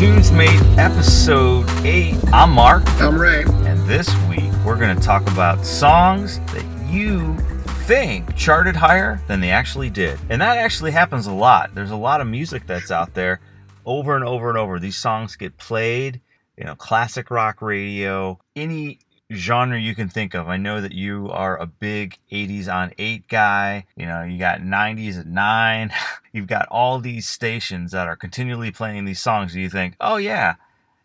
Tunes 0.00 0.32
Made 0.32 0.62
episode 0.78 1.68
8. 1.84 2.16
I'm 2.32 2.52
Mark. 2.52 2.82
I'm 3.02 3.20
Ray. 3.20 3.42
And 3.42 3.86
this 3.86 4.08
week 4.30 4.50
we're 4.64 4.78
going 4.78 4.96
to 4.96 5.02
talk 5.02 5.20
about 5.30 5.66
songs 5.66 6.38
that 6.54 6.64
you 6.90 7.36
think 7.84 8.34
charted 8.34 8.74
higher 8.74 9.22
than 9.28 9.40
they 9.40 9.50
actually 9.50 9.90
did. 9.90 10.18
And 10.30 10.40
that 10.40 10.56
actually 10.56 10.92
happens 10.92 11.26
a 11.26 11.32
lot. 11.34 11.74
There's 11.74 11.90
a 11.90 11.96
lot 11.96 12.22
of 12.22 12.26
music 12.26 12.66
that's 12.66 12.90
out 12.90 13.12
there 13.12 13.42
over 13.84 14.16
and 14.16 14.24
over 14.24 14.48
and 14.48 14.56
over. 14.56 14.78
These 14.78 14.96
songs 14.96 15.36
get 15.36 15.58
played, 15.58 16.22
you 16.56 16.64
know, 16.64 16.76
classic 16.76 17.30
rock 17.30 17.60
radio, 17.60 18.40
any 18.56 19.00
genre 19.30 19.78
you 19.78 19.94
can 19.94 20.08
think 20.08 20.34
of. 20.34 20.48
I 20.48 20.56
know 20.56 20.80
that 20.80 20.92
you 20.92 21.30
are 21.30 21.56
a 21.56 21.66
big 21.66 22.18
80s 22.30 22.72
on 22.72 22.92
8 22.98 23.28
guy. 23.28 23.86
You 23.96 24.06
know, 24.06 24.22
you 24.22 24.38
got 24.38 24.60
90s 24.60 25.18
at 25.18 25.26
9. 25.26 25.92
You've 26.32 26.46
got 26.46 26.68
all 26.68 27.00
these 27.00 27.28
stations 27.28 27.92
that 27.92 28.06
are 28.06 28.16
continually 28.16 28.70
playing 28.70 29.04
these 29.04 29.20
songs. 29.20 29.54
And 29.54 29.62
you 29.62 29.70
think, 29.70 29.94
oh, 30.00 30.16
yeah, 30.16 30.54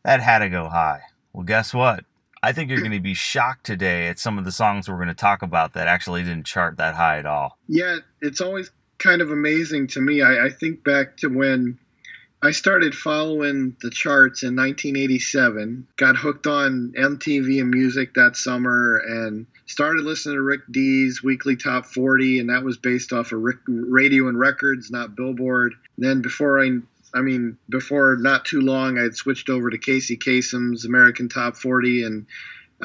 that 0.03 0.21
had 0.21 0.39
to 0.39 0.49
go 0.49 0.69
high. 0.69 1.01
Well, 1.33 1.43
guess 1.43 1.73
what? 1.73 2.05
I 2.41 2.53
think 2.53 2.69
you're 2.69 2.79
going 2.79 2.91
to 2.91 2.99
be 2.99 3.15
shocked 3.15 3.65
today 3.65 4.07
at 4.07 4.19
some 4.19 4.37
of 4.37 4.45
the 4.45 4.51
songs 4.51 4.87
we're 4.87 4.97
going 4.97 5.07
to 5.07 5.15
talk 5.15 5.41
about 5.41 5.73
that 5.73 5.87
actually 5.87 6.21
didn't 6.21 6.45
chart 6.45 6.77
that 6.77 6.93
high 6.93 7.17
at 7.17 7.25
all. 7.25 7.57
Yeah, 7.67 7.97
it's 8.21 8.39
always 8.39 8.69
kind 8.99 9.21
of 9.21 9.31
amazing 9.31 9.87
to 9.87 10.01
me. 10.01 10.21
I, 10.21 10.45
I 10.45 10.49
think 10.49 10.83
back 10.83 11.17
to 11.17 11.27
when 11.27 11.79
I 12.45 12.51
started 12.51 12.93
following 12.93 13.75
the 13.81 13.89
charts 13.89 14.43
in 14.43 14.55
1987, 14.55 15.87
got 15.97 16.15
hooked 16.15 16.45
on 16.45 16.93
MTV 16.95 17.59
and 17.59 17.71
music 17.71 18.13
that 18.13 18.37
summer, 18.37 18.97
and 18.97 19.47
started 19.65 20.05
listening 20.05 20.35
to 20.35 20.43
Rick 20.43 20.61
Dees' 20.69 21.23
weekly 21.23 21.55
top 21.55 21.87
40, 21.87 22.39
and 22.39 22.51
that 22.51 22.63
was 22.63 22.77
based 22.77 23.13
off 23.13 23.31
of 23.31 23.39
Rick, 23.41 23.57
radio 23.67 24.27
and 24.27 24.37
records, 24.37 24.91
not 24.91 25.15
Billboard. 25.15 25.73
Then 25.97 26.21
before 26.21 26.63
I 26.63 26.81
I 27.15 27.21
mean, 27.21 27.57
before 27.67 28.15
not 28.17 28.45
too 28.45 28.61
long, 28.61 28.99
I 28.99 29.03
had 29.03 29.15
switched 29.15 29.49
over 29.49 29.71
to 29.71 29.79
Casey 29.79 30.17
Kasem's 30.17 30.85
American 30.85 31.29
Top 31.29 31.55
40 31.55 32.03
and 32.03 32.27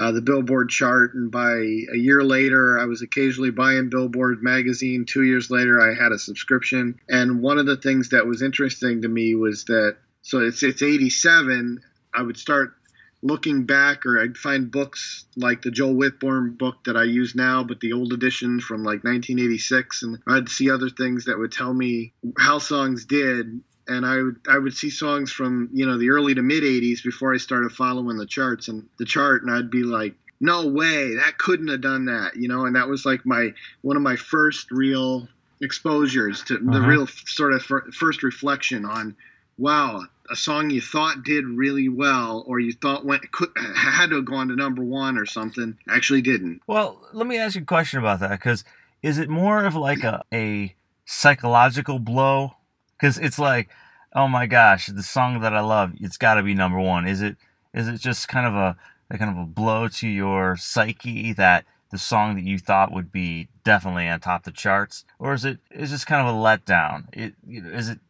uh, 0.01 0.13
the 0.13 0.23
Billboard 0.23 0.71
chart. 0.71 1.15
And 1.15 1.31
by 1.31 1.57
a 1.59 1.97
year 1.97 2.23
later, 2.23 2.79
I 2.79 2.87
was 2.87 3.03
occasionally 3.03 3.51
buying 3.51 3.91
Billboard 3.91 4.43
magazine. 4.43 5.05
Two 5.05 5.25
years 5.25 5.51
later, 5.51 5.81
I 5.81 5.95
had 5.95 6.13
a 6.13 6.19
subscription. 6.19 6.99
And 7.09 7.43
one 7.43 7.59
of 7.59 7.67
the 7.67 7.77
things 7.77 8.09
that 8.11 8.27
was 8.27 8.41
interesting 8.41 9.03
to 9.03 9.09
me 9.09 9.35
was 9.35 9.65
that 9.67 9.97
so 10.23 10.39
it's 10.39 10.63
it's 10.63 10.83
87. 10.83 11.81
I 12.15 12.23
would 12.23 12.39
start 12.39 12.75
looking 13.23 13.67
back, 13.67 14.07
or 14.07 14.19
I'd 14.19 14.39
find 14.39 14.71
books 14.71 15.27
like 15.37 15.61
the 15.61 15.71
Joel 15.71 15.95
Whitburn 15.95 16.57
book 16.57 16.85
that 16.85 16.97
I 16.97 17.05
use 17.05 17.35
now, 17.35 17.63
but 17.63 17.81
the 17.81 17.93
old 17.93 18.15
edition 18.15 18.61
from 18.61 18.83
like 18.83 19.05
1986, 19.05 20.03
and 20.03 20.19
I'd 20.27 20.49
see 20.49 20.71
other 20.71 20.89
things 20.89 21.27
that 21.27 21.39
would 21.39 21.53
tell 21.53 21.75
me 21.75 22.15
how 22.39 22.59
songs 22.59 23.05
did 23.05 23.61
and 23.91 24.07
I 24.07 24.23
would 24.23 24.37
I 24.49 24.59
would 24.59 24.75
see 24.75 24.89
songs 24.89 25.33
from 25.33 25.69
you 25.73 25.85
know 25.85 25.99
the 25.99 26.11
early 26.11 26.35
to 26.35 26.43
mid 26.43 26.63
'80s 26.63 27.03
before 27.03 27.35
I 27.35 27.39
started 27.39 27.73
following 27.73 28.17
the 28.17 28.27
charts 28.27 28.69
and 28.69 28.89
the 28.99 29.05
chart, 29.05 29.43
and 29.43 29.51
I'd 29.51 29.71
be 29.71 29.83
like, 29.83 30.15
no 30.41 30.67
way, 30.67 31.17
that 31.17 31.39
couldn't 31.39 31.69
have 31.69 31.83
done 31.83 32.07
that, 32.07 32.37
you 32.37 32.49
know, 32.49 32.65
and 32.65 32.77
that 32.77 32.89
was 32.89 33.05
like 33.05 33.27
my 33.27 33.53
one 33.83 33.97
of 33.97 34.03
my 34.03 34.17
first 34.17 34.71
real 34.71 35.29
exposures 35.61 36.43
to 36.45 36.55
uh-huh. 36.55 36.73
the 36.73 36.81
real 36.81 37.07
sort 37.07 37.53
of 37.53 37.63
first 37.63 38.23
reflection 38.23 38.87
on, 38.87 39.15
wow, 39.59 40.03
a 40.31 40.37
song 40.37 40.71
you 40.71 40.81
thought 40.81 41.25
did 41.25 41.45
really 41.45 41.89
well 41.89 42.45
or 42.47 42.59
you 42.59 42.73
thought 42.73 43.05
went 43.05 43.31
could 43.33 43.51
had 43.77 44.09
to 44.09 44.17
have 44.17 44.25
gone 44.25 44.49
to 44.49 44.57
number 44.57 44.83
one 44.83 45.19
or 45.19 45.27
something 45.27 45.77
actually 45.89 46.23
didn't. 46.23 46.63
Well, 46.67 47.07
let 47.13 47.27
me 47.27 47.37
ask 47.37 47.57
you 47.57 47.63
a 47.63 47.65
question 47.65 47.99
about 47.99 48.21
that 48.21 48.31
because 48.31 48.65
is 49.03 49.19
it 49.19 49.29
more 49.29 49.65
of 49.65 49.75
like 49.75 50.05
a 50.05 50.25
a 50.33 50.75
psychological 51.05 51.99
blow 51.99 52.55
because 53.01 53.19
it's 53.19 53.39
like, 53.39 53.71
oh 54.15 54.29
my 54.29 54.47
gosh, 54.47 54.87
the 54.87 55.03
song 55.03 55.41
that 55.41 55.55
I 55.55 55.61
love, 55.61 55.93
it's 56.01 56.17
got 56.17 56.35
to 56.35 56.43
be 56.43 56.55
number 56.55 56.79
one. 56.79 57.07
Is 57.07 57.23
it? 57.23 57.37
Is 57.73 57.89
it 57.89 58.01
just 58.01 58.29
kind 58.29 58.47
of 58.47 58.55
a, 58.55 58.77
a 59.11 59.19
kind 59.19 59.31
of 59.31 59.43
a 59.43 59.47
blow 59.47 59.89
to 59.89 60.09
your 60.09 60.57
psyche 60.57 61.33
that 61.35 61.65
the 61.91 61.99
song 61.99 62.35
that 62.35 62.45
you 62.45 62.59
thought 62.59 62.93
would 62.93 63.13
be 63.13 63.49
definitely 63.65 64.09
on 64.09 64.21
top 64.21 64.45
the 64.45 64.51
charts, 64.51 65.05
or 65.19 65.33
is 65.33 65.45
it 65.45 65.59
is 65.71 65.91
just 65.91 66.07
kind 66.07 66.27
of 66.27 66.35
a 66.35 66.39
letdown? 66.39 67.05
It 67.13 67.35
is 67.47 67.89
it. 67.89 68.01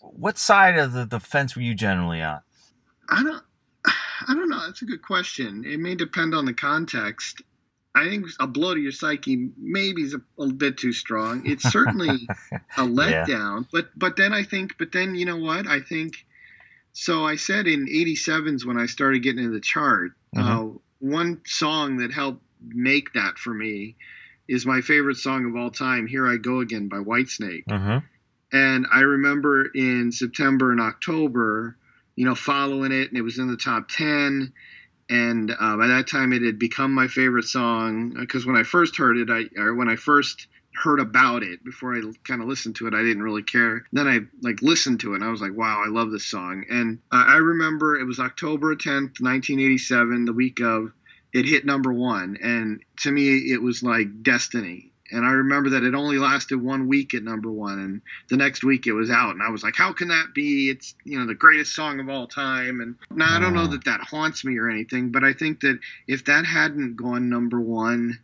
What 0.00 0.36
side 0.36 0.78
of 0.78 0.92
the, 0.92 1.04
the 1.04 1.20
fence 1.20 1.54
were 1.54 1.62
you 1.62 1.74
generally 1.74 2.22
on? 2.22 2.40
I 3.08 3.22
don't. 3.22 3.42
I 4.28 4.34
don't 4.34 4.48
know. 4.48 4.66
That's 4.66 4.82
a 4.82 4.86
good 4.86 5.02
question. 5.02 5.64
It 5.66 5.80
may 5.80 5.94
depend 5.94 6.34
on 6.34 6.44
the 6.44 6.54
context. 6.54 7.42
I 7.94 8.08
think 8.08 8.26
a 8.40 8.46
blow 8.46 8.74
to 8.74 8.80
your 8.80 8.92
psyche 8.92 9.50
maybe 9.58 10.02
is 10.02 10.14
a, 10.14 10.42
a 10.42 10.52
bit 10.52 10.78
too 10.78 10.92
strong. 10.92 11.42
It's 11.44 11.70
certainly 11.70 12.26
a 12.76 12.82
letdown, 12.82 13.28
yeah. 13.28 13.60
but 13.70 13.90
but 13.96 14.16
then 14.16 14.32
I 14.32 14.44
think, 14.44 14.78
but 14.78 14.92
then 14.92 15.14
you 15.14 15.26
know 15.26 15.36
what? 15.36 15.66
I 15.66 15.80
think. 15.80 16.24
So 16.94 17.24
I 17.24 17.36
said 17.36 17.66
in 17.66 17.86
'87's 17.86 18.64
when 18.64 18.78
I 18.78 18.86
started 18.86 19.22
getting 19.22 19.44
into 19.44 19.54
the 19.54 19.60
chart, 19.60 20.12
mm-hmm. 20.34 20.48
uh, 20.48 20.78
one 21.00 21.40
song 21.46 21.98
that 21.98 22.12
helped 22.12 22.42
make 22.66 23.12
that 23.14 23.38
for 23.38 23.52
me 23.52 23.96
is 24.48 24.66
my 24.66 24.80
favorite 24.80 25.16
song 25.16 25.46
of 25.46 25.56
all 25.56 25.70
time, 25.70 26.06
"Here 26.06 26.26
I 26.26 26.36
Go 26.36 26.60
Again" 26.60 26.88
by 26.88 26.98
Whitesnake. 26.98 27.64
Mm-hmm. 27.66 27.98
And 28.54 28.86
I 28.92 29.00
remember 29.00 29.66
in 29.66 30.12
September 30.12 30.72
and 30.72 30.80
October, 30.80 31.76
you 32.16 32.26
know, 32.26 32.34
following 32.34 32.92
it, 32.92 33.08
and 33.08 33.16
it 33.16 33.22
was 33.22 33.38
in 33.38 33.48
the 33.48 33.56
top 33.56 33.88
ten 33.88 34.52
and 35.12 35.50
uh, 35.50 35.76
by 35.76 35.88
that 35.88 36.08
time 36.08 36.32
it 36.32 36.40
had 36.40 36.58
become 36.58 36.94
my 36.94 37.06
favorite 37.06 37.44
song 37.44 38.14
because 38.18 38.46
when 38.46 38.56
I 38.56 38.62
first 38.62 38.96
heard 38.96 39.18
it, 39.18 39.28
I 39.28 39.42
or 39.60 39.74
when 39.74 39.88
I 39.88 39.96
first 39.96 40.46
heard 40.74 41.00
about 41.00 41.42
it 41.42 41.62
before 41.62 41.94
I 41.94 42.00
kind 42.24 42.40
of 42.40 42.48
listened 42.48 42.76
to 42.76 42.86
it, 42.86 42.94
I 42.94 43.02
didn't 43.02 43.22
really 43.22 43.42
care. 43.42 43.84
Then 43.92 44.08
I 44.08 44.20
like 44.40 44.62
listened 44.62 45.00
to 45.00 45.12
it, 45.12 45.16
and 45.16 45.24
I 45.24 45.28
was 45.28 45.42
like, 45.42 45.54
"Wow, 45.54 45.82
I 45.84 45.90
love 45.90 46.10
this 46.10 46.24
song." 46.24 46.64
And 46.70 46.98
uh, 47.12 47.24
I 47.28 47.36
remember 47.36 47.94
it 48.00 48.06
was 48.06 48.20
October 48.20 48.74
10th, 48.74 49.20
1987, 49.20 50.24
the 50.24 50.32
week 50.32 50.60
of 50.60 50.92
it 51.34 51.44
hit 51.44 51.66
number 51.66 51.92
one, 51.92 52.38
and 52.42 52.82
to 53.00 53.10
me, 53.10 53.52
it 53.52 53.60
was 53.60 53.82
like 53.82 54.22
destiny. 54.22 54.91
And 55.12 55.26
I 55.26 55.30
remember 55.30 55.70
that 55.70 55.84
it 55.84 55.94
only 55.94 56.18
lasted 56.18 56.60
one 56.60 56.88
week 56.88 57.12
at 57.14 57.22
number 57.22 57.50
one, 57.50 57.78
and 57.78 58.02
the 58.28 58.36
next 58.36 58.64
week 58.64 58.86
it 58.86 58.92
was 58.92 59.10
out, 59.10 59.34
and 59.34 59.42
I 59.42 59.50
was 59.50 59.62
like, 59.62 59.76
"How 59.76 59.92
can 59.92 60.08
that 60.08 60.32
be? 60.34 60.70
It's 60.70 60.94
you 61.04 61.18
know 61.18 61.26
the 61.26 61.34
greatest 61.34 61.74
song 61.74 62.00
of 62.00 62.08
all 62.08 62.26
time." 62.26 62.80
And 62.80 62.96
now 63.10 63.36
I 63.36 63.38
don't 63.38 63.54
know 63.54 63.66
that 63.66 63.84
that 63.84 64.00
haunts 64.00 64.44
me 64.44 64.58
or 64.58 64.70
anything, 64.70 65.10
but 65.10 65.22
I 65.22 65.34
think 65.34 65.60
that 65.60 65.78
if 66.08 66.24
that 66.24 66.46
hadn't 66.46 66.96
gone 66.96 67.28
number 67.28 67.60
one, 67.60 68.18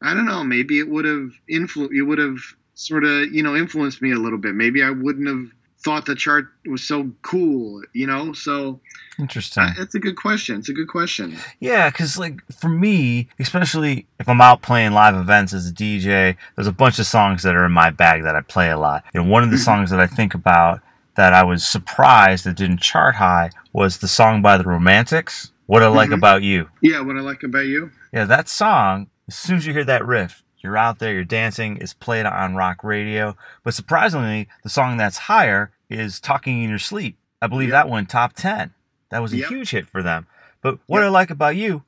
I 0.00 0.14
don't 0.14 0.26
know, 0.26 0.42
maybe 0.42 0.78
it 0.78 0.88
would 0.88 1.04
have 1.04 1.32
influ- 1.50 1.92
it 1.92 2.02
would 2.02 2.18
have 2.18 2.38
sort 2.74 3.04
of 3.04 3.32
you 3.32 3.42
know 3.42 3.54
influenced 3.54 4.00
me 4.00 4.12
a 4.12 4.18
little 4.18 4.38
bit. 4.38 4.54
Maybe 4.54 4.82
I 4.82 4.90
wouldn't 4.90 5.28
have 5.28 5.50
thought 5.82 6.06
the 6.06 6.14
chart 6.14 6.48
was 6.66 6.82
so 6.82 7.10
cool, 7.22 7.82
you 7.92 8.06
know. 8.06 8.32
So 8.32 8.80
interesting. 9.18 9.62
Uh, 9.62 9.72
that's 9.78 9.94
a 9.94 9.98
good 9.98 10.16
question. 10.16 10.58
It's 10.58 10.68
a 10.68 10.72
good 10.72 10.88
question. 10.88 11.36
Yeah, 11.60 11.90
because 11.90 12.18
like 12.18 12.40
for 12.52 12.68
me, 12.68 13.28
especially 13.38 14.06
if 14.18 14.28
I'm 14.28 14.40
out 14.40 14.62
playing 14.62 14.92
live 14.92 15.14
events 15.14 15.52
as 15.52 15.68
a 15.68 15.72
DJ, 15.72 16.36
there's 16.56 16.68
a 16.68 16.72
bunch 16.72 16.98
of 16.98 17.06
songs 17.06 17.42
that 17.42 17.54
are 17.54 17.64
in 17.64 17.72
my 17.72 17.90
bag 17.90 18.22
that 18.24 18.36
I 18.36 18.42
play 18.42 18.70
a 18.70 18.78
lot. 18.78 19.04
And 19.14 19.30
one 19.30 19.42
of 19.42 19.50
the 19.50 19.56
mm-hmm. 19.56 19.64
songs 19.64 19.90
that 19.90 20.00
I 20.00 20.06
think 20.06 20.34
about 20.34 20.80
that 21.16 21.32
I 21.32 21.42
was 21.42 21.66
surprised 21.66 22.44
that 22.44 22.56
didn't 22.56 22.80
chart 22.80 23.14
high 23.14 23.50
was 23.72 23.98
the 23.98 24.08
song 24.08 24.42
by 24.42 24.56
the 24.56 24.64
Romantics. 24.64 25.52
What 25.66 25.82
I 25.82 25.88
like 25.88 26.06
mm-hmm. 26.06 26.14
about 26.14 26.42
you. 26.42 26.68
Yeah, 26.80 27.00
what 27.00 27.16
I 27.16 27.20
like 27.20 27.42
about 27.42 27.66
you. 27.66 27.90
Yeah, 28.12 28.24
that 28.24 28.48
song. 28.48 29.08
As 29.28 29.36
soon 29.36 29.56
as 29.56 29.66
you 29.66 29.72
hear 29.72 29.84
that 29.84 30.04
riff, 30.04 30.42
you're 30.62 30.76
out 30.76 30.98
there, 30.98 31.12
you're 31.12 31.24
dancing, 31.24 31.78
it's 31.80 31.94
played 31.94 32.26
on 32.26 32.54
rock 32.54 32.84
radio. 32.84 33.36
But 33.62 33.74
surprisingly, 33.74 34.48
the 34.62 34.68
song 34.68 34.96
that's 34.96 35.18
higher 35.18 35.72
is 35.88 36.20
Talking 36.20 36.62
in 36.62 36.70
Your 36.70 36.78
Sleep. 36.78 37.16
I 37.42 37.46
believe 37.46 37.68
yep. 37.68 37.84
that 37.84 37.88
one 37.88 38.06
top 38.06 38.34
10. 38.34 38.72
That 39.10 39.22
was 39.22 39.32
a 39.32 39.38
yep. 39.38 39.48
huge 39.48 39.70
hit 39.70 39.88
for 39.88 40.02
them. 40.02 40.26
But 40.62 40.78
what 40.86 40.98
yep. 40.98 41.06
I 41.06 41.08
like 41.10 41.30
about 41.30 41.56
you, 41.56 41.82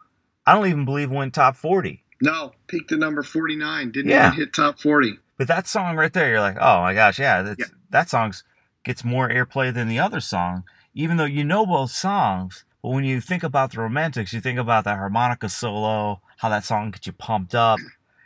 I 0.47 0.55
don't 0.55 0.67
even 0.67 0.85
believe 0.85 1.11
went 1.11 1.35
top 1.35 1.57
40. 1.57 2.03
No, 2.21 2.53
peaked 2.67 2.93
at 2.93 2.99
number 2.99 3.23
49. 3.23 3.91
Didn't 3.91 4.11
yeah. 4.11 4.29
even 4.29 4.39
hit 4.39 4.53
top 4.53 4.81
40. 4.81 5.19
But 5.37 5.49
that 5.49 5.67
song 5.67 5.97
right 5.97 6.13
there, 6.13 6.31
you're 6.31 6.41
like, 6.41 6.57
oh 6.61 6.81
my 6.81 6.95
gosh, 6.95 7.19
yeah, 7.19 7.55
that 7.91 8.09
song's 8.09 8.45
gets 8.85 9.05
more 9.05 9.29
airplay 9.29 9.73
than 9.73 9.89
the 9.89 9.99
other 9.99 10.21
song, 10.21 10.65
even 10.95 11.17
though 11.17 11.25
you 11.25 11.45
know 11.45 11.67
both 11.67 11.91
songs. 11.91 12.65
But 12.83 12.91
when 12.91 13.05
you 13.05 13.21
think 13.21 13.43
about 13.43 13.73
the 13.73 13.81
Romantics, 13.81 14.33
you 14.33 14.41
think 14.41 14.59
about 14.59 14.85
that 14.85 14.99
harmonica 14.99 15.49
solo, 15.49 16.21
how 16.39 16.49
that 16.49 16.65
song 16.65 16.91
gets 16.91 17.07
you 17.07 17.13
pumped 17.13 17.55
up 17.55 17.79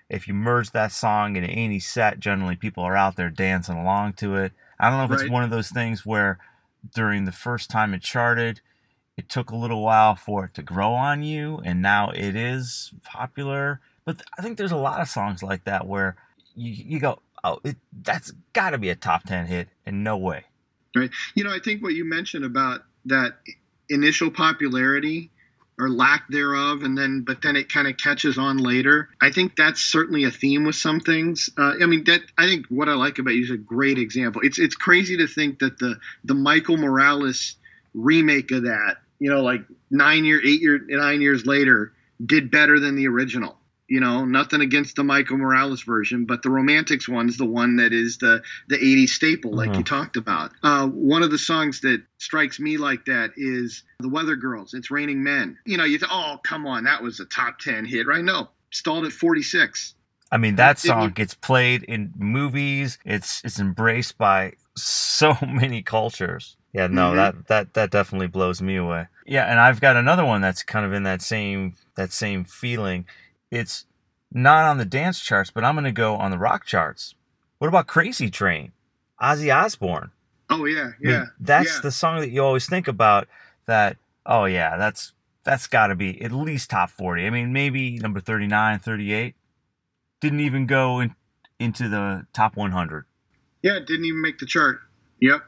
if 0.08 0.28
you 0.28 0.34
merge 0.34 0.70
that 0.70 0.92
song 0.92 1.36
into 1.36 1.48
any 1.48 1.78
set, 1.78 2.20
generally 2.20 2.56
people 2.56 2.82
are 2.82 2.96
out 2.96 3.16
there 3.16 3.30
dancing 3.30 3.76
along 3.76 4.14
to 4.14 4.36
it. 4.36 4.52
I 4.78 4.88
don't 4.88 4.98
know 4.98 5.04
if 5.04 5.10
right. 5.10 5.20
it's 5.22 5.30
one 5.30 5.42
of 5.42 5.50
those 5.50 5.70
things 5.70 6.06
where 6.06 6.38
during 6.94 7.24
the 7.24 7.32
first 7.32 7.70
time 7.70 7.94
it 7.94 8.02
charted, 8.02 8.60
it 9.16 9.28
took 9.28 9.50
a 9.50 9.56
little 9.56 9.82
while 9.82 10.14
for 10.14 10.44
it 10.44 10.54
to 10.54 10.62
grow 10.62 10.92
on 10.92 11.22
you, 11.22 11.60
and 11.64 11.82
now 11.82 12.10
it 12.10 12.36
is 12.36 12.92
popular. 13.02 13.80
But 14.04 14.22
I 14.38 14.42
think 14.42 14.58
there's 14.58 14.72
a 14.72 14.76
lot 14.76 15.00
of 15.00 15.08
songs 15.08 15.42
like 15.42 15.64
that 15.64 15.86
where 15.86 16.16
you, 16.54 16.72
you 16.72 17.00
go, 17.00 17.20
oh, 17.42 17.58
it, 17.64 17.76
that's 18.02 18.32
got 18.52 18.70
to 18.70 18.78
be 18.78 18.90
a 18.90 18.94
top 18.94 19.24
10 19.24 19.46
hit, 19.46 19.68
and 19.84 20.04
no 20.04 20.16
way. 20.16 20.44
Right. 20.94 21.10
You 21.34 21.44
know, 21.44 21.52
I 21.52 21.58
think 21.58 21.82
what 21.82 21.94
you 21.94 22.04
mentioned 22.04 22.44
about 22.44 22.82
that 23.06 23.38
initial 23.88 24.30
popularity 24.30 25.30
or 25.78 25.90
lack 25.90 26.28
thereof 26.28 26.82
and 26.82 26.96
then 26.96 27.22
but 27.26 27.42
then 27.42 27.56
it 27.56 27.72
kind 27.72 27.86
of 27.86 27.96
catches 27.98 28.38
on 28.38 28.58
later. 28.58 29.08
I 29.20 29.30
think 29.30 29.56
that's 29.56 29.80
certainly 29.80 30.24
a 30.24 30.30
theme 30.30 30.64
with 30.64 30.76
some 30.76 31.00
things. 31.00 31.50
Uh, 31.58 31.74
i 31.80 31.86
mean 31.86 32.04
that 32.04 32.22
i 32.38 32.46
think 32.46 32.66
what 32.68 32.88
i 32.88 32.94
like 32.94 33.18
about 33.18 33.34
you 33.34 33.44
is 33.44 33.50
a 33.50 33.56
great 33.56 33.98
example. 33.98 34.42
It's 34.44 34.58
it's 34.58 34.74
crazy 34.74 35.18
to 35.18 35.26
think 35.26 35.58
that 35.60 35.78
the 35.78 35.98
the 36.24 36.34
michael 36.34 36.76
morales 36.76 37.56
remake 37.94 38.50
of 38.50 38.64
that 38.64 38.96
you 39.18 39.30
know 39.30 39.42
like 39.42 39.62
nine 39.90 40.24
year 40.24 40.40
eight 40.44 40.60
year 40.60 40.80
nine 40.86 41.20
years 41.20 41.46
later 41.46 41.92
did 42.24 42.50
better 42.50 42.78
than 42.80 42.96
the 42.96 43.08
original 43.08 43.56
you 43.88 44.00
know, 44.00 44.24
nothing 44.24 44.60
against 44.60 44.96
the 44.96 45.04
Michael 45.04 45.38
Morales 45.38 45.82
version, 45.82 46.24
but 46.24 46.42
the 46.42 46.50
Romantics 46.50 47.08
one's 47.08 47.36
the 47.36 47.46
one 47.46 47.76
that 47.76 47.92
is 47.92 48.18
the 48.18 48.42
the 48.68 48.76
80s 48.76 49.10
staple, 49.10 49.52
like 49.52 49.70
mm-hmm. 49.70 49.78
you 49.78 49.84
talked 49.84 50.16
about. 50.16 50.52
Uh, 50.62 50.88
one 50.88 51.22
of 51.22 51.30
the 51.30 51.38
songs 51.38 51.80
that 51.80 52.02
strikes 52.18 52.58
me 52.58 52.76
like 52.78 53.04
that 53.04 53.30
is 53.36 53.84
the 54.00 54.08
Weather 54.08 54.36
Girls. 54.36 54.74
It's 54.74 54.90
Raining 54.90 55.22
Men. 55.22 55.56
You 55.64 55.76
know, 55.76 55.84
you 55.84 55.98
th- 55.98 56.10
oh 56.12 56.38
come 56.42 56.66
on, 56.66 56.84
that 56.84 57.02
was 57.02 57.20
a 57.20 57.26
top 57.26 57.58
10 57.58 57.84
hit, 57.84 58.06
right? 58.06 58.24
No, 58.24 58.48
stalled 58.70 59.04
at 59.04 59.12
46. 59.12 59.94
I 60.32 60.38
mean, 60.38 60.56
that 60.56 60.78
song 60.78 61.10
gets 61.12 61.34
played 61.34 61.84
in 61.84 62.12
movies. 62.16 62.98
It's 63.04 63.40
it's 63.44 63.60
embraced 63.60 64.18
by 64.18 64.54
so 64.74 65.36
many 65.46 65.82
cultures. 65.82 66.56
Yeah, 66.72 66.88
no, 66.88 67.12
mm-hmm. 67.12 67.16
that 67.16 67.46
that 67.46 67.74
that 67.74 67.90
definitely 67.90 68.26
blows 68.26 68.60
me 68.60 68.76
away. 68.76 69.06
Yeah, 69.26 69.44
and 69.50 69.60
I've 69.60 69.80
got 69.80 69.96
another 69.96 70.24
one 70.24 70.40
that's 70.40 70.62
kind 70.62 70.84
of 70.84 70.92
in 70.92 71.04
that 71.04 71.22
same 71.22 71.74
that 71.94 72.12
same 72.12 72.44
feeling 72.44 73.06
it's 73.50 73.86
not 74.32 74.64
on 74.64 74.78
the 74.78 74.84
dance 74.84 75.20
charts, 75.20 75.50
but 75.50 75.64
I'm 75.64 75.74
going 75.74 75.84
to 75.84 75.92
go 75.92 76.16
on 76.16 76.30
the 76.30 76.38
rock 76.38 76.64
charts. 76.66 77.14
What 77.58 77.68
about 77.68 77.86
Crazy 77.86 78.30
Train? 78.30 78.72
Ozzy 79.20 79.54
Osbourne. 79.54 80.10
Oh 80.50 80.64
yeah, 80.64 80.90
yeah. 81.00 81.14
I 81.14 81.18
mean, 81.20 81.30
that's 81.40 81.74
yeah. 81.74 81.80
the 81.82 81.90
song 81.90 82.20
that 82.20 82.30
you 82.30 82.42
always 82.44 82.68
think 82.68 82.86
about. 82.86 83.28
That 83.66 83.96
oh 84.24 84.44
yeah, 84.44 84.76
that's 84.76 85.12
that's 85.42 85.66
got 85.66 85.88
to 85.88 85.94
be 85.94 86.20
at 86.22 86.32
least 86.32 86.70
top 86.70 86.90
40. 86.90 87.24
I 87.24 87.30
mean, 87.30 87.52
maybe 87.52 87.98
number 87.98 88.20
39, 88.20 88.78
38. 88.78 89.34
Didn't 90.20 90.40
even 90.40 90.66
go 90.66 91.00
in, 91.00 91.14
into 91.58 91.88
the 91.88 92.26
top 92.32 92.56
100. 92.56 93.04
Yeah, 93.62 93.78
didn't 93.78 94.04
even 94.04 94.20
make 94.20 94.38
the 94.38 94.46
chart. 94.46 94.80
Yep. 95.20 95.42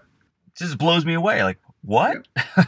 It 0.46 0.54
just 0.56 0.78
blows 0.78 1.04
me 1.04 1.14
away. 1.14 1.42
Like 1.42 1.58
what? 1.82 2.26
Yep. 2.56 2.66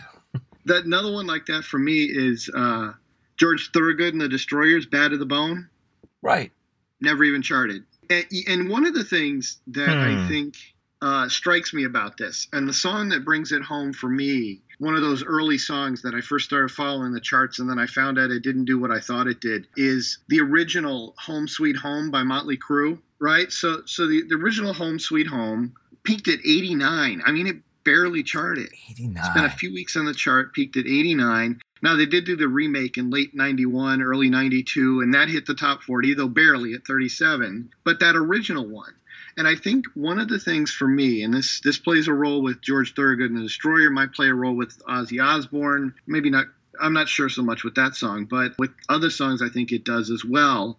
that 0.67 0.85
another 0.85 1.13
one 1.13 1.27
like 1.27 1.47
that 1.47 1.65
for 1.65 1.79
me 1.79 2.05
is 2.05 2.51
uh, 2.55 2.93
George 3.41 3.71
Thorogood 3.73 4.13
and 4.13 4.21
the 4.21 4.29
Destroyers, 4.29 4.85
Bad 4.85 5.13
to 5.13 5.17
the 5.17 5.25
Bone. 5.25 5.71
Right. 6.21 6.53
Never 7.01 7.25
even 7.25 7.41
charted. 7.41 7.85
And, 8.11 8.27
and 8.47 8.69
one 8.69 8.85
of 8.85 8.93
the 8.93 9.03
things 9.03 9.61
that 9.69 9.89
hmm. 9.89 10.25
I 10.25 10.29
think 10.29 10.57
uh, 11.01 11.27
strikes 11.31 11.73
me 11.73 11.85
about 11.85 12.19
this, 12.19 12.49
and 12.53 12.69
the 12.69 12.75
song 12.75 13.09
that 13.09 13.25
brings 13.25 13.53
it 13.53 13.63
home 13.63 13.95
for 13.95 14.11
me, 14.11 14.61
one 14.79 14.95
of 14.95 15.01
those 15.01 15.25
early 15.25 15.57
songs 15.57 16.03
that 16.03 16.15
I 16.15 16.21
first 16.21 16.45
started 16.45 16.71
following 16.71 17.13
the 17.13 17.21
charts 17.21 17.59
and 17.59 17.71
then 17.71 17.79
I 17.79 17.87
found 17.87 18.19
out 18.19 18.31
it 18.31 18.43
didn't 18.43 18.67
do 18.67 18.79
what 18.79 18.91
I 18.91 19.01
thought 19.01 19.27
it 19.27 19.41
did, 19.41 19.67
is 19.75 20.19
the 20.29 20.41
original 20.41 21.15
Home 21.19 21.49
Sweet 21.49 21.77
Home 21.77 22.11
by 22.11 22.23
Motley 22.23 22.59
Crue. 22.59 22.99
Right. 23.19 23.51
So, 23.51 23.83
so 23.87 24.07
the, 24.07 24.23
the 24.29 24.35
original 24.35 24.75
Home 24.75 24.99
Sweet 24.99 25.27
Home 25.27 25.75
peaked 26.03 26.29
at 26.29 26.41
89. 26.41 27.23
I 27.25 27.33
mean, 27.33 27.47
it 27.47 27.57
barely 27.85 28.23
charted. 28.23 28.69
89. 28.91 29.25
Spent 29.25 29.47
a 29.47 29.51
few 29.51 29.73
weeks 29.73 29.97
on 29.97 30.05
the 30.05 30.15
chart, 30.15 30.53
peaked 30.53 30.77
at 30.77 30.87
89. 30.87 31.61
Now 31.83 31.97
they 31.97 32.07
did 32.07 32.25
do 32.25 32.37
the 32.37 32.49
remake 32.49 32.99
in 32.99 33.11
late 33.11 33.35
91, 33.35 34.03
early 34.03 34.29
92 34.29 35.01
and 35.01 35.15
that 35.15 35.29
hit 35.29 35.47
the 35.47 35.55
top 35.55 35.83
40 35.83 36.15
though 36.15 36.29
barely 36.29 36.75
at 36.75 36.87
37, 36.87 37.71
but 37.85 38.01
that 38.01 38.17
original 38.17 38.67
one. 38.67 38.95
And 39.37 39.47
I 39.47 39.55
think 39.55 39.87
one 39.95 40.19
of 40.19 40.29
the 40.29 40.39
things 40.39 40.71
for 40.71 40.87
me, 40.87 41.23
and 41.23 41.33
this 41.33 41.61
this 41.61 41.79
plays 41.79 42.09
a 42.09 42.13
role 42.13 42.43
with 42.43 42.61
George 42.61 42.95
Thorogood 42.95 43.31
and 43.31 43.39
the 43.39 43.45
Destroyer, 43.45 43.91
might 43.91 44.13
play 44.13 44.29
a 44.29 44.35
role 44.35 44.55
with 44.55 44.83
Ozzy 44.85 45.23
Osbourne, 45.23 45.95
maybe 46.07 46.31
not 46.31 46.47
I'm 46.81 46.93
not 46.93 47.09
sure 47.09 47.29
so 47.29 47.43
much 47.43 47.65
with 47.65 47.75
that 47.77 47.95
song, 47.95 48.25
but 48.25 48.59
with 48.59 48.71
other 48.89 49.11
songs 49.11 49.43
I 49.43 49.49
think 49.49 49.73
it 49.73 49.85
does 49.85 50.11
as 50.11 50.25
well. 50.25 50.79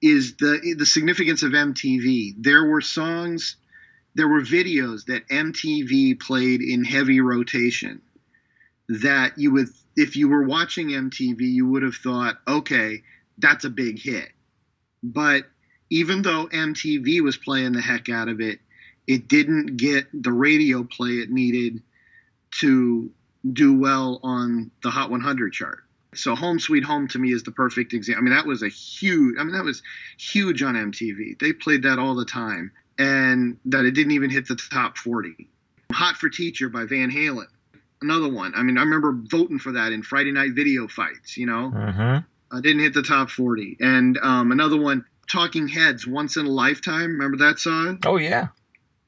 Is 0.00 0.36
the 0.36 0.74
the 0.78 0.86
significance 0.86 1.42
of 1.42 1.52
MTV. 1.52 2.34
There 2.38 2.64
were 2.64 2.80
songs, 2.80 3.56
there 4.14 4.28
were 4.28 4.40
videos 4.40 5.06
that 5.06 5.28
MTV 5.28 6.20
played 6.20 6.62
in 6.62 6.84
heavy 6.84 7.20
rotation 7.20 8.00
that 8.88 9.38
you 9.38 9.52
would 9.52 9.68
if 10.00 10.16
you 10.16 10.28
were 10.28 10.42
watching 10.42 10.88
MTV, 10.88 11.40
you 11.40 11.68
would 11.68 11.82
have 11.82 11.94
thought, 11.94 12.38
okay, 12.48 13.02
that's 13.36 13.64
a 13.64 13.70
big 13.70 14.00
hit. 14.00 14.30
But 15.02 15.44
even 15.90 16.22
though 16.22 16.48
MTV 16.48 17.20
was 17.20 17.36
playing 17.36 17.72
the 17.72 17.82
heck 17.82 18.08
out 18.08 18.28
of 18.28 18.40
it, 18.40 18.60
it 19.06 19.28
didn't 19.28 19.76
get 19.76 20.06
the 20.14 20.32
radio 20.32 20.84
play 20.84 21.10
it 21.10 21.30
needed 21.30 21.82
to 22.60 23.10
do 23.52 23.78
well 23.78 24.20
on 24.22 24.70
the 24.82 24.90
Hot 24.90 25.10
100 25.10 25.52
chart. 25.52 25.80
So 26.14 26.34
Home 26.34 26.58
Sweet 26.58 26.84
Home 26.84 27.06
to 27.08 27.18
me 27.18 27.32
is 27.32 27.42
the 27.42 27.52
perfect 27.52 27.92
example. 27.92 28.22
I 28.22 28.24
mean, 28.24 28.34
that 28.34 28.46
was 28.46 28.62
a 28.62 28.68
huge. 28.68 29.36
I 29.38 29.44
mean, 29.44 29.52
that 29.52 29.64
was 29.64 29.82
huge 30.18 30.62
on 30.62 30.74
MTV. 30.74 31.38
They 31.38 31.52
played 31.52 31.82
that 31.82 31.98
all 31.98 32.14
the 32.14 32.24
time, 32.24 32.72
and 32.98 33.58
that 33.66 33.84
it 33.84 33.92
didn't 33.92 34.12
even 34.12 34.30
hit 34.30 34.48
the 34.48 34.56
top 34.56 34.96
40. 34.96 35.48
Hot 35.92 36.16
for 36.16 36.28
Teacher 36.28 36.68
by 36.68 36.84
Van 36.84 37.10
Halen 37.10 37.46
another 38.02 38.28
one. 38.28 38.52
I 38.54 38.62
mean, 38.62 38.78
I 38.78 38.82
remember 38.82 39.14
voting 39.30 39.58
for 39.58 39.72
that 39.72 39.92
in 39.92 40.02
Friday 40.02 40.32
night 40.32 40.52
video 40.54 40.88
fights. 40.88 41.36
You 41.36 41.46
know, 41.46 41.72
mm-hmm. 41.74 42.56
I 42.56 42.60
didn't 42.60 42.82
hit 42.82 42.94
the 42.94 43.02
top 43.02 43.30
forty. 43.30 43.76
And 43.80 44.18
um, 44.22 44.52
another 44.52 44.80
one, 44.80 45.04
Talking 45.30 45.68
Heads, 45.68 46.06
Once 46.06 46.36
in 46.36 46.46
a 46.46 46.50
Lifetime. 46.50 47.12
Remember 47.12 47.36
that 47.38 47.58
song? 47.58 47.98
Oh 48.04 48.16
yeah. 48.16 48.48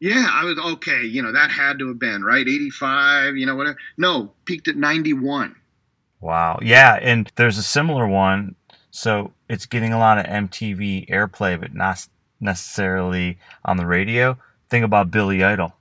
Yeah, 0.01 0.29
I 0.33 0.45
was 0.45 0.59
okay. 0.75 1.05
You 1.05 1.23
know, 1.23 1.33
that 1.33 1.51
had 1.51 1.79
to 1.79 1.89
have 1.89 1.99
been 1.99 2.25
right, 2.25 2.47
eighty-five. 2.47 3.37
You 3.37 3.47
know, 3.47 3.57
whatever. 3.57 3.79
No, 3.97 4.33
peaked 4.45 4.69
at 4.69 4.77
ninety-one. 4.77 5.57
Wow. 6.21 6.59
Yeah, 6.63 6.99
and 7.01 7.31
there's 7.37 7.59
a 7.59 7.63
similar 7.63 8.07
one. 8.07 8.55
So 8.91 9.33
it's 9.49 9.67
getting 9.67 9.93
a 9.93 9.99
lot 9.99 10.19
of 10.19 10.27
MTV 10.27 11.09
airplay, 11.09 11.59
but 11.59 11.75
not 11.75 12.07
necessarily 12.41 13.39
on 13.65 13.77
the 13.77 13.87
radio. 13.87 14.37
Think 14.69 14.85
about 14.85 15.11
Billy 15.11 15.43
Idol. 15.43 15.73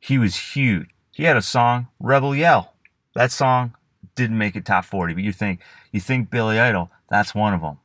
He 0.00 0.18
was 0.18 0.36
huge 0.36 0.88
he 1.20 1.26
had 1.26 1.36
a 1.36 1.42
song, 1.42 1.86
Rebel 2.00 2.34
Yell. 2.34 2.72
That 3.14 3.30
song 3.30 3.74
didn't 4.14 4.38
make 4.38 4.56
it 4.56 4.64
top 4.64 4.86
40, 4.86 5.12
but 5.12 5.22
you 5.22 5.34
think 5.34 5.60
you 5.92 6.00
think 6.00 6.30
Billy 6.30 6.58
Idol, 6.58 6.90
that's 7.10 7.34
one 7.34 7.52
of 7.52 7.60
them. 7.60 7.76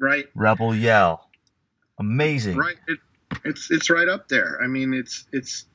Right. 0.00 0.24
Rebel 0.34 0.74
Yell. 0.74 1.28
Amazing. 1.98 2.56
Right. 2.56 2.76
It, 2.88 3.00
it's 3.44 3.70
it's 3.70 3.90
right 3.90 4.08
up 4.08 4.28
there. 4.28 4.58
I 4.64 4.66
mean, 4.66 4.94
it's 4.94 5.26
it's 5.30 5.66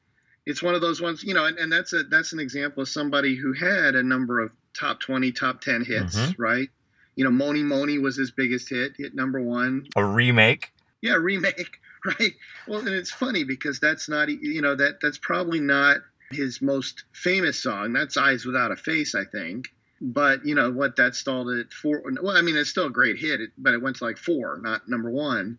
it's 0.48 0.63
one 0.63 0.74
of 0.74 0.81
those 0.81 1.00
ones, 1.00 1.24
you 1.24 1.36
know, 1.36 1.46
and, 1.46 1.60
and 1.60 1.72
that's 1.72 1.93
a 1.93 2.01
that's 2.05 2.34
an 2.34 2.39
example 2.39 2.81
of 2.81 2.89
somebody 2.89 3.36
who 3.36 3.53
had 3.53 3.93
a 3.93 4.01
number 4.01 4.39
of 4.39 4.51
top 4.74 5.00
20, 5.00 5.31
top 5.31 5.62
10 5.62 5.86
hits, 5.86 6.15
mm-hmm. 6.15 6.41
right? 6.41 6.69
You 7.15 7.24
know, 7.24 7.29
Mony 7.29 7.62
Mony 7.62 8.00
was 8.00 8.17
his 8.17 8.31
biggest 8.31 8.67
hit, 8.67 8.93
hit 8.98 9.13
number 9.13 9.39
1. 9.39 9.89
A 9.96 10.03
remake. 10.03 10.72
Yeah, 11.01 11.13
remake, 11.13 11.77
right? 12.05 12.34
Well, 12.67 12.79
and 12.79 12.89
it's 12.89 13.12
funny 13.12 13.43
because 13.43 13.79
that's 13.79 14.10
not 14.10 14.29
you 14.29 14.63
know, 14.63 14.74
that 14.74 15.01
that's 15.03 15.19
probably 15.19 15.60
not 15.60 16.00
his 16.31 16.62
most 16.62 17.05
famous 17.13 17.62
song. 17.62 17.93
That's 17.93 18.17
Eyes 18.17 18.45
Without 18.45 18.71
a 18.71 18.75
Face, 18.75 19.15
I 19.15 19.25
think. 19.25 19.69
But 20.01 20.45
you 20.45 20.55
know 20.55 20.71
what? 20.71 20.95
That 20.95 21.15
stalled 21.15 21.50
at 21.50 21.74
four. 21.74 22.01
Well, 22.21 22.38
I 22.38 22.41
mean, 22.41 22.55
it's 22.55 22.69
still 22.69 22.88
a 22.88 22.91
great 22.91 23.17
hit, 23.17 23.41
but 23.57 23.74
it 23.74 23.81
went 23.81 23.98
to 23.98 24.05
like 24.05 24.17
four, 24.17 24.59
not 24.62 24.88
number 24.88 25.09
one. 25.09 25.57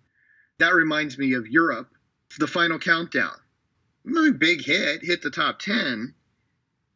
That 0.58 0.74
reminds 0.74 1.18
me 1.18 1.34
of 1.34 1.46
Europe, 1.46 1.90
the 2.38 2.46
final 2.46 2.78
countdown. 2.78 3.34
Really 4.04 4.32
big 4.32 4.64
hit, 4.64 5.04
hit 5.04 5.22
the 5.22 5.30
top 5.30 5.58
ten, 5.58 6.14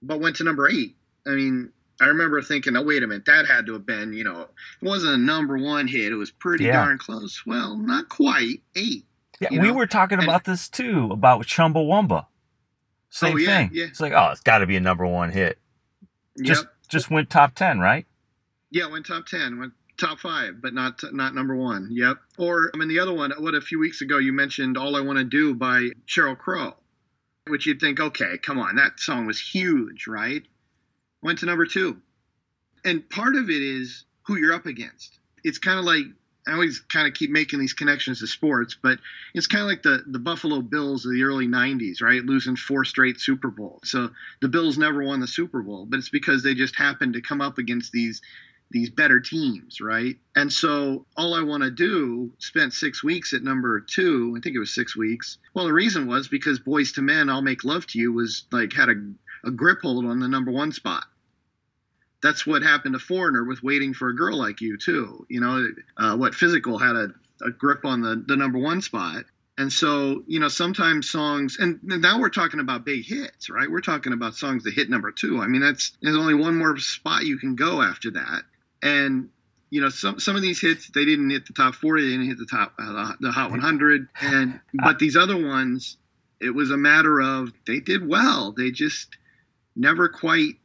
but 0.00 0.20
went 0.20 0.36
to 0.36 0.44
number 0.44 0.68
eight. 0.68 0.96
I 1.26 1.30
mean, 1.30 1.72
I 2.00 2.06
remember 2.06 2.40
thinking, 2.42 2.76
oh, 2.76 2.82
wait 2.82 3.02
a 3.02 3.06
minute, 3.06 3.26
that 3.26 3.46
had 3.46 3.66
to 3.66 3.74
have 3.74 3.86
been, 3.86 4.12
you 4.14 4.24
know, 4.24 4.42
it 4.42 4.48
wasn't 4.82 5.14
a 5.14 5.18
number 5.18 5.58
one 5.58 5.86
hit. 5.86 6.12
It 6.12 6.16
was 6.16 6.30
pretty 6.30 6.64
yeah. 6.64 6.84
darn 6.84 6.98
close. 6.98 7.42
Well, 7.46 7.76
not 7.76 8.08
quite. 8.08 8.62
Eight. 8.74 9.04
Yeah, 9.40 9.50
we 9.50 9.58
know? 9.58 9.74
were 9.74 9.86
talking 9.86 10.18
and, 10.18 10.26
about 10.26 10.44
this 10.44 10.68
too, 10.68 11.10
about 11.10 11.46
Chumbawamba. 11.46 12.26
Same 13.14 13.34
oh, 13.34 13.38
yeah, 13.38 13.46
thing. 13.46 13.70
Yeah. 13.72 13.84
It's 13.84 14.00
like, 14.00 14.12
oh, 14.12 14.30
it's 14.32 14.40
got 14.40 14.58
to 14.58 14.66
be 14.66 14.74
a 14.74 14.80
number 14.80 15.06
one 15.06 15.30
hit. 15.30 15.60
Just 16.42 16.64
yep. 16.64 16.72
just 16.88 17.12
went 17.12 17.30
top 17.30 17.54
ten, 17.54 17.78
right? 17.78 18.06
Yeah, 18.72 18.90
went 18.90 19.06
top 19.06 19.26
ten, 19.26 19.60
went 19.60 19.72
top 19.96 20.18
five, 20.18 20.60
but 20.60 20.74
not 20.74 21.00
not 21.12 21.32
number 21.32 21.54
one. 21.54 21.90
Yep. 21.92 22.16
Or 22.38 22.72
I 22.74 22.76
mean, 22.76 22.88
the 22.88 22.98
other 22.98 23.14
one. 23.14 23.30
What 23.38 23.54
a 23.54 23.60
few 23.60 23.78
weeks 23.78 24.00
ago 24.00 24.18
you 24.18 24.32
mentioned 24.32 24.76
"All 24.76 24.96
I 24.96 25.00
Want 25.00 25.18
to 25.18 25.24
Do" 25.24 25.54
by 25.54 25.90
Sheryl 26.08 26.36
Crow, 26.36 26.74
which 27.46 27.66
you'd 27.66 27.78
think, 27.78 28.00
okay, 28.00 28.36
come 28.42 28.58
on, 28.58 28.74
that 28.76 28.98
song 28.98 29.26
was 29.26 29.38
huge, 29.38 30.08
right? 30.08 30.42
Went 31.22 31.38
to 31.38 31.46
number 31.46 31.66
two, 31.66 31.98
and 32.84 33.08
part 33.08 33.36
of 33.36 33.48
it 33.48 33.62
is 33.62 34.06
who 34.26 34.36
you're 34.36 34.54
up 34.54 34.66
against. 34.66 35.20
It's 35.44 35.58
kind 35.58 35.78
of 35.78 35.84
like 35.84 36.06
I 36.46 36.52
always 36.52 36.80
kind 36.80 37.06
of 37.08 37.14
keep 37.14 37.30
making 37.30 37.58
these 37.58 37.72
connections 37.72 38.20
to 38.20 38.26
sports, 38.26 38.76
but 38.80 38.98
it's 39.34 39.46
kind 39.46 39.62
of 39.62 39.68
like 39.68 39.82
the, 39.82 40.04
the 40.06 40.18
Buffalo 40.18 40.60
Bills 40.60 41.06
of 41.06 41.12
the 41.12 41.22
early 41.22 41.46
90s, 41.46 42.02
right? 42.02 42.24
Losing 42.24 42.56
four 42.56 42.84
straight 42.84 43.20
Super 43.20 43.50
Bowls. 43.50 43.90
So 43.90 44.10
the 44.40 44.48
Bills 44.48 44.76
never 44.76 45.02
won 45.02 45.20
the 45.20 45.26
Super 45.26 45.62
Bowl, 45.62 45.86
but 45.86 45.98
it's 45.98 46.10
because 46.10 46.42
they 46.42 46.54
just 46.54 46.76
happened 46.76 47.14
to 47.14 47.22
come 47.22 47.40
up 47.40 47.58
against 47.58 47.92
these 47.92 48.20
these 48.70 48.90
better 48.90 49.20
teams, 49.20 49.80
right? 49.80 50.16
And 50.34 50.52
so 50.52 51.06
all 51.16 51.34
I 51.34 51.42
want 51.42 51.62
to 51.62 51.70
do 51.70 52.32
spent 52.38 52.72
six 52.72 53.04
weeks 53.04 53.32
at 53.32 53.42
number 53.42 53.78
two. 53.80 54.34
I 54.36 54.40
think 54.40 54.56
it 54.56 54.58
was 54.58 54.74
six 54.74 54.96
weeks. 54.96 55.38
Well, 55.52 55.66
the 55.66 55.72
reason 55.72 56.08
was 56.08 56.28
because 56.28 56.58
Boyz 56.58 56.96
II 56.98 57.04
Men, 57.04 57.28
I'll 57.28 57.42
Make 57.42 57.62
Love 57.62 57.86
to 57.88 57.98
You 57.98 58.12
was 58.12 58.46
like 58.50 58.72
had 58.72 58.88
a, 58.88 58.94
a 59.44 59.50
grip 59.50 59.82
hold 59.82 60.06
on 60.06 60.18
the 60.18 60.28
number 60.28 60.50
one 60.50 60.72
spot 60.72 61.04
that's 62.24 62.46
what 62.46 62.62
happened 62.62 62.94
to 62.94 62.98
Foreigner 62.98 63.44
with 63.44 63.62
Waiting 63.62 63.92
for 63.92 64.08
a 64.08 64.16
Girl 64.16 64.38
Like 64.38 64.62
You 64.62 64.78
too. 64.78 65.26
You 65.28 65.40
know, 65.42 65.68
uh, 65.98 66.16
what 66.16 66.34
Physical 66.34 66.78
had 66.78 66.96
a, 66.96 67.08
a 67.44 67.50
grip 67.50 67.84
on 67.84 68.00
the 68.00 68.24
the 68.26 68.34
number 68.34 68.58
one 68.58 68.80
spot. 68.80 69.24
And 69.58 69.70
so, 69.70 70.24
you 70.26 70.40
know, 70.40 70.48
sometimes 70.48 71.08
songs, 71.08 71.58
and 71.60 71.78
now 71.84 72.18
we're 72.18 72.30
talking 72.30 72.58
about 72.58 72.84
big 72.84 73.04
hits, 73.04 73.50
right? 73.50 73.70
We're 73.70 73.82
talking 73.82 74.12
about 74.12 74.34
songs 74.34 74.64
that 74.64 74.74
hit 74.74 74.90
number 74.90 75.12
two. 75.12 75.40
I 75.40 75.46
mean, 75.46 75.60
that's 75.60 75.92
there's 76.00 76.16
only 76.16 76.34
one 76.34 76.56
more 76.56 76.76
spot 76.78 77.24
you 77.24 77.36
can 77.36 77.56
go 77.56 77.82
after 77.82 78.12
that. 78.12 78.42
And 78.82 79.28
you 79.68 79.82
know, 79.82 79.90
some 79.90 80.18
some 80.18 80.34
of 80.34 80.40
these 80.40 80.60
hits 80.62 80.88
they 80.88 81.04
didn't 81.04 81.28
hit 81.28 81.46
the 81.46 81.52
top 81.52 81.74
40, 81.74 82.02
they 82.02 82.10
didn't 82.10 82.26
hit 82.26 82.38
the 82.38 82.46
top 82.46 82.72
uh, 82.78 83.12
the 83.20 83.32
Hot 83.32 83.50
100, 83.50 84.08
and 84.22 84.60
but 84.72 84.98
these 84.98 85.14
other 85.14 85.36
ones, 85.36 85.98
it 86.40 86.54
was 86.54 86.70
a 86.70 86.78
matter 86.78 87.20
of 87.20 87.52
they 87.66 87.80
did 87.80 88.08
well. 88.08 88.52
They 88.52 88.70
just 88.70 89.18
never 89.76 90.08
quite 90.08 90.56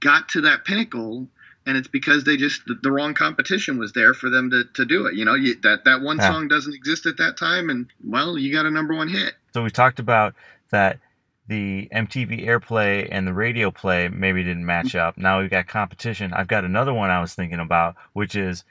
got 0.00 0.28
to 0.30 0.40
that 0.42 0.64
pinnacle 0.64 1.28
and 1.66 1.76
it's 1.76 1.88
because 1.88 2.24
they 2.24 2.36
just 2.36 2.62
the, 2.82 2.90
wrong 2.90 3.12
competition 3.12 3.76
was 3.76 3.92
there 3.92 4.14
for 4.14 4.30
them 4.30 4.50
to, 4.50 4.64
to 4.74 4.84
do 4.84 5.06
it. 5.06 5.14
You 5.14 5.24
know, 5.24 5.34
you, 5.34 5.56
that 5.62 5.84
that 5.84 6.00
one 6.00 6.18
yeah. 6.18 6.30
song 6.30 6.48
doesn't 6.48 6.72
exist 6.72 7.06
at 7.06 7.16
that 7.18 7.36
time, 7.36 7.68
and 7.68 7.88
well, 8.04 8.38
you 8.38 8.52
got 8.52 8.66
a 8.66 8.70
number 8.70 8.94
one 8.94 9.08
hit. 9.08 9.34
So 9.52 9.62
we 9.64 9.70
talked 9.70 9.98
about 9.98 10.34
that 10.70 11.00
the 11.48 11.88
MTV 11.92 12.46
airplay 12.46 13.08
and 13.10 13.26
the 13.26 13.32
radio 13.32 13.70
play 13.70 14.08
maybe 14.08 14.42
didn't 14.42 14.64
match 14.64 14.94
up. 14.94 15.18
Now 15.18 15.40
we've 15.40 15.50
got 15.50 15.66
competition. 15.66 16.32
I've 16.32 16.48
got 16.48 16.64
another 16.64 16.94
one 16.94 17.10
I 17.10 17.20
was 17.20 17.34
thinking 17.34 17.60
about, 17.60 17.96
which 18.12 18.34
is 18.34 18.64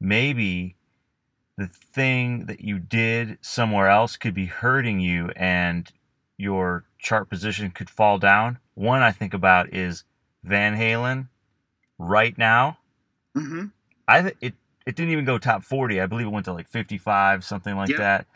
maybe 0.00 0.76
the 1.56 1.68
thing 1.68 2.46
that 2.46 2.60
you 2.60 2.78
did 2.78 3.38
somewhere 3.40 3.88
else 3.88 4.16
could 4.16 4.34
be 4.34 4.46
hurting 4.46 5.00
you 5.00 5.30
and 5.36 5.90
your 6.36 6.84
chart 6.98 7.28
position 7.28 7.70
could 7.70 7.90
fall 7.90 8.18
down. 8.18 8.58
One 8.74 9.02
I 9.02 9.12
think 9.12 9.34
about 9.34 9.72
is 9.72 10.04
Van 10.44 10.76
Halen 10.76 11.28
right 11.98 12.36
now. 12.38 12.78
Mm-hmm. 13.36 13.66
I 14.06 14.22
th- 14.22 14.36
it 14.40 14.54
it 14.86 14.96
didn't 14.96 15.12
even 15.12 15.24
go 15.24 15.38
top 15.38 15.64
forty. 15.64 16.00
I 16.00 16.06
believe 16.06 16.26
it 16.26 16.30
went 16.30 16.44
to 16.44 16.52
like 16.52 16.68
fifty 16.68 16.98
five, 16.98 17.44
something 17.44 17.74
like 17.76 17.96
that. 17.96 18.26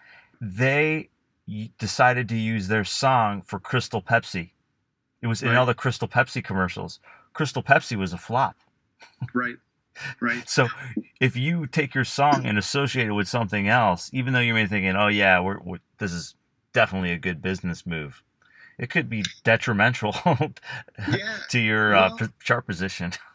They 0.40 1.10
decided 1.78 2.28
to 2.28 2.36
use 2.36 2.68
their 2.68 2.84
song 2.84 3.42
for 3.42 3.58
Crystal 3.58 4.02
Pepsi. 4.02 4.50
It 5.20 5.26
was 5.26 5.42
right. 5.42 5.50
in 5.50 5.56
all 5.56 5.66
the 5.66 5.74
Crystal 5.74 6.08
Pepsi 6.08 6.42
commercials. 6.42 7.00
Crystal 7.32 7.62
Pepsi 7.62 7.96
was 7.96 8.12
a 8.12 8.18
flop. 8.18 8.56
Right. 9.34 9.56
Right. 10.20 10.48
so 10.48 10.68
if 11.20 11.36
you 11.36 11.66
take 11.66 11.92
your 11.92 12.04
song 12.04 12.46
and 12.46 12.56
associate 12.56 13.08
it 13.08 13.12
with 13.12 13.26
something 13.26 13.68
else, 13.68 14.10
even 14.12 14.32
though 14.32 14.38
you 14.40 14.54
may 14.54 14.62
be 14.62 14.68
thinking, 14.68 14.94
"Oh 14.94 15.08
yeah, 15.08 15.40
we're, 15.40 15.58
we're 15.58 15.78
this 15.98 16.12
is 16.12 16.36
definitely 16.72 17.10
a 17.12 17.18
good 17.18 17.42
business 17.42 17.84
move," 17.84 18.22
it 18.78 18.90
could 18.90 19.08
be 19.08 19.24
detrimental 19.44 20.14
yeah. 21.08 21.38
to 21.50 21.58
your 21.58 21.94
uh, 21.94 22.10
well, 22.10 22.24
uh, 22.24 22.28
chart 22.42 22.66
position 22.66 23.12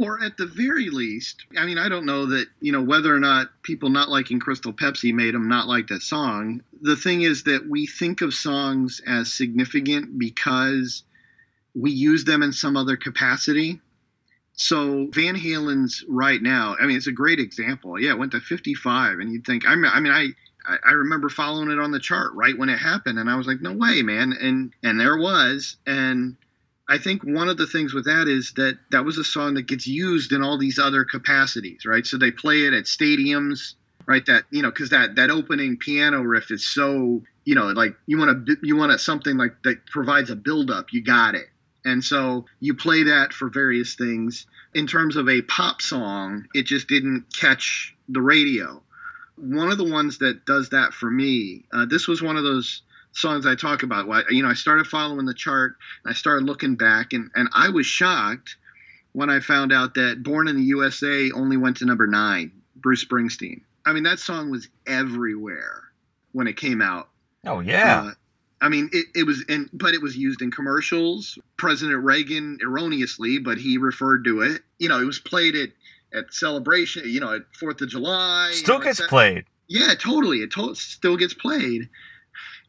or 0.00 0.22
at 0.22 0.38
the 0.38 0.46
very 0.46 0.88
least, 0.88 1.44
I 1.58 1.66
mean, 1.66 1.76
I 1.76 1.90
don't 1.90 2.06
know 2.06 2.24
that, 2.26 2.46
you 2.60 2.72
know, 2.72 2.80
whether 2.80 3.14
or 3.14 3.20
not 3.20 3.50
people 3.62 3.90
not 3.90 4.08
liking 4.08 4.40
Crystal 4.40 4.72
Pepsi 4.72 5.12
made 5.12 5.34
them 5.34 5.46
not 5.46 5.68
like 5.68 5.88
that 5.88 6.00
song. 6.00 6.62
The 6.80 6.96
thing 6.96 7.20
is 7.20 7.42
that 7.42 7.68
we 7.68 7.86
think 7.86 8.22
of 8.22 8.32
songs 8.32 9.02
as 9.06 9.30
significant 9.30 10.18
because 10.18 11.02
we 11.74 11.90
use 11.90 12.24
them 12.24 12.42
in 12.42 12.52
some 12.52 12.78
other 12.78 12.96
capacity. 12.96 13.78
So 14.54 15.08
Van 15.10 15.34
Halen's 15.34 16.02
right 16.08 16.40
now, 16.40 16.76
I 16.80 16.86
mean, 16.86 16.96
it's 16.96 17.06
a 17.06 17.12
great 17.12 17.38
example. 17.38 18.00
Yeah, 18.00 18.12
it 18.12 18.18
went 18.18 18.32
to 18.32 18.40
55, 18.40 19.18
and 19.18 19.30
you'd 19.30 19.44
think, 19.44 19.68
I 19.68 19.74
mean, 19.74 19.90
I 19.92 20.00
mean, 20.00 20.12
I. 20.12 20.28
I 20.66 20.92
remember 20.92 21.28
following 21.28 21.70
it 21.70 21.78
on 21.78 21.90
the 21.90 21.98
chart 21.98 22.32
right 22.34 22.56
when 22.56 22.68
it 22.68 22.78
happened, 22.78 23.18
and 23.18 23.30
I 23.30 23.36
was 23.36 23.46
like, 23.46 23.60
"No 23.60 23.72
way, 23.72 24.02
man!" 24.02 24.32
And 24.32 24.72
and 24.82 25.00
there 25.00 25.16
was, 25.16 25.76
and 25.86 26.36
I 26.88 26.98
think 26.98 27.22
one 27.22 27.48
of 27.48 27.56
the 27.56 27.66
things 27.66 27.94
with 27.94 28.06
that 28.06 28.28
is 28.28 28.52
that 28.56 28.78
that 28.90 29.04
was 29.04 29.16
a 29.16 29.24
song 29.24 29.54
that 29.54 29.66
gets 29.66 29.86
used 29.86 30.32
in 30.32 30.42
all 30.42 30.58
these 30.58 30.78
other 30.78 31.04
capacities, 31.04 31.86
right? 31.86 32.06
So 32.06 32.18
they 32.18 32.30
play 32.30 32.64
it 32.64 32.74
at 32.74 32.84
stadiums, 32.84 33.74
right? 34.06 34.26
That 34.26 34.44
you 34.50 34.62
know, 34.62 34.70
because 34.70 34.90
that 34.90 35.14
that 35.16 35.30
opening 35.30 35.76
piano 35.76 36.22
riff 36.22 36.50
is 36.50 36.66
so 36.66 37.22
you 37.44 37.54
know, 37.54 37.68
like 37.68 37.94
you 38.06 38.18
want 38.18 38.46
to 38.46 38.56
you 38.62 38.76
want 38.76 38.98
something 39.00 39.36
like 39.36 39.62
that 39.62 39.86
provides 39.86 40.30
a 40.30 40.36
build 40.36 40.70
up. 40.70 40.92
You 40.92 41.02
got 41.02 41.34
it, 41.34 41.48
and 41.84 42.04
so 42.04 42.46
you 42.60 42.74
play 42.74 43.04
that 43.04 43.32
for 43.32 43.48
various 43.48 43.94
things. 43.94 44.46
In 44.74 44.86
terms 44.86 45.16
of 45.16 45.28
a 45.28 45.42
pop 45.42 45.82
song, 45.82 46.46
it 46.54 46.62
just 46.62 46.86
didn't 46.86 47.24
catch 47.34 47.94
the 48.08 48.20
radio. 48.20 48.82
One 49.40 49.70
of 49.70 49.78
the 49.78 49.90
ones 49.90 50.18
that 50.18 50.44
does 50.44 50.70
that 50.70 50.92
for 50.92 51.10
me, 51.10 51.64
uh, 51.72 51.86
this 51.86 52.06
was 52.06 52.22
one 52.22 52.36
of 52.36 52.44
those 52.44 52.82
songs 53.12 53.46
I 53.46 53.54
talk 53.54 53.82
about. 53.82 54.06
Why 54.06 54.22
you 54.30 54.42
know, 54.42 54.48
I 54.48 54.54
started 54.54 54.86
following 54.86 55.26
the 55.26 55.34
chart, 55.34 55.76
I 56.06 56.12
started 56.12 56.44
looking 56.44 56.76
back, 56.76 57.12
and, 57.12 57.30
and 57.34 57.48
I 57.52 57.70
was 57.70 57.86
shocked 57.86 58.56
when 59.12 59.30
I 59.30 59.40
found 59.40 59.72
out 59.72 59.94
that 59.94 60.22
Born 60.22 60.48
in 60.48 60.56
the 60.56 60.62
USA 60.64 61.30
only 61.32 61.56
went 61.56 61.78
to 61.78 61.86
number 61.86 62.06
nine, 62.06 62.52
Bruce 62.76 63.04
Springsteen. 63.04 63.62
I 63.84 63.92
mean, 63.92 64.04
that 64.04 64.18
song 64.18 64.50
was 64.50 64.68
everywhere 64.86 65.84
when 66.32 66.46
it 66.46 66.56
came 66.56 66.82
out. 66.82 67.08
Oh, 67.46 67.60
yeah. 67.60 68.02
Uh, 68.02 68.10
I 68.60 68.68
mean, 68.68 68.90
it, 68.92 69.06
it 69.14 69.26
was 69.26 69.42
in, 69.48 69.70
but 69.72 69.94
it 69.94 70.02
was 70.02 70.16
used 70.16 70.42
in 70.42 70.50
commercials. 70.50 71.38
President 71.56 72.04
Reagan, 72.04 72.58
erroneously, 72.62 73.38
but 73.38 73.58
he 73.58 73.78
referred 73.78 74.24
to 74.24 74.42
it. 74.42 74.62
You 74.78 74.90
know, 74.90 75.00
it 75.00 75.06
was 75.06 75.18
played 75.18 75.56
at, 75.56 75.70
at 76.12 76.32
celebration, 76.32 77.02
you 77.06 77.20
know, 77.20 77.34
at 77.34 77.42
Fourth 77.54 77.80
of 77.80 77.88
July. 77.88 78.50
Still 78.52 78.76
you 78.76 78.78
know, 78.80 78.84
gets 78.84 79.06
played. 79.06 79.44
Yeah, 79.68 79.94
totally. 79.94 80.38
It 80.38 80.50
to- 80.52 80.74
still 80.74 81.16
gets 81.16 81.34
played 81.34 81.88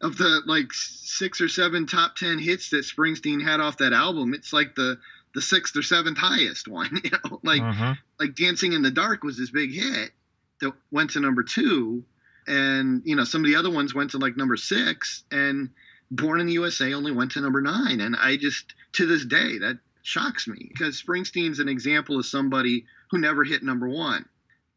of 0.02 0.18
the 0.18 0.42
like 0.46 0.74
six 0.74 1.42
or 1.42 1.48
seven 1.48 1.86
top 1.86 2.16
ten 2.16 2.40
hits 2.40 2.70
that 2.72 2.86
Springsteen 2.86 3.44
had 3.44 3.60
off 3.60 3.78
that 3.78 3.94
album, 3.94 4.34
it's 4.34 4.54
like 4.54 4.76
the 4.76 4.98
the 5.34 5.42
sixth 5.42 5.76
or 5.78 5.82
seventh 5.82 6.18
highest 6.18 6.68
one. 6.68 6.90
You 7.04 7.12
know, 7.12 7.40
like 7.44 7.62
uh-huh. 7.62 7.96
like 8.20 8.36
Dancing 8.36 8.74
in 8.74 8.82
the 8.82 8.92
Dark 8.92 9.24
was 9.24 9.38
this 9.38 9.52
big 9.52 9.74
hit 9.74 10.12
that 10.60 10.74
went 10.92 11.12
to 11.12 11.20
number 11.20 11.44
two, 11.44 12.04
and 12.48 13.02
you 13.06 13.16
know 13.16 13.24
some 13.24 13.42
of 13.42 13.48
the 13.48 13.56
other 13.56 13.72
ones 13.72 13.94
went 13.94 14.12
to 14.12 14.18
like 14.18 14.38
number 14.38 14.58
six, 14.58 15.24
and 15.32 15.70
Born 16.10 16.42
in 16.42 16.48
the 16.48 16.54
USA 16.54 16.94
only 16.94 17.12
went 17.14 17.32
to 17.32 17.42
number 17.42 17.62
nine. 17.62 18.02
And 18.02 18.16
I 18.16 18.36
just 18.36 18.74
to 18.94 19.06
this 19.06 19.26
day 19.26 19.60
that 19.60 19.80
shocks 20.04 20.48
me 20.48 20.70
because 20.70 21.02
Springsteen's 21.02 21.60
an 21.60 21.70
example 21.70 22.18
of 22.20 22.26
somebody 22.26 22.86
who 23.10 23.18
never 23.18 23.44
hit 23.44 23.64
number 23.64 23.88
one. 23.88 24.26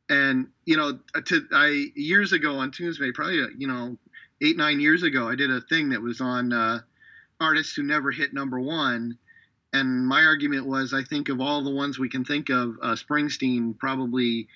And 0.09 0.49
you 0.66 0.76
know, 0.76 0.99
to 1.26 1.47
I 1.52 1.87
years 1.95 2.33
ago 2.33 2.57
on 2.57 2.71
Tunesday, 2.71 3.11
probably 3.12 3.43
you 3.57 3.66
know 3.66 3.97
eight 4.43 4.57
nine 4.57 4.81
years 4.81 5.02
ago, 5.02 5.28
I 5.28 5.35
did 5.35 5.50
a 5.50 5.62
thing 5.62 5.90
that 5.90 6.02
was 6.02 6.21
on 6.21 6.52
uh, 6.52 6.81
artists 7.40 7.75
who 7.75 7.83
never 7.83 8.11
hit 8.11 8.35
number 8.35 8.61
one, 8.61 9.19
and 9.73 10.07
my 10.07 10.25
argument 10.25 10.66
was 10.66 10.93
I 10.93 11.02
think 11.04 11.31
of 11.31 11.40
all 11.40 11.64
the 11.64 11.75
ones 11.75 11.99
we 11.99 12.11
can 12.11 12.25
think 12.25 12.50
of, 12.50 12.76
uh, 12.83 12.95
Springsteen 12.95 13.78
probably 13.78 14.49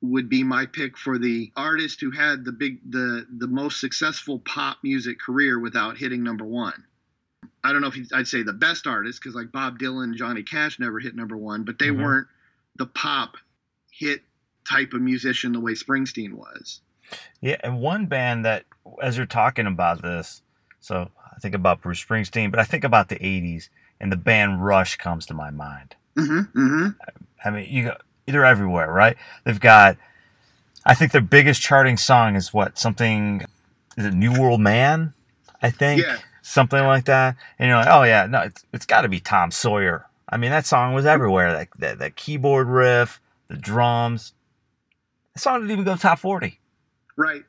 would 0.00 0.28
be 0.28 0.42
my 0.42 0.66
pick 0.66 0.98
for 0.98 1.18
the 1.18 1.50
artist 1.56 2.00
who 2.00 2.10
had 2.10 2.44
the 2.44 2.52
big 2.52 2.78
the 2.90 3.26
the 3.38 3.46
most 3.46 3.80
successful 3.80 4.38
pop 4.38 4.78
music 4.82 5.18
career 5.18 5.58
without 5.58 5.98
hitting 5.98 6.22
number 6.22 6.44
one. 6.44 6.84
I 7.64 7.72
don't 7.72 7.80
know 7.80 7.88
if 7.88 7.96
I'd 8.12 8.28
say 8.28 8.42
the 8.42 8.52
best 8.52 8.86
artist 8.86 9.20
because 9.20 9.34
like 9.34 9.50
Bob 9.50 9.78
Dylan, 9.78 10.04
and 10.04 10.16
Johnny 10.16 10.42
Cash 10.42 10.78
never 10.78 11.00
hit 11.00 11.16
number 11.16 11.36
one, 11.36 11.64
but 11.64 11.78
they 11.78 11.86
mm-hmm. 11.86 12.02
weren't 12.02 12.28
the 12.76 12.86
pop 12.86 13.36
hit 13.90 14.20
type 14.68 14.92
of 14.92 15.00
musician 15.00 15.52
the 15.52 15.60
way 15.60 15.72
Springsteen 15.72 16.34
was. 16.34 16.82
Yeah, 17.40 17.56
and 17.64 17.80
one 17.80 18.06
band 18.06 18.44
that, 18.44 18.64
as 19.02 19.16
you're 19.16 19.26
talking 19.26 19.66
about 19.66 20.02
this, 20.02 20.42
so 20.80 21.10
I 21.34 21.38
think 21.40 21.54
about 21.54 21.80
Bruce 21.80 22.04
Springsteen, 22.04 22.50
but 22.50 22.60
I 22.60 22.64
think 22.64 22.84
about 22.84 23.08
the 23.08 23.16
'80s, 23.16 23.70
and 23.98 24.12
the 24.12 24.16
band 24.16 24.64
Rush 24.64 24.96
comes 24.96 25.24
to 25.26 25.34
my 25.34 25.50
mind. 25.50 25.96
Mm-hmm, 26.16 26.58
mm-hmm. 26.58 26.88
I 27.44 27.50
mean, 27.50 27.66
you 27.68 27.84
go, 27.84 27.96
they're 28.26 28.44
everywhere, 28.44 28.90
right? 28.90 29.16
They've 29.44 29.60
got, 29.60 29.96
I 30.84 30.94
think 30.94 31.12
their 31.12 31.20
biggest 31.20 31.62
charting 31.62 31.96
song 31.96 32.36
is 32.36 32.52
what 32.52 32.78
something, 32.78 33.42
is 33.96 34.06
it 34.06 34.14
New 34.14 34.38
World 34.38 34.60
Man? 34.60 35.14
I 35.62 35.70
think 35.70 36.02
yeah. 36.02 36.18
Something 36.46 36.84
like 36.84 37.06
that. 37.06 37.36
And 37.58 37.68
you're 37.68 37.78
like, 37.78 37.88
oh 37.88 38.02
yeah, 38.02 38.26
no, 38.26 38.40
it's 38.40 38.66
it's 38.74 38.84
got 38.84 39.00
to 39.00 39.08
be 39.08 39.18
Tom 39.18 39.50
Sawyer. 39.50 40.04
I 40.28 40.36
mean, 40.36 40.50
that 40.50 40.66
song 40.66 40.92
was 40.92 41.06
everywhere. 41.06 41.52
That, 41.52 41.68
that 41.78 41.98
that 42.00 42.16
keyboard 42.16 42.68
riff, 42.68 43.18
the 43.48 43.56
drums. 43.56 44.34
The 45.32 45.40
song 45.40 45.60
didn't 45.60 45.70
even 45.70 45.84
go 45.84 45.96
top 45.96 46.18
forty. 46.18 46.60
Right. 47.16 47.44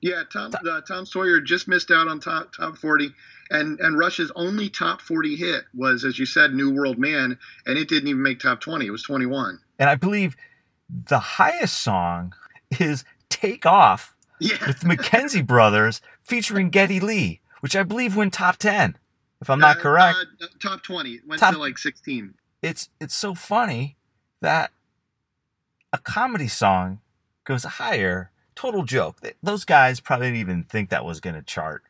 Yeah, 0.00 0.22
Tom 0.32 0.52
uh, 0.54 0.80
Tom 0.82 1.06
Sawyer 1.06 1.40
just 1.40 1.66
missed 1.66 1.90
out 1.90 2.06
on 2.06 2.20
top 2.20 2.52
top 2.54 2.78
40 2.78 3.12
and 3.50 3.80
and 3.80 3.98
Rush's 3.98 4.30
only 4.36 4.68
top 4.68 5.00
40 5.00 5.36
hit 5.36 5.64
was 5.74 6.04
as 6.04 6.18
you 6.18 6.24
said 6.24 6.54
New 6.54 6.72
World 6.72 6.98
Man 6.98 7.36
and 7.66 7.78
it 7.78 7.88
didn't 7.88 8.08
even 8.08 8.22
make 8.22 8.38
top 8.38 8.60
20. 8.60 8.86
It 8.86 8.90
was 8.90 9.02
21. 9.02 9.58
And 9.78 9.90
I 9.90 9.96
believe 9.96 10.36
the 10.88 11.18
highest 11.18 11.80
song 11.82 12.32
is 12.78 13.04
Take 13.28 13.66
Off 13.66 14.14
yeah. 14.40 14.66
with 14.66 14.80
the 14.80 14.86
McKenzie 14.86 15.46
brothers 15.46 16.00
featuring 16.24 16.70
Geddy 16.70 17.00
Lee, 17.00 17.40
which 17.60 17.76
I 17.76 17.82
believe 17.82 18.16
went 18.16 18.32
top 18.32 18.56
10 18.56 18.96
if 19.40 19.50
I'm 19.50 19.60
not 19.60 19.78
uh, 19.78 19.80
correct. 19.80 20.18
Uh, 20.40 20.46
top 20.60 20.82
20. 20.82 21.20
went 21.26 21.40
top, 21.40 21.54
to 21.54 21.60
like 21.60 21.78
16. 21.78 22.34
It's 22.62 22.88
it's 23.00 23.14
so 23.14 23.34
funny 23.34 23.96
that 24.40 24.70
a 25.92 25.98
comedy 25.98 26.48
song 26.48 27.00
goes 27.44 27.64
higher 27.64 28.30
total 28.54 28.82
joke. 28.82 29.20
Those 29.42 29.64
guys 29.64 30.00
probably 30.00 30.28
didn't 30.28 30.40
even 30.40 30.64
think 30.64 30.90
that 30.90 31.04
was 31.04 31.20
going 31.20 31.36
to 31.36 31.42
chart, 31.42 31.84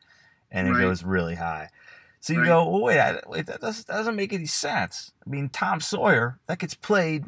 and 0.51 0.67
it 0.67 0.71
right. 0.71 0.81
goes 0.81 1.03
really 1.03 1.35
high. 1.35 1.69
So 2.19 2.33
you 2.33 2.39
Right. 2.39 2.47
go, 2.47 2.69
well, 2.69 2.81
wait, 2.81 2.99
I, 2.99 3.19
wait, 3.27 3.45
that 3.45 3.61
doesn't, 3.61 3.87
that 3.87 3.93
doesn't 3.93 4.15
make 4.15 4.33
any 4.33 4.47
sense. 4.47 5.11
I 5.25 5.29
mean, 5.29 5.49
Tom 5.49 5.79
Sawyer, 5.79 6.39
that 6.47 6.59
gets 6.59 6.73
played 6.73 7.25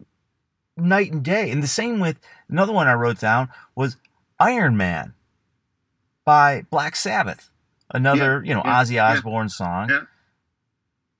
night 0.76 1.12
and 1.12 1.24
day. 1.24 1.52
And 1.52 1.64
the 1.64 1.68
same 1.68 2.00
with 2.00 2.20
another 2.50 2.74
one 2.74 2.88
I 2.88 2.94
wrote 2.94 3.20
down 3.20 3.50
was 3.76 3.98
Iron 4.40 4.76
Man 4.78 5.14
by 6.26 6.66
Black 6.70 6.96
Sabbath. 6.96 7.50
Another, 7.92 8.44
you 8.46 8.54
know, 8.54 8.62
yeah, 8.66 8.82
Ozzy 8.82 8.92
yeah. 8.94 9.12
Osbourne 9.12 9.50
song 9.50 9.90
Yeah. 9.90 10.02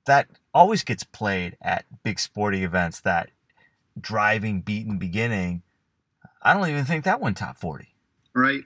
that 0.06 0.28
always 0.54 0.84
gets 0.84 1.04
played 1.04 1.58
at 1.62 1.86
big 2.04 2.20
sporting 2.20 2.64
events. 2.64 3.02
That 3.02 3.30
driving 4.00 4.62
beat 4.62 4.88
the 4.88 4.96
beginning. 4.96 5.64
I 6.42 6.54
don't 6.54 6.70
even 6.70 6.86
think 6.86 7.04
that 7.06 7.20
one 7.20 7.34
top 7.34 7.58
40. 7.58 7.88
right? 8.34 8.64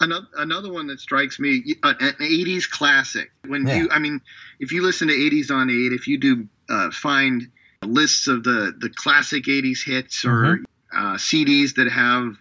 Another 0.00 0.26
another 0.36 0.70
one 0.70 0.88
that 0.88 1.00
strikes 1.00 1.38
me, 1.40 1.74
uh, 1.82 1.94
an 2.00 2.14
'80s 2.20 2.68
classic. 2.68 3.30
When 3.46 3.66
Yeah. 3.66 3.76
you, 3.76 3.88
I 3.90 3.98
mean, 3.98 4.20
if 4.58 4.72
you 4.72 4.82
listen 4.82 5.08
to 5.08 5.14
'80s 5.14 5.50
on 5.50 5.70
eight, 5.70 5.92
if 5.94 6.06
you 6.06 6.18
do 6.18 6.48
uh, 6.68 6.90
find 6.90 7.50
lists 7.82 8.28
of 8.28 8.42
the 8.44 8.74
the 8.78 8.90
classic 8.90 9.44
'80s 9.44 9.82
hits 9.82 10.24
or 10.26 10.60
uh, 10.92 11.14
CDs 11.14 11.76
that 11.76 11.90
have, 11.90 12.36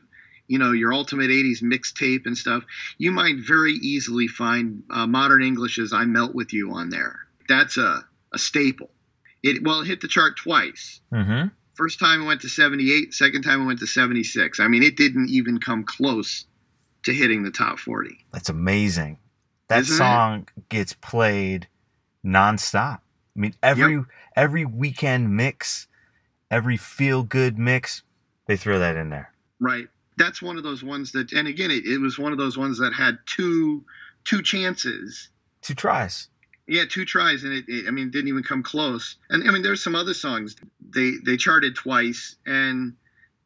you 0.49 0.57
know, 0.57 0.71
your 0.71 0.91
ultimate 0.91 1.29
'80s 1.29 1.61
mixtape 1.61 2.25
and 2.25 2.37
stuff, 2.37 2.63
you 2.97 3.11
might 3.11 3.37
very 3.37 3.73
easily 3.73 4.27
find 4.27 4.83
uh, 4.89 5.07
Modern 5.07 5.43
English's 5.43 5.93
"I 5.93 6.03
Melt 6.05 6.35
with 6.35 6.51
You" 6.51 6.73
on 6.73 6.89
there. 6.89 7.19
That's 7.47 7.77
a 7.77 8.03
a 8.33 8.39
staple. 8.39 8.89
It 9.43 9.63
well, 9.63 9.81
it 9.81 9.87
hit 9.87 10.01
the 10.01 10.07
chart 10.07 10.37
twice. 10.37 10.99
Mm-hmm. 11.13 11.49
First 11.75 11.99
time 11.99 12.23
it 12.23 12.25
went 12.25 12.41
to 12.41 12.49
78, 12.49 13.13
second 13.13 13.43
time 13.43 13.61
it 13.61 13.65
went 13.65 13.79
to 13.79 13.87
76. 13.87 14.59
I 14.59 14.67
mean, 14.67 14.83
it 14.83 14.97
didn't 14.97 15.29
even 15.29 15.59
come 15.61 15.85
close 15.85 16.45
to 17.03 17.13
hitting 17.13 17.43
the 17.43 17.51
top 17.51 17.79
40. 17.79 18.17
That's 18.33 18.49
amazing. 18.49 19.17
That 19.69 19.83
Isn't 19.83 19.95
it? 19.95 19.97
song 19.97 20.47
gets 20.67 20.91
played 20.93 21.69
nonstop. 22.25 22.99
I 23.37 23.39
mean, 23.39 23.53
every 23.63 24.03
every 24.35 24.65
weekend 24.65 25.35
mix, 25.35 25.87
every 26.51 26.75
feel 26.75 27.23
good 27.23 27.57
mix, 27.57 28.03
they 28.47 28.57
throw 28.57 28.79
that 28.79 28.97
in 28.97 29.09
there. 29.09 29.31
Right. 29.59 29.87
That's 30.19 30.41
one 30.41 30.57
of 30.57 30.63
those 30.63 30.83
ones 30.83 31.13
that, 31.13 31.31
and 31.31 31.47
again, 31.47 31.71
it, 31.71 31.85
it 31.85 31.97
was 31.97 32.19
one 32.19 32.31
of 32.31 32.37
those 32.37 32.57
ones 32.57 32.77
that 32.79 32.93
had 32.93 33.17
two 33.25 33.83
two 34.25 34.43
chances. 34.43 35.29
Two 35.61 35.73
tries. 35.73 36.27
Yeah, 36.67 36.83
two 36.87 37.05
tries, 37.05 37.43
and 37.43 37.53
it, 37.53 37.65
it 37.67 37.87
I 37.87 37.91
mean, 37.91 38.11
didn't 38.11 38.27
even 38.27 38.43
come 38.43 38.61
close. 38.61 39.15
And 39.29 39.47
I 39.47 39.51
mean, 39.51 39.63
there's 39.63 39.83
some 39.83 39.95
other 39.95 40.13
songs 40.13 40.55
they 40.87 41.13
they 41.25 41.37
charted 41.37 41.75
twice, 41.75 42.35
and 42.45 42.93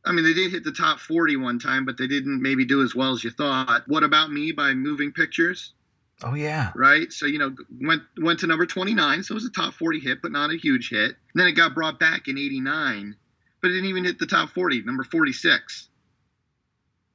I 0.04 0.12
mean, 0.12 0.26
they 0.26 0.34
did 0.34 0.52
hit 0.52 0.64
the 0.64 0.74
top 0.74 1.00
40 1.00 1.38
one 1.38 1.60
time, 1.60 1.86
but 1.86 1.98
they 1.98 2.08
didn't 2.08 2.42
maybe 2.42 2.66
do 2.66 2.84
as 2.84 2.94
well 2.94 3.14
as 3.14 3.24
you 3.24 3.30
thought. 3.30 3.84
What 3.88 4.04
about 4.04 4.32
me 4.32 4.52
by 4.52 4.74
Moving 4.74 5.14
Pictures? 5.14 5.74
Oh 6.22 6.36
yeah. 6.36 6.72
right? 6.76 7.12
So 7.12 7.26
you 7.26 7.38
know, 7.38 7.56
went 7.82 8.04
went 8.18 8.40
to 8.40 8.48
number 8.48 8.66
29, 8.66 9.24
so 9.24 9.34
it 9.34 9.36
was 9.36 9.46
a 9.46 9.52
top 9.52 9.74
40 9.74 10.00
hit, 10.00 10.22
but 10.22 10.32
not 10.32 10.52
a 10.52 10.58
huge 10.58 10.90
hit. 10.90 11.12
And 11.12 11.36
then 11.36 11.48
it 11.48 11.54
got 11.54 11.74
brought 11.74 12.00
back 12.00 12.28
in 12.28 12.38
89, 12.38 13.16
but 13.62 13.72
it 13.72 13.74
didn't 13.74 13.90
even 13.90 14.06
hit 14.06 14.20
the 14.20 14.26
top 14.26 14.50
40, 14.50 14.84
number 14.84 15.04
46. 15.04 15.90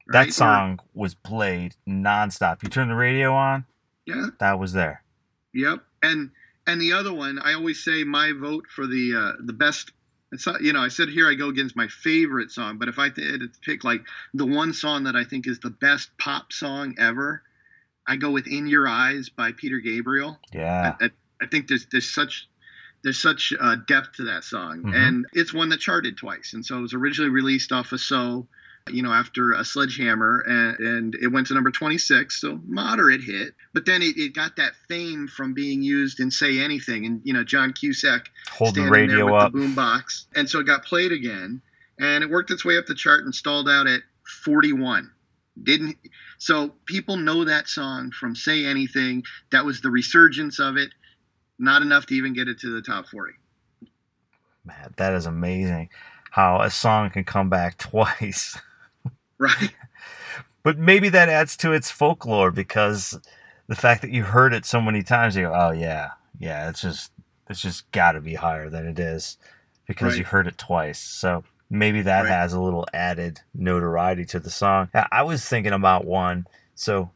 That 0.09 0.19
Right? 0.21 0.33
Song 0.33 0.81
was 0.95 1.15
played 1.15 1.75
nonstop. 1.89 2.63
You 2.63 2.69
turn 2.69 2.89
the 2.89 2.95
radio 2.95 3.33
on, 3.35 3.65
yeah, 4.07 4.27
that 4.41 4.59
was 4.59 4.73
there. 4.73 5.03
yep. 5.53 5.85
And 6.03 6.31
and 6.67 6.81
the 6.81 6.93
other 6.93 7.13
one, 7.13 7.39
I 7.39 7.55
always 7.55 7.83
say 7.83 8.05
my 8.05 8.33
vote 8.33 8.67
for 8.75 8.87
the 8.87 9.15
uh, 9.39 9.43
the 9.45 9.53
best. 9.53 9.93
It's 10.31 10.47
not, 10.47 10.61
you 10.61 10.75
know, 10.75 10.81
I 10.83 10.89
said 10.89 11.09
here 11.09 11.27
I 11.29 11.35
go 11.35 11.49
against 11.49 11.75
my 11.75 11.89
favorite 11.89 12.51
song, 12.51 12.77
but 12.79 12.89
if 12.89 12.99
I 12.99 13.05
had 13.05 13.15
to 13.17 13.49
pick 13.63 13.83
like 13.85 14.03
the 14.35 14.45
one 14.45 14.75
song 14.75 15.05
that 15.05 15.17
I 15.17 15.25
think 15.25 15.47
is 15.47 15.59
the 15.61 15.71
best 15.71 16.11
pop 16.19 16.53
song 16.53 16.95
ever, 16.99 17.43
I 18.07 18.17
go 18.17 18.31
with 18.31 18.47
"In 18.47 18.67
Your 18.67 18.87
Eyes" 18.87 19.31
by 19.31 19.53
Peter 19.53 19.79
Gabriel. 19.79 20.39
Yeah. 20.53 20.97
I, 21.01 21.07
I, 21.07 21.11
I 21.43 21.47
think 21.47 21.69
there's 21.69 21.87
there's 21.91 22.09
such 22.11 22.47
there's 23.03 23.19
such 23.21 23.53
uh, 23.59 23.77
depth 23.87 24.17
to 24.17 24.25
that 24.25 24.45
song, 24.45 24.83
Mhm. 24.83 24.95
and 24.95 25.27
it's 25.33 25.55
one 25.55 25.71
that 25.71 25.81
charted 25.81 26.17
twice. 26.19 26.53
And 26.53 26.65
so 26.65 26.79
it 26.79 26.83
was 26.83 26.95
originally 26.95 27.31
released 27.31 27.73
off 27.73 27.93
of 27.93 28.01
So, 28.01 28.47
you 28.93 29.03
know, 29.03 29.13
after 29.13 29.53
a 29.53 29.65
Sledgehammer, 29.65 30.45
and, 30.47 30.79
and 30.79 31.15
it 31.17 31.29
went 31.29 31.49
to 31.49 31.55
number 31.55 31.71
26, 31.71 32.41
so 32.41 32.61
moderate 32.67 33.23
hit. 33.23 33.55
But 33.75 33.87
then 33.87 34.03
it, 34.03 34.17
it 34.17 34.35
got 34.35 34.57
that 34.57 34.73
fame 34.89 35.29
from 35.29 35.55
being 35.55 35.83
used 35.83 36.21
in 36.21 36.31
Say 36.31 36.59
Anything, 36.59 37.07
and 37.07 37.21
you 37.25 37.33
know 37.33 37.45
John 37.45 37.73
Cusack 37.73 38.31
Hold 38.51 38.75
the 38.75 38.83
radio 38.83 39.35
up. 39.35 39.53
the 39.53 39.59
boombox, 39.59 40.27
and 40.35 40.49
so 40.49 40.61
it 40.61 40.67
got 40.67 40.85
played 40.85 41.13
again, 41.13 41.63
and 41.99 42.25
it 42.25 42.31
worked 42.31 42.51
its 42.51 42.65
way 42.65 42.77
up 42.77 42.87
the 42.87 42.95
chart 42.95 43.25
and 43.25 43.35
stalled 43.35 43.69
out 43.69 43.87
at 43.87 44.01
41. 44.45 45.11
Didn't 45.63 45.97
so 46.39 46.75
people 46.87 47.17
know 47.17 47.45
that 47.45 47.69
song 47.69 48.13
from 48.13 48.35
Say 48.35 48.65
Anything. 48.65 49.25
That 49.51 49.65
was 49.65 49.81
the 49.81 49.91
resurgence 49.91 50.61
of 50.61 50.77
it. 50.77 50.91
Not 51.59 51.83
enough 51.83 52.07
to 52.07 52.15
even 52.15 52.35
get 52.35 52.49
it 52.49 52.61
to 52.61 52.73
the 52.73 52.83
top 52.83 53.09
40. 53.09 53.33
Man, 54.65 54.95
that 54.97 55.15
is 55.15 55.27
amazing. 55.27 55.89
How 56.31 56.61
a 56.61 56.71
song 56.71 57.11
can 57.11 57.25
come 57.25 57.49
back 57.49 57.79
twice. 57.79 58.59
Right? 59.39 59.71
But 60.65 60.77
maybe 60.77 61.09
that 61.11 61.29
adds 61.31 61.57
to 61.59 61.73
its 61.73 61.91
folklore 61.91 62.51
because 62.51 63.19
the 63.69 63.77
fact 63.77 64.03
that 64.03 64.11
you 64.11 64.25
heard 64.25 64.53
it 64.53 64.67
so 64.67 64.81
many 64.83 65.03
times, 65.03 65.35
you 65.37 65.43
go, 65.45 65.55
"Oh 65.55 65.71
yeah, 65.71 66.11
yeah, 66.39 66.69
it's 66.69 66.83
just 66.83 67.13
it's 67.49 67.63
just 67.63 67.91
got 67.93 68.13
to 68.13 68.21
be 68.21 68.35
higher 68.35 68.69
than 68.69 68.85
it 68.87 68.99
is 68.99 69.39
because 69.87 70.09
Right. 70.15 70.19
you 70.19 70.25
heard 70.25 70.47
it 70.47 70.59
twice." 70.59 70.99
So 70.99 71.45
maybe 71.71 72.03
that 72.03 72.23
Right. 72.25 72.29
has 72.31 72.53
a 72.53 72.61
little 72.61 72.87
added 72.93 73.41
notoriety 73.55 74.25
to 74.27 74.41
the 74.41 74.51
song. 74.51 74.91
I 75.13 75.23
was 75.23 75.49
thinking 75.49 75.73
about 75.73 76.05
one. 76.05 76.47
So 76.75 77.13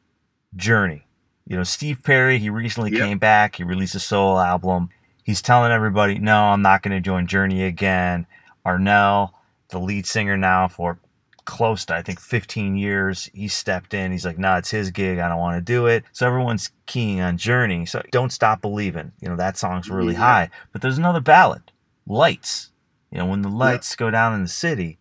Journey, 0.57 1.07
you 1.47 1.57
know, 1.57 1.65
Steve 1.65 2.03
Perry, 2.03 2.39
he 2.39 2.49
recently 2.49 2.93
Yep. 2.93 3.01
came 3.01 3.19
back. 3.19 3.57
He 3.57 3.65
released 3.65 3.97
a 3.97 4.01
solo 4.01 4.41
album. 4.41 4.89
He's 5.25 5.43
telling 5.43 5.73
everybody, 5.73 6.19
"No, 6.19 6.45
I'm 6.45 6.63
not 6.63 6.83
going 6.83 6.97
to 6.97 7.01
join 7.01 7.27
Journey 7.27 7.65
again." 7.65 8.27
Arnel, 8.65 9.33
the 9.71 9.81
lead 9.81 10.07
singer 10.07 10.37
now 10.39 10.69
for 10.69 10.99
close 11.45 11.85
to 11.87 11.95
I 11.95 12.03
think 12.03 12.21
15 12.21 12.77
years. 12.77 13.29
He 13.35 13.49
stepped 13.49 13.95
in. 13.95 14.13
He's 14.13 14.25
like, 14.25 14.39
"No, 14.39 14.57
it's 14.57 14.71
his 14.71 14.91
gig. 14.91 15.19
I 15.19 15.29
don't 15.29 15.39
want 15.39 15.57
to 15.57 15.61
do 15.63 15.87
it." 15.87 16.05
So 16.13 16.27
everyone's 16.27 16.71
keying 16.87 17.21
on 17.21 17.37
Journey. 17.37 17.85
So 17.87 18.03
don't 18.11 18.33
stop 18.33 18.61
believing. 18.63 19.13
You 19.21 19.29
know 19.29 19.37
that 19.37 19.59
song's 19.59 19.91
really 19.91 20.15
Yeah. 20.15 20.21
high. 20.21 20.51
But 20.73 20.81
there's 20.83 20.99
another 20.99 21.21
ballad, 21.21 21.73
Lights. 22.07 22.71
You 23.11 23.19
know 23.19 23.27
when 23.27 23.43
the 23.43 23.49
lights 23.49 23.95
go 23.97 24.11
down 24.11 24.35
in 24.35 24.43
the 24.43 24.49
city. 24.49 24.99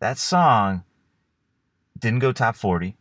That 0.00 0.18
song 0.18 0.82
didn't 1.98 2.18
go 2.18 2.32
top 2.32 2.56
40. 2.56 2.96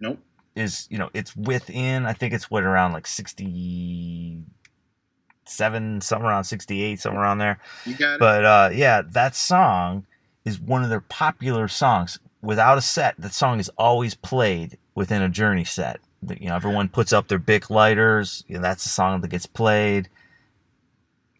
Nope. 0.00 0.18
Is 0.54 0.86
you 0.90 0.98
know 0.98 1.08
it's 1.14 1.34
within 1.36 2.04
I 2.04 2.12
think 2.12 2.34
it's 2.34 2.50
what 2.50 2.64
around 2.64 2.92
like 2.92 3.06
67, 3.06 6.00
somewhere 6.02 6.30
around 6.30 6.44
68, 6.44 7.00
somewhere 7.00 7.22
around 7.22 7.38
there. 7.38 7.58
You 7.86 7.94
got 7.94 8.14
it. 8.14 8.20
But 8.20 8.44
uh, 8.44 8.70
yeah, 8.72 9.00
that 9.12 9.34
song 9.34 10.04
is 10.48 10.58
one 10.60 10.82
of 10.82 10.90
their 10.90 11.00
popular 11.00 11.68
songs. 11.68 12.18
Without 12.42 12.78
a 12.78 12.80
set, 12.82 13.14
that 13.18 13.32
song 13.34 13.60
is 13.60 13.68
always 13.78 14.14
played 14.14 14.78
within 14.94 15.22
a 15.22 15.28
Journey 15.28 15.64
set. 15.64 16.00
You 16.40 16.48
know, 16.48 16.56
everyone 16.56 16.88
puts 16.88 17.12
up 17.12 17.28
their 17.28 17.38
Bic 17.38 17.70
lighters. 17.70 18.44
You 18.48 18.56
know, 18.56 18.62
that's 18.62 18.82
the 18.84 18.90
song 18.90 19.20
that 19.20 19.28
gets 19.28 19.46
played. 19.46 20.08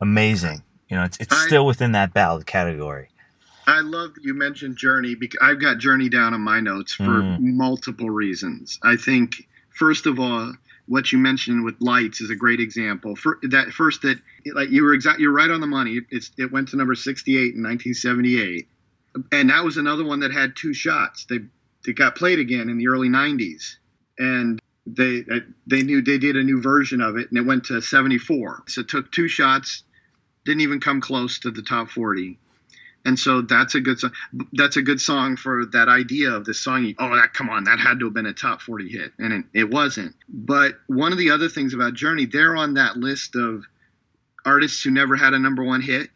Amazing. 0.01 0.63
You 0.89 0.97
know, 0.97 1.05
it's 1.05 1.19
it's 1.19 1.35
I- 1.35 1.47
still 1.47 1.67
within 1.67 1.93
that 1.93 2.15
ballad 2.15 2.47
category. 2.47 3.09
I 3.67 3.81
love 3.81 4.15
that 4.15 4.25
you 4.25 4.33
mentioned 4.33 4.79
Journey 4.79 5.15
because 5.15 5.39
I've 5.43 5.61
got 5.61 5.77
Journey 5.79 6.09
down 6.09 6.33
on 6.33 6.41
my 6.41 6.59
notes 6.61 6.95
for 6.95 7.03
Mm. 7.21 7.39
multiple 7.55 8.09
reasons. 8.09 8.79
I 8.83 8.97
think 8.97 9.47
first 9.69 10.07
of 10.07 10.19
all, 10.19 10.55
what 10.87 11.13
you 11.13 11.19
mentioned 11.19 11.65
with 11.65 11.75
lights 11.81 12.23
is 12.23 12.31
a 12.31 12.35
great 12.35 12.61
example. 12.61 13.15
For 13.15 13.39
that 13.43 13.71
first 13.73 14.01
that 14.03 14.19
like 14.55 14.71
you 14.71 14.85
were 14.85 14.95
exact 14.95 15.21
you're 15.21 15.33
right 15.33 15.51
on 15.51 15.61
the 15.61 15.67
money. 15.67 16.01
It's 16.11 16.31
it 16.39 16.51
went 16.51 16.69
to 16.69 16.77
number 16.77 16.95
68 16.95 17.55
in 17.55 17.63
1978. 17.63 18.69
And 19.33 19.51
that 19.51 19.65
was 19.65 19.77
another 19.77 20.05
one 20.05 20.21
that 20.21 20.33
had 20.33 20.57
two 20.57 20.75
shots. 20.75 21.27
They 21.29 21.39
they 21.85 21.93
got 21.93 22.17
played 22.17 22.39
again 22.39 22.69
in 22.69 22.79
the 22.79 22.89
early 22.89 23.09
90s. 23.09 23.77
And 24.19 24.61
they 24.87 25.25
uh, 25.31 25.41
they 25.67 25.83
knew 25.83 26.03
they 26.03 26.19
did 26.19 26.37
a 26.37 26.43
new 26.43 26.61
version 26.61 27.01
of 27.01 27.17
it 27.17 27.29
and 27.31 27.39
it 27.39 27.47
went 27.47 27.65
to 27.65 27.81
74. 27.81 28.65
So 28.69 28.81
it 28.81 28.89
took 28.89 29.13
two 29.13 29.29
shots, 29.29 29.85
didn't 30.45 30.63
even 30.63 30.81
come 30.81 31.01
close 31.01 31.39
to 31.41 31.51
the 31.51 31.63
top 31.63 31.91
40 31.91 32.39
and 33.05 33.19
so 33.19 33.43
that's 33.43 33.75
a 33.75 33.81
good 33.81 33.99
song. 33.99 34.13
That's 34.53 34.77
a 34.77 34.83
good 34.83 35.01
song 35.01 35.37
for 35.37 35.65
that 35.73 35.89
idea 35.89 36.31
of 36.33 36.45
this 36.45 36.61
song. 36.61 36.95
Oh, 36.99 37.17
that 37.17 37.33
come 37.33 37.49
on, 37.49 37.65
that 37.65 37.79
had 37.79 38.01
to 38.01 38.07
have 38.07 38.15
been 38.15 38.27
a 38.27 38.33
top 38.33 38.61
forty 38.61 38.89
hit, 38.89 39.13
and 39.19 39.33
it, 39.33 39.61
it 39.61 39.71
wasn't. 39.71 40.15
But 40.29 40.75
one 40.89 41.13
of 41.13 41.19
the 41.19 41.31
other 41.31 41.49
things 41.49 41.75
about 41.75 41.95
Journey, 41.95 42.27
they're 42.27 42.57
on 42.57 42.75
that 42.75 42.97
list 42.97 43.37
of 43.37 43.65
artists 44.45 44.83
who 44.83 44.91
never 44.91 45.17
had 45.17 45.33
a 45.33 45.39
number 45.39 45.65
one 45.65 45.81
hit. 45.81 46.11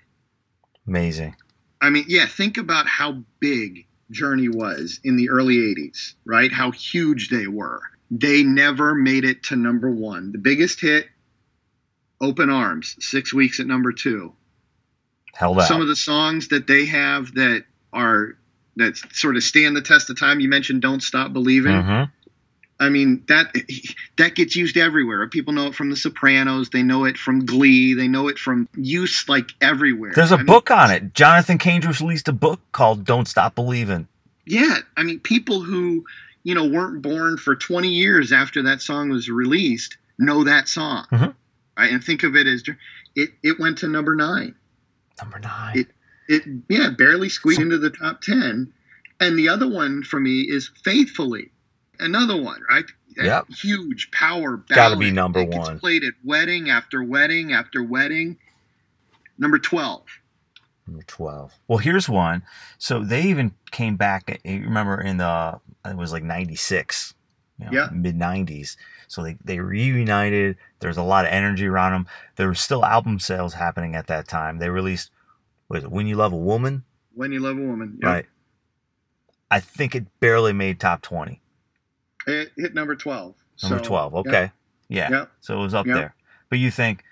Amazing. 0.86 1.36
I 1.83 1.90
mean, 1.90 2.05
yeah, 2.07 2.27
think 2.27 2.57
about 2.59 2.87
how 2.87 3.25
big 3.40 3.87
Journey 4.11 4.49
was 4.49 5.01
in 5.03 5.16
the 5.16 5.31
early 5.31 5.57
'80s, 5.57 6.14
right? 6.25 6.53
How 6.53 6.71
huge 6.71 7.29
they 7.29 7.49
were. 7.49 7.81
They 8.11 8.45
never 8.45 8.95
made 8.95 9.25
it 9.25 9.42
to 9.45 9.57
number 9.57 9.90
one. 9.90 10.33
The 10.33 10.38
biggest 10.38 10.81
hit, 10.81 11.09
"Open 12.21 12.51
Arms," 12.51 12.97
six 13.01 13.33
weeks 13.35 13.59
at 13.59 13.66
number 13.66 13.92
two 13.92 14.33
Held 15.35 15.59
out. 15.59 15.66
some 15.66 15.81
of 15.81 15.88
the 15.88 15.97
songs 15.97 16.49
that 16.49 16.66
they 16.66 16.87
have 16.87 17.35
that 17.35 17.64
are 17.92 18.37
that 18.77 18.97
sort 19.12 19.37
of 19.37 19.42
stand 19.42 19.75
the 19.77 19.83
test 19.83 20.09
of 20.09 20.18
time. 20.18 20.40
You 20.40 20.49
mentioned 20.49 20.83
"Don't 20.83 21.03
Stop 21.03 21.33
Believing." 21.33 21.73
Mhm. 21.73 22.11
I 22.83 22.88
mean 22.88 23.23
that 23.29 23.55
that 24.16 24.35
gets 24.35 24.57
used 24.57 24.77
everywhere. 24.77 25.27
People 25.29 25.53
know 25.53 25.68
it 25.68 25.75
from 25.75 25.90
The 25.90 25.97
Sopranos. 25.97 26.71
They 26.71 26.83
know 26.83 27.05
it 27.05 27.16
from 27.16 27.47
Glee. 27.47 27.95
They 27.95 28.09
know 28.09 28.29
it 28.29 28.38
from 28.38 28.68
use 28.77 29.29
like 29.29 29.51
everywhere. 29.61 30.12
There's 30.14 30.33
a 30.33 30.37
I 30.38 30.42
book 30.42 30.71
mean, 30.71 30.79
on 30.79 30.90
it. 30.90 31.14
Jonathan 31.14 31.59
Cain 31.59 31.81
released 31.83 32.29
a 32.29 32.33
book 32.33 32.61
called 32.73 33.05
"Don't 33.05 33.29
Stop 33.29 33.55
Believing." 33.55 34.09
Yeah, 34.47 34.79
I 34.97 35.05
mean 35.05 35.21
people 35.21 35.61
who 35.62 36.05
you 36.42 36.55
know 36.55 36.66
weren't 36.66 37.03
born 37.03 37.37
for 37.38 37.55
20 37.55 37.88
years 37.88 38.33
after 38.33 38.62
that 38.64 38.83
song 38.83 39.09
was 39.11 39.29
released 39.31 39.97
know 40.18 40.45
that 40.45 40.68
song. 40.68 41.07
Mhm. 41.12 41.35
Right? 41.79 41.92
And 41.92 42.03
think 42.03 42.23
of 42.25 42.35
it 42.37 42.47
as 42.47 42.62
it 43.14 43.31
it 43.42 43.59
went 43.61 43.79
to 43.79 43.88
number 43.88 44.14
nine. 44.16 44.55
Number 45.21 45.38
nine. 45.38 45.79
It- 45.79 45.88
It 46.29 46.42
yeah 46.68 46.90
barely 46.90 47.29
squeaked 47.29 47.61
into 47.61 47.79
the 47.79 47.90
top 47.90 48.23
10. 48.23 48.73
And 49.21 49.38
the 49.38 49.49
other 49.49 49.68
one 49.68 50.03
for 50.03 50.18
me 50.21 50.42
is 50.42 50.71
Faithfully. 50.85 51.51
Another 52.00 52.40
one, 52.40 52.62
right? 52.68 52.85
Yep. 53.16 53.50
Huge 53.50 54.11
power 54.11 54.57
ballad. 54.57 54.68
Gotta 54.74 54.96
be 54.96 55.11
number 55.11 55.44
one. 55.44 55.78
Played 55.78 56.05
at 56.05 56.14
wedding 56.24 56.70
after 56.70 57.02
wedding 57.02 57.52
after 57.52 57.83
wedding. 57.83 58.38
Number 59.38 59.59
12. 59.59 60.02
Number 60.87 61.02
12. 61.07 61.52
Well, 61.68 61.78
here's 61.78 62.09
one. 62.09 62.42
So 62.78 63.05
they 63.05 63.22
even 63.22 63.52
came 63.70 63.96
back, 63.96 64.40
eh, 64.44 64.59
remember, 64.59 65.00
in 65.00 65.18
the, 65.18 65.61
it 65.85 65.96
was 65.96 66.12
like 66.12 66.22
96, 66.22 67.14
you 67.59 67.66
know, 67.66 67.72
Yeah. 67.72 67.88
mid 67.92 68.16
90s. 68.18 68.76
So 69.09 69.22
they, 69.22 69.37
they 69.44 69.59
reunited. 69.61 70.57
There's 70.81 70.96
a 70.96 71.02
lot 71.02 71.26
of 71.26 71.33
energy 71.33 71.66
around 71.66 71.92
them. 71.92 72.07
There 72.37 72.46
were 72.48 72.55
still 72.55 72.85
album 72.85 73.18
sales 73.18 73.52
happening 73.55 73.94
at 73.94 74.07
that 74.07 74.26
time. 74.26 74.59
They 74.59 74.70
released, 74.70 75.11
was 75.68 75.85
it 75.85 75.90
When 75.90 76.07
You 76.07 76.16
Love 76.16 76.33
a 76.33 76.37
Woman? 76.37 76.85
When 77.14 77.31
You 77.31 77.40
Love 77.40 77.59
a 77.59 77.62
Woman. 77.62 77.98
Right. 78.02 78.24
I 79.50 79.61
think 79.61 79.94
it 79.94 80.07
barely 80.18 80.55
made 80.55 80.81
top 80.81 81.02
20. 81.02 81.41
It 82.26 82.52
hit 82.56 82.74
number 82.74 82.94
12. 82.96 83.35
Number 83.62 83.78
So, 83.78 83.85
12. 83.85 84.14
Okay. 84.14 84.50
Yeah. 84.88 85.11
Yep. 85.11 85.30
So 85.40 85.58
it 85.58 85.62
was 85.62 85.74
up 85.74 85.87
Yep. 85.87 85.96
there. 85.96 86.14
But 86.50 86.58
you 86.58 86.70
think 86.70 87.02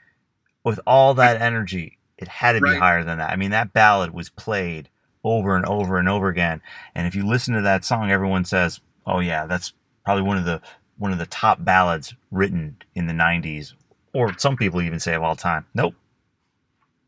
with 0.64 0.80
all 0.86 1.14
that 1.14 1.40
energy, 1.40 1.98
it 2.18 2.28
had 2.28 2.52
to 2.52 2.60
be 2.60 2.70
Right. 2.70 2.78
higher 2.78 3.04
than 3.04 3.18
that. 3.18 3.30
I 3.30 3.36
mean, 3.36 3.50
that 3.50 3.72
ballad 3.72 4.12
was 4.12 4.28
played 4.28 4.88
over 5.24 5.56
and 5.56 5.64
over 5.66 5.98
and 5.98 6.08
over 6.08 6.28
again. 6.28 6.60
And 6.94 7.06
if 7.06 7.14
you 7.14 7.26
listen 7.26 7.54
to 7.54 7.62
that 7.62 7.84
song, 7.84 8.10
everyone 8.10 8.44
says, 8.44 8.80
"Oh 9.06 9.20
yeah, 9.20 9.46
that's 9.46 9.72
probably 10.04 10.22
one 10.22 10.36
of 10.36 10.44
the 10.44 10.60
one 10.98 11.12
of 11.12 11.18
the 11.18 11.26
top 11.26 11.64
ballads 11.64 12.14
written 12.30 12.76
in 12.94 13.06
the 13.06 13.12
90s." 13.14 13.74
Or 14.12 14.36
some 14.38 14.56
people 14.56 14.82
even 14.82 14.98
say 15.00 15.14
of 15.14 15.22
all 15.22 15.36
time. 15.36 15.64
Nope. 15.74 15.94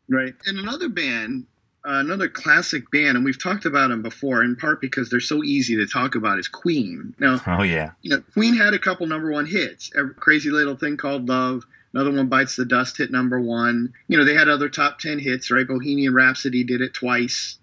Right. 0.09 0.35
And 0.47 0.59
another 0.59 0.89
band, 0.89 1.47
another 1.85 2.29
classic 2.29 2.91
band, 2.91 3.17
and 3.17 3.25
we've 3.25 3.43
talked 3.43 3.65
about 3.65 3.89
them 3.89 4.03
before, 4.03 4.43
in 4.43 4.57
part 4.57 4.81
because 4.81 5.11
they're 5.11 5.21
so 5.21 5.43
easy 5.43 5.77
to 5.77 5.87
talk 5.87 6.15
about, 6.15 6.39
is 6.39 6.49
Queen. 6.49 7.15
Now, 7.19 7.41
Oh 7.47 7.63
yeah. 7.63 7.93
you 8.03 8.11
know, 8.11 8.23
Queen 8.33 8.55
had 8.55 8.75
a 8.75 8.79
couple 8.79 9.07
number 9.07 9.31
one 9.31 9.47
hits. 9.47 9.91
Crazy 10.17 10.51
Little 10.51 10.77
Thing 10.77 10.97
Called 10.97 11.29
Love. 11.29 11.65
Another 11.95 12.11
one, 12.11 12.29
Bites 12.29 12.57
the 12.57 12.65
Dust, 12.65 12.97
hit 12.97 13.11
number 13.11 13.39
one. 13.39 13.93
You 14.09 14.17
know, 14.17 14.25
they 14.25 14.35
had 14.35 14.49
other 14.49 14.69
top 14.69 14.99
ten 14.99 15.19
hits, 15.19 15.51
right? 15.51 15.67
Bohemian 15.67 16.15
Rhapsody 16.15 16.65
did 16.65 16.81
it 16.81 16.95
twice. 16.95 17.59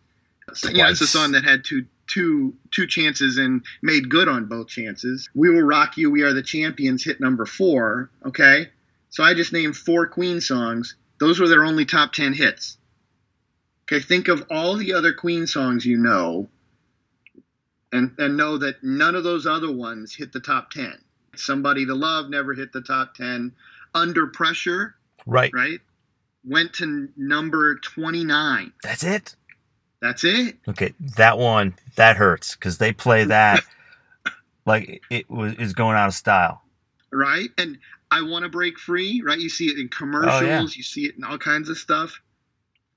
So, 0.53 0.69
you 0.69 0.77
know, 0.77 0.89
it's 0.89 1.01
a 1.01 1.07
song 1.07 1.31
that 1.31 1.43
had 1.43 1.63
two 1.63 1.85
two 2.07 2.55
two 2.71 2.87
chances 2.87 3.37
and 3.37 3.63
made 3.81 4.09
good 4.09 4.27
on 4.27 4.45
both 4.45 4.67
chances. 4.67 5.29
We 5.33 5.49
Will 5.49 5.61
Rock 5.61 5.97
You, 5.97 6.11
We 6.11 6.23
Are 6.23 6.33
the 6.33 6.41
Champions 6.43 7.03
hit 7.03 7.19
number 7.19 7.45
four. 7.45 8.09
Okay, 8.25 8.67
so 9.09 9.23
I 9.23 9.33
just 9.33 9.53
named 9.53 9.77
four 9.77 10.07
Queen 10.07 10.41
songs. 10.41 10.95
Those 11.19 11.39
were 11.39 11.47
their 11.47 11.63
only 11.63 11.85
top 11.85 12.13
ten 12.13 12.33
hits. 12.33 12.77
Okay, 13.91 13.99
think 14.03 14.27
of 14.27 14.45
all 14.51 14.75
the 14.75 14.93
other 14.93 15.13
Queen 15.13 15.47
songs 15.47 15.83
you 15.85 15.97
know, 15.97 16.47
and 17.91 18.13
and 18.19 18.37
know 18.37 18.57
that 18.59 18.83
none 18.83 19.15
of 19.15 19.23
those 19.23 19.47
other 19.47 19.71
ones 19.71 20.13
hit 20.13 20.31
the 20.31 20.39
top 20.39 20.69
ten. 20.69 20.93
Somebody 21.35 21.85
to 21.87 21.95
Love 21.95 22.29
never 22.29 22.53
hit 22.53 22.71
the 22.71 22.81
top 22.81 23.15
ten. 23.15 23.53
Under 23.95 24.27
Pressure, 24.27 24.95
Right. 25.25 25.51
right, 25.53 25.79
went 26.43 26.73
to 26.73 27.09
number 27.17 27.75
twenty 27.79 28.23
nine. 28.23 28.73
That's 28.83 29.03
it. 29.03 29.35
That's 30.01 30.23
it. 30.23 30.57
Okay, 30.67 30.93
that 31.17 31.39
one 31.39 31.73
that 31.95 32.15
hurts 32.15 32.55
because 32.55 32.77
they 32.77 32.91
play 32.91 33.23
that 33.25 33.63
like 34.67 35.01
it 35.09 35.27
was 35.31 35.55
is 35.55 35.73
going 35.73 35.97
out 35.97 36.07
of 36.09 36.13
style. 36.13 36.61
right? 37.11 37.49
And 37.57 37.79
I 38.11 38.21
want 38.21 38.43
to 38.43 38.49
break 38.49 38.77
free, 38.77 39.23
right? 39.25 39.39
You 39.39 39.49
see 39.49 39.65
it 39.65 39.79
in 39.79 39.87
oh, 39.91 39.97
commercials, 39.97 40.75
you 40.77 40.83
see 40.83 41.05
it 41.05 41.15
in 41.17 41.23
all 41.23 41.39
kinds 41.39 41.69
of 41.69 41.77
stuff. 41.79 42.21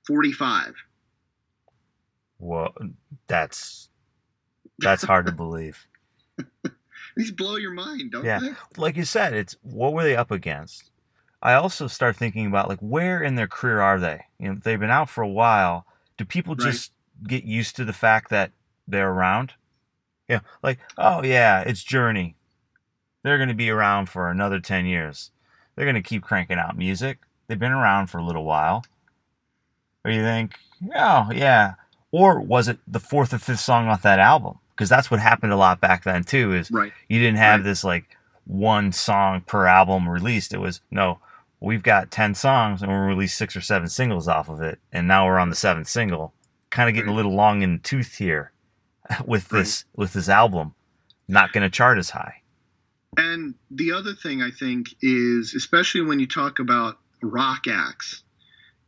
45. 0.07 0.75
Well, 2.39 2.73
that's 3.27 3.89
that's 4.79 5.03
hard 5.03 5.25
to 5.27 5.31
believe. 5.31 5.85
These 7.15 7.31
blow 7.31 7.55
your 7.57 7.71
mind, 7.73 8.11
don't 8.11 8.25
Yeah. 8.25 8.39
they? 8.39 8.51
Like 8.77 8.97
you 8.97 9.05
said, 9.05 9.33
it's 9.33 9.55
what 9.61 9.93
were 9.93 10.03
they 10.03 10.15
up 10.15 10.31
against? 10.31 10.89
I 11.41 11.53
also 11.53 11.87
start 11.87 12.15
thinking 12.15 12.47
about 12.47 12.69
like 12.69 12.79
where 12.79 13.21
in 13.21 13.35
their 13.35 13.47
career 13.47 13.81
are 13.81 13.99
they? 13.99 14.21
You 14.39 14.49
know, 14.49 14.59
they've 14.61 14.79
been 14.79 14.89
out 14.89 15.09
for 15.09 15.21
a 15.21 15.27
while. 15.29 15.85
Do 16.17 16.25
people 16.25 16.55
Right. 16.55 16.71
just 16.71 16.91
get 17.27 17.43
used 17.43 17.75
to 17.75 17.85
the 17.85 17.93
fact 17.93 18.29
that 18.29 18.51
they're 18.87 19.11
around? 19.11 19.53
Yeah, 20.27 20.39
like 20.63 20.79
oh 20.97 21.23
yeah, 21.23 21.61
it's 21.61 21.83
Journey. 21.83 22.35
They're 23.23 23.37
going 23.37 23.49
to 23.49 23.55
be 23.55 23.69
around 23.69 24.07
for 24.09 24.29
another 24.29 24.59
ten 24.59 24.85
years. 24.85 25.31
They're 25.75 25.85
going 25.85 25.95
to 25.95 26.01
keep 26.01 26.23
cranking 26.23 26.57
out 26.57 26.77
music. 26.77 27.19
They've 27.47 27.59
been 27.59 27.71
around 27.71 28.07
for 28.07 28.17
a 28.19 28.23
little 28.25 28.43
while. 28.45 28.83
Or 30.05 30.11
you 30.11 30.21
think, 30.21 30.55
oh 30.95 31.29
yeah, 31.33 31.75
or 32.11 32.39
was 32.39 32.67
it 32.67 32.79
the 32.87 32.99
fourth 32.99 33.33
or 33.33 33.37
fifth 33.39 33.59
song 33.61 33.87
off 33.87 34.01
that 34.03 34.19
album? 34.19 34.59
Because 34.75 34.89
that's 34.89 35.09
what 35.11 35.19
happened 35.19 35.53
a 35.53 35.57
lot 35.57 35.79
back 35.81 36.03
then 36.03 36.23
too. 36.23 36.53
Is 36.53 36.69
Right. 36.71 36.91
you 37.07 37.19
didn't 37.19 37.37
have 37.37 37.59
Right. 37.61 37.63
this 37.65 37.83
like 37.83 38.17
one 38.45 38.91
song 38.91 39.41
per 39.41 39.65
album 39.65 40.07
released. 40.09 40.53
It 40.53 40.59
was 40.59 40.81
no, 40.91 41.19
we've 41.59 41.83
got 41.83 42.11
ten 42.11 42.35
songs 42.35 42.81
and 42.81 42.91
we'll 42.91 43.01
release 43.01 43.33
six 43.33 43.55
or 43.55 43.61
seven 43.61 43.87
singles 43.87 44.27
off 44.27 44.49
of 44.49 44.61
it, 44.61 44.79
and 44.91 45.07
now 45.07 45.25
we're 45.25 45.39
on 45.39 45.49
the 45.49 45.55
seventh 45.55 45.87
single. 45.87 46.33
Kind 46.69 46.89
of 46.89 46.95
getting 46.95 47.11
a 47.11 47.15
little 47.15 47.35
long 47.35 47.61
in 47.61 47.73
the 47.73 47.79
tooth 47.79 48.15
here 48.15 48.51
with 49.25 49.51
Right. 49.51 49.59
this 49.59 49.85
with 49.95 50.13
this 50.13 50.27
album. 50.27 50.73
Not 51.29 51.53
going 51.53 51.63
to 51.63 51.69
chart 51.69 51.97
as 51.97 52.09
high. 52.09 52.41
And 53.15 53.53
the 53.71 53.91
other 53.93 54.13
thing 54.13 54.41
I 54.41 54.49
think 54.51 54.87
is, 55.01 55.53
especially 55.55 56.01
when 56.01 56.19
you 56.19 56.27
talk 56.27 56.59
about 56.59 56.97
rock 57.21 57.67
acts, 57.69 58.23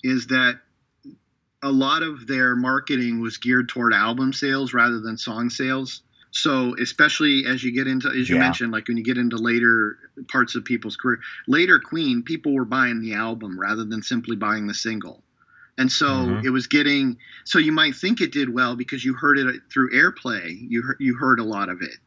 is 0.04 0.28
that 0.28 0.60
a 1.66 1.72
lot 1.72 2.04
of 2.04 2.28
their 2.28 2.56
marketing 2.56 3.20
was 3.22 3.38
geared 3.38 3.70
toward 3.70 3.94
album 3.94 4.34
sales 4.34 4.74
rather 4.74 5.00
than 5.00 5.18
song 5.18 5.50
sales. 5.50 6.04
So, 6.32 6.76
especially 6.80 7.46
as 7.46 7.64
you 7.64 7.72
get 7.74 7.88
into, 7.88 8.10
as 8.10 8.30
you 8.30 8.36
Yeah. 8.36 8.40
mentioned, 8.40 8.72
like 8.72 8.88
when 8.88 8.98
you 8.98 9.04
get 9.04 9.18
into 9.18 9.38
later 9.38 9.98
parts 10.30 10.56
of 10.56 10.66
people's 10.66 10.98
career, 10.98 11.20
later 11.48 11.80
Queen, 11.80 12.24
people 12.24 12.54
were 12.54 12.66
buying 12.66 13.02
the 13.02 13.14
album 13.16 13.60
rather 13.60 13.86
than 13.86 14.04
simply 14.04 14.36
buying 14.36 14.68
the 14.68 14.74
single. 14.74 15.24
And 15.78 15.92
so 15.92 16.38
Mhm. 16.38 16.46
it 16.46 16.50
was 16.52 16.68
getting, 16.68 17.18
so 17.46 17.60
you 17.60 17.72
might 17.72 17.96
think 17.96 18.22
it 18.22 18.32
did 18.32 18.50
well 18.50 18.76
because 18.76 19.04
you 19.04 19.14
heard 19.16 19.38
it 19.40 19.62
through 19.74 19.92
airplay. 19.92 20.56
You 20.70 20.84
heard, 20.84 20.98
you 21.00 21.16
heard 21.16 21.40
a 21.40 21.44
lot 21.44 21.70
of 21.70 21.82
it 21.82 21.98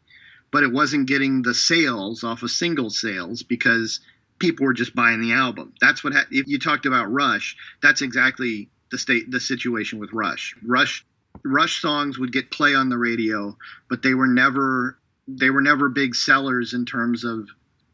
but 0.51 0.63
it 0.63 0.73
wasn't 0.73 1.09
getting 1.09 1.43
the 1.43 1.55
sales 1.55 2.25
off 2.25 2.43
of 2.43 2.51
single 2.51 2.91
sales 2.91 3.43
because 3.43 4.01
people 4.39 4.65
were 4.67 4.73
just 4.73 4.95
buying 4.95 5.21
the 5.21 5.33
album. 5.33 5.73
That's 5.81 6.03
what 6.03 6.15
ha- 6.15 6.27
if 6.31 6.47
you 6.47 6.59
talked 6.59 6.87
about 6.87 7.13
Rush. 7.13 7.57
That's 7.83 8.03
exactly 8.03 8.71
the 8.91 8.99
state 8.99 9.31
the 9.31 9.41
situation 9.41 9.99
with 9.99 10.13
Rush. 10.13 10.55
Rush 10.63 11.05
Rush 11.45 11.81
songs 11.81 12.19
would 12.19 12.33
get 12.33 12.51
play 12.51 12.75
on 12.75 12.89
the 12.89 12.99
radio, 12.99 13.57
but 13.89 14.03
they 14.03 14.15
were 14.15 14.27
never 14.27 14.99
they 15.27 15.51
were 15.51 15.61
never 15.61 15.89
big 15.89 16.15
sellers 16.15 16.73
in 16.75 16.87
terms 16.87 17.25
of 17.25 17.49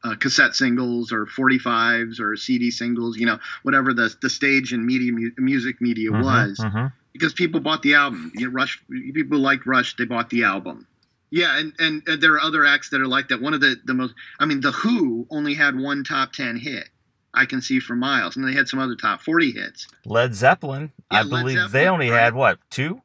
uh, 0.05 0.15
cassette 0.17 0.55
singles 0.55 1.13
or 1.13 1.27
45s 1.27 2.21
or 2.21 2.37
CD 2.37 2.71
singles, 2.71 3.17
you 3.17 3.27
know, 3.27 3.39
whatever 3.63 3.93
the 3.95 4.15
the 4.21 4.31
stage 4.31 4.73
and 4.73 4.85
media 4.85 5.13
mu- 5.13 5.31
music 5.39 5.81
media 5.81 6.11
Mhm, 6.11 6.23
was 6.23 6.59
mhm. 6.59 6.93
because 7.13 7.33
people 7.33 7.61
bought 7.61 7.83
the 7.83 7.95
album. 7.95 8.31
You 8.35 8.47
know, 8.47 8.53
Rush 8.53 8.83
people 9.15 9.39
liked 9.39 9.67
Rush, 9.67 9.97
they 9.97 10.05
bought 10.05 10.31
the 10.31 10.45
album. 10.45 10.87
Yeah, 11.31 11.59
and, 11.59 11.75
and 11.81 12.03
and 12.07 12.23
there 12.23 12.35
are 12.35 12.41
other 12.41 12.65
acts 12.65 12.91
that 12.91 13.01
are 13.01 13.09
like 13.09 13.29
that. 13.29 13.41
One 13.41 13.55
of 13.55 13.61
the 13.61 13.77
the 13.85 13.95
most, 13.95 14.15
I 14.39 14.45
mean, 14.45 14.61
the 14.61 14.71
Who 14.71 15.27
only 15.31 15.55
had 15.55 15.75
one 15.77 16.05
top 16.05 16.33
ten 16.33 16.57
hit. 16.57 16.89
I 17.35 17.47
can 17.47 17.61
see 17.63 17.81
for 17.81 17.95
miles, 17.97 18.37
and 18.37 18.47
they 18.47 18.53
had 18.53 18.69
some 18.69 18.79
other 18.79 18.97
top 18.97 19.21
forty 19.23 19.51
hits. 19.53 19.87
Led 20.07 20.35
Zeppelin, 20.35 20.93
Yeah, 21.13 21.19
I 21.19 21.23
Led 21.23 21.31
believe 21.31 21.71
they 21.71 21.87
only 21.89 22.11
right. 22.11 22.21
had 22.21 22.35
what 22.35 22.59
two? 22.71 23.01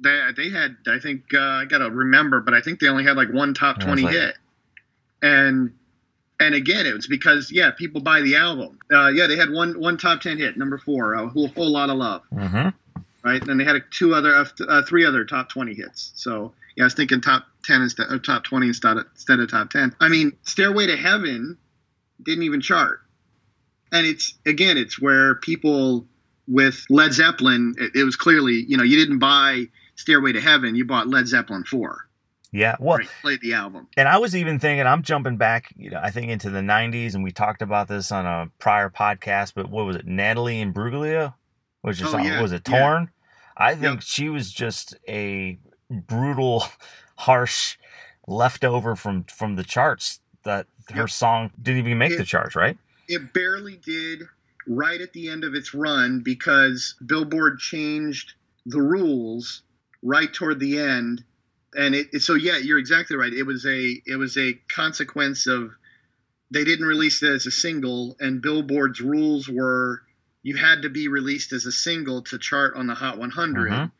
They 0.00 0.20
they 0.36 0.50
had, 0.50 0.76
I 0.88 0.98
think, 0.98 1.32
uh, 1.32 1.38
I 1.40 1.64
gotta 1.66 1.88
remember, 1.90 2.40
but 2.40 2.52
I 2.54 2.60
think 2.60 2.80
they 2.80 2.88
only 2.88 3.04
had 3.04 3.16
like 3.16 3.32
one 3.32 3.54
top 3.54 3.80
twenty 3.80 4.02
like- 4.02 4.14
hit. 4.14 4.36
And 5.22 5.72
and 6.40 6.54
again, 6.54 6.84
it 6.86 6.94
was 6.94 7.06
because 7.06 7.50
yeah, 7.52 7.70
people 7.70 8.00
buy 8.00 8.20
the 8.20 8.36
album. 8.36 8.78
Uh, 8.92 9.08
yeah, 9.08 9.26
they 9.26 9.36
had 9.36 9.50
one 9.50 9.78
one 9.80 9.96
top 9.96 10.20
ten 10.20 10.36
hit, 10.36 10.56
number 10.56 10.78
four, 10.78 11.14
a 11.14 11.28
whole, 11.28 11.48
whole 11.48 11.70
lot 11.70 11.90
of 11.90 11.96
love. 11.96 12.22
hmm 12.32 12.68
right? 13.22 13.40
And 13.40 13.48
then 13.48 13.56
they 13.56 13.64
had 13.64 13.76
a, 13.76 13.80
two 13.90 14.14
other, 14.14 14.34
uh, 14.68 14.82
three 14.82 15.06
other 15.06 15.24
top 15.24 15.48
twenty 15.48 15.72
hits. 15.74 16.12
So 16.16 16.52
yeah, 16.76 16.84
I 16.84 16.86
was 16.86 16.94
thinking 16.94 17.20
top 17.22 17.46
ten 17.62 17.80
instead, 17.80 18.10
or 18.10 18.18
top 18.18 18.44
twenty 18.44 18.66
instead 18.68 18.98
of, 18.98 19.06
instead 19.14 19.38
of 19.40 19.50
top 19.50 19.70
ten. 19.70 19.94
I 20.00 20.08
mean, 20.08 20.36
Stairway 20.42 20.88
to 20.88 20.96
Heaven 20.96 21.56
didn't 22.22 22.42
even 22.44 22.60
chart, 22.60 23.00
and 23.94 24.06
it's 24.06 24.34
again, 24.44 24.76
it's 24.76 25.00
where 25.00 25.36
people 25.36 26.06
with 26.46 26.84
Led 26.90 27.14
Zeppelin, 27.14 27.74
it, 27.78 27.92
it 27.94 28.04
was 28.04 28.16
clearly, 28.16 28.64
you 28.68 28.76
know, 28.76 28.82
you 28.82 28.98
didn't 28.98 29.18
buy 29.20 29.64
Stairway 29.96 30.32
to 30.32 30.40
Heaven, 30.40 30.74
you 30.74 30.84
bought 30.84 31.08
Led 31.08 31.26
Zeppelin 31.26 31.64
four. 31.64 32.06
Yeah, 32.52 32.76
well, 32.78 33.00
played 33.22 33.40
the 33.40 33.54
album. 33.54 33.88
And 33.96 34.06
I 34.08 34.18
was 34.18 34.36
even 34.36 34.60
thinking, 34.60 34.86
I'm 34.86 35.02
jumping 35.02 35.36
back, 35.38 35.72
you 35.76 35.90
know, 35.90 35.98
I 36.00 36.10
think 36.12 36.30
into 36.30 36.50
the 36.50 36.60
'90s, 36.60 37.14
and 37.14 37.24
we 37.24 37.32
talked 37.32 37.62
about 37.62 37.88
this 37.88 38.12
on 38.12 38.26
a 38.26 38.48
prior 38.60 38.90
podcast. 38.90 39.54
But 39.56 39.70
what 39.70 39.86
was 39.86 39.96
it, 39.96 40.06
Natalie 40.06 40.62
Imbruglia? 40.64 41.34
Was 41.82 42.00
it, 42.00 42.06
Oh, 42.06 42.16
yeah, 42.18 42.40
was 42.40 42.52
it 42.52 42.62
yeah. 42.68 42.78
Torn? 42.78 43.10
I 43.56 43.74
think 43.74 43.96
Yep. 44.00 44.02
she 44.02 44.28
was 44.28 44.52
just 44.52 44.94
a 45.08 45.58
brutal, 45.90 46.64
harsh 47.16 47.76
leftover 48.28 48.94
from 48.96 49.24
from 49.24 49.56
the 49.56 49.64
charts. 49.64 50.20
That 50.44 50.66
her 50.90 51.00
Yep. 51.00 51.10
song 51.10 51.50
didn't 51.60 51.86
even 51.86 51.98
make 51.98 52.16
the 52.16 52.24
charts, 52.24 52.54
right? 52.54 52.78
It 53.14 53.32
barely 53.32 53.76
did 53.76 54.22
right 54.66 55.00
at 55.00 55.12
the 55.12 55.28
end 55.28 55.44
of 55.44 55.54
its 55.54 55.72
run 55.74 56.20
because 56.20 56.94
Billboard 57.04 57.58
changed 57.58 58.32
the 58.66 58.80
rules 58.82 59.62
right 60.02 60.32
toward 60.32 60.58
the 60.58 60.78
end. 60.78 61.22
And 61.76 61.94
it, 61.94 62.22
so 62.22 62.34
yeah, 62.34 62.56
you're 62.58 62.78
exactly 62.78 63.16
right. 63.16 63.32
It 63.32 63.44
was 63.44 63.64
a 63.66 64.02
it 64.06 64.16
was 64.16 64.36
a 64.36 64.54
consequence 64.68 65.46
of 65.46 65.72
they 66.50 66.64
didn't 66.64 66.86
release 66.86 67.22
it 67.22 67.30
as 67.30 67.46
a 67.46 67.50
single, 67.50 68.16
and 68.20 68.42
Billboard's 68.42 69.00
rules 69.00 69.48
were 69.48 70.02
you 70.42 70.56
had 70.56 70.82
to 70.82 70.88
be 70.88 71.08
released 71.08 71.52
as 71.52 71.66
a 71.66 71.72
single 71.72 72.22
to 72.22 72.38
chart 72.38 72.74
on 72.76 72.86
the 72.86 72.94
Hot 72.94 73.18
100. 73.18 73.72
Mhm. 73.72 73.92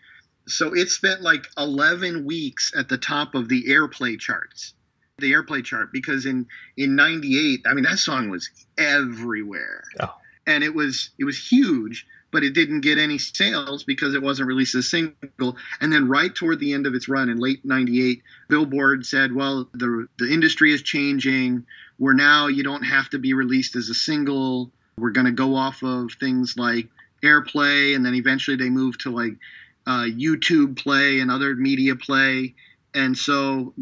So 0.47 0.75
it 0.75 0.91
spent 0.91 1.23
like 1.23 1.47
11 1.57 2.25
weeks 2.25 2.73
at 2.77 2.89
the 2.89 2.99
top 2.99 3.35
of 3.35 3.49
the 3.49 3.65
airplay 3.69 4.19
charts, 4.19 4.75
the 5.19 5.33
airplay 5.33 5.65
chart, 5.65 5.93
because 5.93 6.27
in 6.27 6.47
in 6.77 6.97
'98, 6.97 7.63
I 7.67 7.75
mean 7.75 7.85
that 7.85 7.99
song 7.99 8.31
was 8.31 8.51
everywhere, 8.77 9.85
Oh. 10.01 10.15
and 10.47 10.65
it 10.65 10.75
was 10.75 11.11
it 11.19 11.25
was 11.25 11.39
huge, 11.39 12.07
but 12.31 12.43
it 12.43 12.53
didn't 12.55 12.81
get 12.81 12.99
any 12.99 13.19
sales 13.19 13.85
because 13.85 14.15
it 14.15 14.23
wasn't 14.23 14.49
released 14.49 14.75
as 14.75 14.87
a 14.87 14.89
single. 14.89 15.57
And 15.81 15.93
then 15.93 16.09
right 16.09 16.35
toward 16.35 16.59
the 16.59 16.73
end 16.73 16.87
of 16.87 16.95
its 16.95 17.09
run 17.09 17.29
in 17.29 17.39
late 17.39 17.65
'98, 17.65 18.23
Billboard 18.49 19.07
said, 19.07 19.33
"Well, 19.33 19.69
the 19.73 20.09
the 20.19 20.33
industry 20.33 20.73
is 20.73 20.83
changing. 20.83 21.67
We're 21.99 22.15
now 22.15 22.49
you 22.49 22.65
don't 22.65 22.83
have 22.83 23.09
to 23.11 23.19
be 23.19 23.35
released 23.35 23.77
as 23.77 23.89
a 23.91 23.95
single. 23.95 24.73
We're 24.99 25.11
going 25.11 25.27
to 25.27 25.33
go 25.33 25.55
off 25.55 25.83
of 25.83 26.13
things 26.19 26.57
like 26.57 26.89
airplay, 27.23 27.95
and 27.95 28.05
then 28.05 28.15
eventually 28.15 28.57
they 28.57 28.71
moved 28.71 29.03
to 29.03 29.11
like." 29.11 29.37
uh, 29.87 30.05
YouTube 30.05 30.77
play 30.79 31.21
and 31.21 31.31
other 31.31 31.55
media 31.55 31.95
play. 31.95 32.55
And 32.95 33.19
so, 33.19 33.75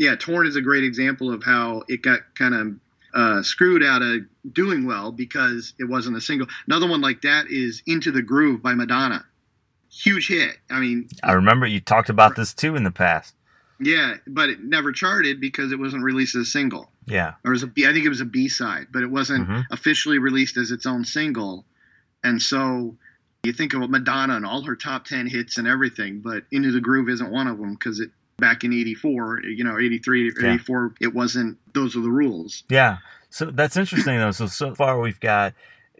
yeah, 0.00 0.16
Torn 0.16 0.46
is 0.46 0.56
a 0.56 0.62
great 0.62 0.82
example 0.82 1.30
of 1.30 1.42
how 1.44 1.82
it 1.86 2.00
got 2.02 2.20
kind 2.34 2.54
of 2.54 2.74
uh, 3.12 3.42
screwed 3.42 3.82
out 3.84 4.00
of 4.00 4.20
doing 4.50 4.86
well 4.86 5.12
because 5.12 5.74
it 5.78 5.84
wasn't 5.84 6.16
a 6.16 6.20
single. 6.22 6.46
Another 6.66 6.88
one 6.88 7.02
like 7.02 7.20
that 7.22 7.48
is 7.50 7.82
Into 7.86 8.10
the 8.10 8.22
Groove 8.22 8.62
by 8.62 8.72
Madonna. 8.74 9.26
Huge 9.90 10.28
hit. 10.28 10.56
I 10.70 10.80
mean, 10.80 11.08
I 11.22 11.32
remember 11.32 11.66
you 11.66 11.80
talked 11.80 12.08
about 12.08 12.34
this 12.34 12.54
too 12.54 12.76
in 12.76 12.82
the 12.84 12.90
past. 12.90 13.34
yeah, 13.78 14.14
but 14.26 14.48
it 14.48 14.62
never 14.64 14.90
charted 14.92 15.38
because 15.40 15.70
it 15.72 15.78
wasn't 15.78 16.02
released 16.02 16.34
as 16.34 16.42
a 16.46 16.50
single. 16.50 16.90
Yeah. 17.06 17.34
Or 17.44 17.52
as 17.52 17.62
a 17.62 17.66
B, 17.66 17.86
I 17.86 17.92
think 17.92 18.06
it 18.06 18.08
was 18.10 18.20
a 18.22 18.24
B 18.26 18.48
side, 18.48 18.86
but 18.92 19.02
it 19.02 19.10
wasn't 19.10 19.48
Mhm. 19.48 19.64
officially 19.70 20.18
released 20.18 20.56
as 20.56 20.70
its 20.70 20.86
own 20.86 21.04
single. 21.04 21.66
And 22.24 22.40
so 22.40 22.96
you 23.42 23.52
think 23.52 23.74
of 23.74 23.88
Madonna 23.90 24.36
and 24.36 24.46
all 24.46 24.62
her 24.62 24.76
top 24.76 25.04
10 25.06 25.26
hits 25.26 25.58
and 25.58 25.66
everything, 25.68 26.20
but 26.20 26.44
Into 26.50 26.70
the 26.72 26.80
Groove 26.80 27.08
isn't 27.10 27.30
one 27.30 27.46
of 27.48 27.58
them 27.58 27.72
because 27.74 28.00
it 28.00 28.10
back 28.40 28.64
in 28.64 28.72
84, 28.72 29.42
you 29.44 29.62
know, 29.62 29.78
83, 29.78 30.32
Yeah. 30.40 30.54
84, 30.54 30.94
it 31.00 31.14
wasn't, 31.14 31.58
those 31.74 31.96
are 31.96 32.00
the 32.00 32.10
rules. 32.10 32.64
Yeah. 32.68 32.98
So 33.30 33.46
that's 33.46 33.76
interesting 33.76 34.18
though. 34.18 34.32
So 34.32 34.46
so 34.46 34.74
far 34.74 34.98
we've 35.00 35.20
got 35.20 35.54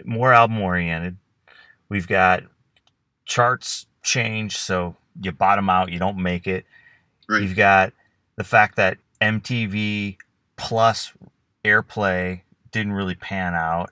more 0.05 0.33
album 0.33 0.61
oriented. 0.61 1.16
We've 1.88 2.09
got 2.09 2.42
charts 3.24 3.87
change, 4.03 4.57
so 4.57 4.96
you 5.20 5.31
bottom 5.33 5.70
out, 5.70 5.92
you 5.92 5.98
don't 5.98 6.18
make 6.18 6.46
it. 6.46 6.64
Right. 7.29 7.42
You've 7.42 7.57
got 7.57 7.92
the 8.37 8.44
fact 8.44 8.76
that 8.76 8.98
MTV 9.20 10.16
plus 10.57 11.12
airplay 11.64 12.40
didn't 12.72 12.92
really 12.92 13.14
pan 13.14 13.55
out. 13.55 13.90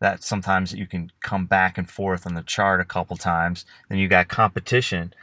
That 0.00 0.22
sometimes 0.22 0.74
you 0.74 0.86
can 0.86 1.10
come 1.20 1.46
back 1.46 1.78
and 1.78 1.88
forth 1.88 2.26
on 2.26 2.34
the 2.34 2.42
chart 2.42 2.80
a 2.80 2.84
couple 2.84 3.16
times. 3.16 3.64
Then 3.88 3.96
you 3.96 4.08
got 4.08 4.28
competition. 4.28 5.14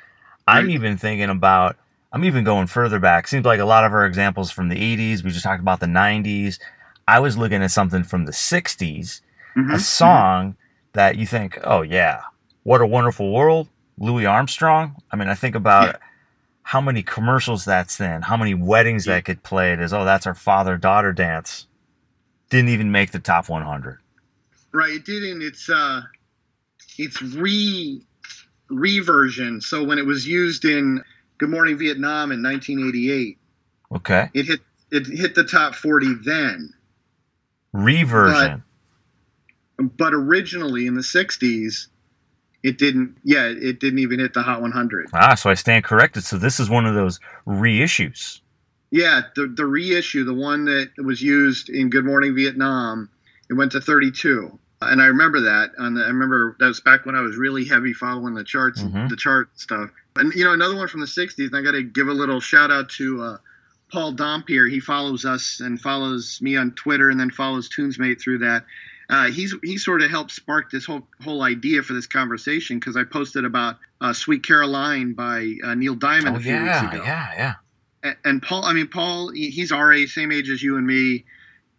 I'm 0.48 0.72
even 0.72 0.98
thinking 0.98 1.30
about. 1.30 1.78
I'm 2.14 2.26
even 2.26 2.44
going 2.44 2.68
further 2.68 3.00
back. 3.00 3.28
Seems 3.28 3.46
like 3.46 3.60
a 3.60 3.66
lot 3.66 3.86
of 3.86 3.94
our 3.94 4.06
examples 4.06 4.52
from 4.52 4.70
the 4.70 4.76
80s. 4.76 5.24
We 5.24 5.32
just 5.32 5.44
talked 5.44 5.62
about 5.62 5.80
the 5.80 5.86
90s. 5.88 6.60
I 7.08 7.20
was 7.20 7.38
looking 7.38 7.64
at 7.64 7.72
something 7.72 8.04
from 8.04 8.26
the 8.26 8.34
60s 8.34 9.22
Mhm. 9.56 9.74
a 9.74 9.80
song 9.80 10.56
that 10.94 11.18
you 11.18 11.26
think, 11.26 11.58
oh 11.64 11.82
yeah, 11.82 12.22
what 12.64 12.82
a 12.82 12.86
wonderful 12.86 13.34
world, 13.34 13.70
Louis 13.98 14.26
Armstrong. 14.26 14.96
I 15.12 15.16
mean, 15.16 15.28
I 15.30 15.36
think 15.36 15.56
about 15.56 15.88
Yeah. 15.88 15.96
how 16.64 16.82
many 16.82 17.02
commercials 17.04 17.66
that's 17.66 18.00
in, 18.00 18.22
how 18.24 18.38
many 18.38 18.54
weddings 18.54 19.06
Yeah. 19.08 19.16
that 19.16 19.26
get 19.26 19.44
played 19.44 19.80
as, 19.80 19.94
oh, 19.94 20.06
that's 20.06 20.28
our 20.28 20.36
father 20.36 20.78
daughter 20.78 21.12
dance. 21.14 21.68
Didn't 22.50 22.70
even 22.70 22.92
make 22.92 23.12
the 23.12 23.20
top 23.20 23.48
100. 23.50 24.00
Right. 24.74 24.92
It 24.94 25.06
didn't. 25.06 25.42
It's, 25.42 25.70
uh, 25.70 26.02
it's 26.98 27.22
re, 27.22 28.02
reversion. 28.70 29.60
So 29.62 29.84
when 29.84 29.98
it 29.98 30.06
was 30.06 30.26
used 30.28 30.64
in 30.66 31.04
Good 31.42 31.50
Morning 31.50 31.76
Vietnam 31.76 32.32
in 32.32 32.44
1988, 32.44 33.40
Okay, 33.96 34.30
it 34.36 34.46
hit, 34.46 34.60
it 34.92 35.08
hit 35.08 35.34
the 35.34 35.44
top 35.44 35.74
40 35.74 36.14
then. 36.24 36.72
reversion. 37.74 38.64
but 39.80 40.14
originally 40.14 40.86
in 40.86 40.94
the 40.94 41.02
60s 41.02 41.88
it 42.62 42.78
didn't 42.78 43.18
yeah 43.24 43.46
it 43.48 43.80
didn't 43.80 43.98
even 43.98 44.20
hit 44.20 44.36
the 44.36 44.44
hot 44.44 44.62
100 44.62 45.10
ah, 45.16 45.34
so 45.34 45.50
I 45.50 45.56
stand 45.56 45.84
corrected. 45.84 46.24
So 46.24 46.38
this 46.38 46.60
is 46.60 46.70
one 46.70 46.86
of 46.86 46.94
those 46.94 47.20
reissues. 47.48 48.42
yeah 48.92 49.22
the, 49.36 49.48
the 49.48 49.66
reissue 49.66 50.24
the 50.24 50.36
one 50.36 50.66
that 50.66 50.92
was 51.00 51.24
used 51.24 51.70
in 51.70 51.90
good 51.90 52.06
morning 52.06 52.36
vietnam 52.36 53.10
it 53.50 53.56
went 53.56 53.72
to 53.72 53.82
32 53.82 54.60
and 54.82 55.02
i 55.02 55.06
remember 55.06 55.42
that 55.42 55.72
and 55.78 55.98
i 56.00 56.08
remember 56.08 56.56
that 56.60 56.68
was 56.68 56.80
back 56.82 57.06
when 57.06 57.16
i 57.16 57.22
was 57.22 57.36
really 57.38 57.66
heavy 57.66 57.94
following 57.94 58.34
the 58.34 58.44
charts 58.44 58.82
Mhm. 58.82 59.10
the 59.10 59.16
chart 59.16 59.50
stuff 59.56 59.90
and 60.16 60.34
you 60.34 60.44
know 60.44 60.54
another 60.54 60.76
one 60.76 60.88
from 60.88 61.02
the 61.02 61.06
60s 61.08 61.48
and 61.48 61.56
i 61.56 61.62
got 61.62 61.72
to 61.72 61.84
give 61.84 62.08
a 62.08 62.14
little 62.14 62.40
shout 62.40 62.72
out 62.72 62.90
to 62.90 63.22
uh, 63.22 63.38
paul 63.92 64.14
dompier 64.14 64.70
he 64.70 64.80
follows 64.80 65.26
us 65.26 65.60
and 65.60 65.80
follows 65.82 66.40
me 66.42 66.58
on 66.58 66.72
twitter 66.72 67.10
and 67.10 67.20
then 67.20 67.30
follows 67.30 67.70
tunesmate 67.70 68.20
through 68.20 68.40
that 68.40 68.66
uh, 69.10 69.26
he's 69.26 69.54
he 69.62 69.78
sort 69.78 70.02
of 70.02 70.10
helped 70.10 70.32
spark 70.32 70.72
this 70.72 70.86
whole 70.86 71.06
whole 71.22 71.42
idea 71.44 71.84
for 71.84 71.92
this 71.92 72.08
conversation 72.08 72.80
because 72.80 72.96
I 72.96 73.04
posted 73.04 73.44
about 73.44 73.78
uh, 74.00 74.14
"Sweet 74.14 74.42
Caroline" 74.46 75.12
by 75.16 75.56
uh, 75.66 75.74
Neil 75.76 75.96
Diamond 75.96 76.38
Oh 76.38 76.40
a 76.40 76.42
few 76.42 76.54
yeah, 76.54 76.82
weeks 76.82 76.94
ago. 76.96 77.04
yeah, 77.04 77.28
yeah. 77.36 77.54
And, 78.04 78.16
and 78.24 78.42
Paul, 78.42 78.64
I 78.64 78.72
mean 78.72 78.88
Paul, 78.88 79.30
he's 79.34 79.74
our 79.74 79.92
age, 79.92 80.14
same 80.14 80.32
age 80.32 80.50
as 80.50 80.64
you 80.64 80.78
and 80.78 80.88
me, 80.88 81.26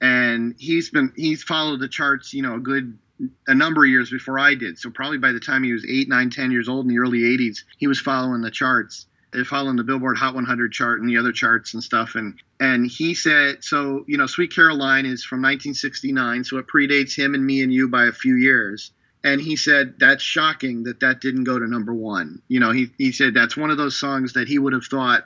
and 0.02 0.56
he's 0.58 0.90
been 0.90 1.12
he's 1.16 1.44
followed 1.44 1.80
the 1.80 1.88
charts, 1.88 2.34
you 2.34 2.42
know, 2.42 2.56
a 2.56 2.60
good 2.60 2.98
a 3.46 3.54
number 3.54 3.84
of 3.84 3.90
years 3.90 4.10
before 4.10 4.38
I 4.38 4.56
did. 4.56 4.78
So 4.78 4.90
probably 4.90 5.18
by 5.18 5.30
the 5.30 5.40
time 5.40 5.62
he 5.62 5.72
was 5.72 5.86
eight, 5.88 6.08
nine, 6.08 6.28
ten 6.28 6.50
years 6.50 6.68
old 6.68 6.84
in 6.84 6.88
the 6.88 6.98
early 6.98 7.20
'80s, 7.20 7.60
he 7.78 7.86
was 7.86 8.00
following 8.00 8.42
the 8.42 8.50
charts. 8.50 9.06
They're 9.30 9.44
following 9.46 9.76
the 9.76 9.84
Billboard 9.84 10.18
Hot 10.18 10.34
100 10.34 10.72
chart 10.72 11.00
and 11.00 11.08
the 11.08 11.16
other 11.16 11.32
charts 11.32 11.72
and 11.72 11.82
stuff. 11.82 12.16
And 12.16 12.34
and 12.60 12.86
he 12.86 13.14
said, 13.14 13.64
so 13.64 14.04
you 14.08 14.18
know, 14.18 14.26
Sweet 14.26 14.52
Caroline 14.52 15.06
is 15.06 15.24
from 15.24 15.38
1969, 15.38 16.44
so 16.44 16.58
it 16.58 16.66
predates 16.66 17.16
him 17.16 17.34
and 17.34 17.46
me 17.46 17.62
and 17.62 17.72
you 17.72 17.88
by 17.88 18.06
a 18.06 18.12
few 18.12 18.34
years. 18.34 18.90
And 19.24 19.40
he 19.40 19.54
said 19.54 19.94
that's 19.98 20.22
shocking 20.22 20.82
that 20.82 20.98
that 21.00 21.20
didn't 21.20 21.44
go 21.44 21.58
to 21.60 21.68
number 21.68 21.94
one. 21.94 22.42
You 22.48 22.58
know, 22.58 22.72
he 22.72 22.90
he 22.98 23.12
said 23.12 23.34
that's 23.34 23.56
one 23.56 23.70
of 23.70 23.76
those 23.76 23.98
songs 23.98 24.32
that 24.32 24.48
he 24.48 24.58
would 24.58 24.72
have 24.72 24.84
thought. 24.84 25.24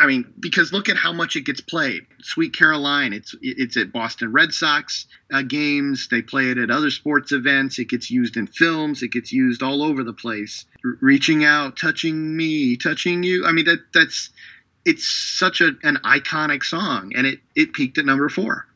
I 0.00 0.06
mean, 0.06 0.32
because 0.38 0.72
look 0.72 0.88
at 0.88 0.96
how 0.96 1.12
much 1.12 1.34
it 1.34 1.40
gets 1.40 1.60
played. 1.60 2.06
Sweet 2.22 2.54
Caroline, 2.56 3.12
it's 3.12 3.34
it's 3.42 3.76
at 3.76 3.92
Boston 3.92 4.32
Red 4.32 4.52
Sox 4.52 5.06
uh, 5.32 5.42
games. 5.42 6.06
They 6.08 6.22
play 6.22 6.50
it 6.50 6.58
at 6.58 6.70
other 6.70 6.90
sports 6.90 7.32
events. 7.32 7.80
It 7.80 7.88
gets 7.88 8.08
used 8.08 8.36
in 8.36 8.46
films. 8.46 9.02
It 9.02 9.08
gets 9.08 9.32
used 9.32 9.60
all 9.60 9.82
over 9.82 10.04
the 10.04 10.12
place. 10.12 10.66
R- 10.84 10.98
reaching 11.00 11.44
out, 11.44 11.76
touching 11.76 12.36
me, 12.36 12.76
touching 12.76 13.24
you. 13.24 13.44
I 13.44 13.50
mean, 13.50 13.64
that 13.64 13.80
that's 13.92 14.30
it's 14.84 15.08
such 15.08 15.60
a, 15.60 15.72
an 15.82 15.96
iconic 16.04 16.62
song, 16.62 17.12
and 17.16 17.26
it 17.26 17.40
it 17.56 17.72
peaked 17.72 17.98
at 17.98 18.06
number 18.06 18.28
four. 18.28 18.66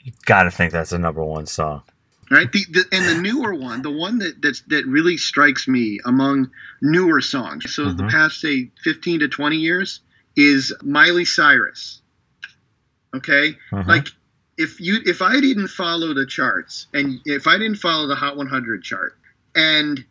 You 0.00 0.12
got 0.26 0.42
to 0.42 0.50
think 0.50 0.72
that's 0.72 0.92
a 0.92 0.98
number 0.98 1.24
one 1.24 1.46
song. 1.46 1.82
Right, 2.30 2.50
the, 2.50 2.64
the, 2.70 2.84
and 2.92 3.06
the 3.06 3.14
newer 3.20 3.54
one, 3.54 3.82
the 3.82 3.90
one 3.90 4.18
that 4.18 4.40
that's, 4.40 4.60
that 4.68 4.86
really 4.86 5.16
strikes 5.16 5.68
me 5.68 6.00
among 6.04 6.50
newer 6.82 7.20
songs. 7.20 7.74
So 7.74 7.92
the 7.92 8.02
Mhm. 8.04 8.10
past 8.10 8.40
say 8.40 8.70
fifteen 8.82 9.20
to 9.20 9.28
twenty 9.28 9.58
years 9.58 10.00
is 10.36 10.72
Miley 10.82 11.24
Cyrus. 11.24 12.00
Okay, 13.14 13.56
Mhm. 13.70 13.86
like 13.86 14.08
if 14.56 14.80
you 14.80 14.98
if 15.04 15.22
I 15.22 15.40
didn't 15.40 15.68
follow 15.68 16.14
the 16.14 16.26
charts 16.26 16.86
and 16.92 17.20
if 17.24 17.46
I 17.46 17.58
didn't 17.58 17.76
follow 17.78 18.06
the 18.08 18.14
Hot 18.16 18.36
100 18.36 18.82
chart 18.82 19.16
and 19.54 20.04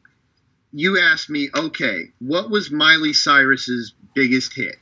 you 0.72 1.00
asked 1.00 1.30
me, 1.30 1.50
okay, 1.56 2.12
what 2.20 2.50
was 2.50 2.72
Miley 2.72 3.14
Cyrus's 3.14 3.94
biggest 4.16 4.54
hit? 4.54 4.78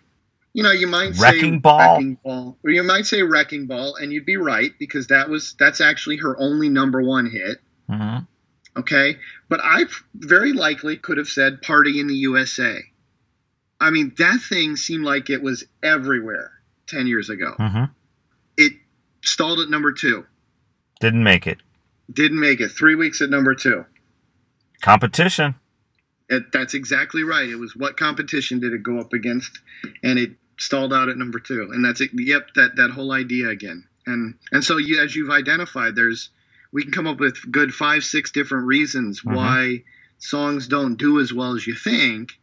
You 0.53 0.63
know, 0.63 0.71
you 0.71 0.87
might 0.87 1.15
say 1.15 1.31
Wrecking 1.31 1.59
Ball? 1.59 1.95
Wrecking 1.95 2.17
Ball, 2.23 2.57
or 2.63 2.71
you 2.71 2.83
might 2.83 3.05
say 3.05 3.21
Wrecking 3.21 3.67
Ball, 3.67 3.95
and 3.95 4.11
you'd 4.11 4.25
be 4.25 4.37
right 4.37 4.71
because 4.79 5.07
that 5.07 5.29
was 5.29 5.55
that's 5.57 5.79
actually 5.79 6.17
her 6.17 6.37
only 6.37 6.69
number 6.69 7.01
one 7.01 7.29
hit. 7.29 7.59
Mhm. 7.89 8.27
Okay, 8.75 9.17
but 9.49 9.59
I 9.63 9.85
very 10.13 10.53
likely 10.53 10.97
could 10.97 11.17
have 11.17 11.27
said 11.27 11.61
Party 11.61 11.99
in 11.99 12.07
the 12.07 12.15
USA. 12.15 12.79
I 13.81 13.89
mean, 13.89 14.13
that 14.17 14.39
thing 14.41 14.75
seemed 14.75 15.03
like 15.03 15.29
it 15.29 15.41
was 15.41 15.65
everywhere 15.81 16.51
10 16.87 17.07
years 17.07 17.29
ago. 17.29 17.55
Mm-hmm. 17.59 17.85
It 18.57 18.73
stalled 19.23 19.59
at 19.59 19.69
number 19.69 19.91
two. 19.91 20.25
Didn't 20.99 21.23
make 21.23 21.47
it. 21.47 21.57
Didn't 22.13 22.39
make 22.39 22.61
it. 22.61 22.69
Three 22.69 22.95
weeks 22.95 23.21
at 23.21 23.29
number 23.29 23.55
two. 23.55 23.85
Competition. 24.81 25.55
It, 26.29 26.51
that's 26.53 26.75
exactly 26.75 27.23
right. 27.23 27.49
It 27.49 27.55
was 27.55 27.75
what 27.75 27.97
competition 27.97 28.59
did 28.59 28.73
it 28.73 28.83
go 28.83 28.99
up 28.99 29.13
against, 29.13 29.59
and 30.03 30.17
it 30.17 30.31
stalled 30.61 30.93
out 30.93 31.09
at 31.09 31.17
number 31.17 31.39
two. 31.39 31.69
And 31.71 31.83
that's 31.83 32.01
it. 32.01 32.11
Yep, 32.13 32.53
that 32.55 32.75
that 32.77 32.91
whole 32.91 33.11
idea 33.11 33.49
again. 33.49 33.83
And 34.05 34.35
and 34.51 34.63
so 34.63 34.77
you, 34.77 34.99
as 35.01 35.15
you've 35.15 35.29
identified, 35.29 35.95
there's 35.95 36.29
we 36.71 36.83
can 36.83 36.91
come 36.91 37.07
up 37.07 37.19
with 37.19 37.51
good 37.51 37.73
five, 37.73 38.03
six 38.03 38.31
different 38.31 38.65
reasons 38.67 39.21
Mhm. 39.21 39.35
why 39.35 39.83
songs 40.19 40.67
don't 40.67 40.95
do 40.95 41.19
as 41.19 41.33
well 41.33 41.55
as 41.55 41.65
you 41.67 41.73
think. 41.75 42.39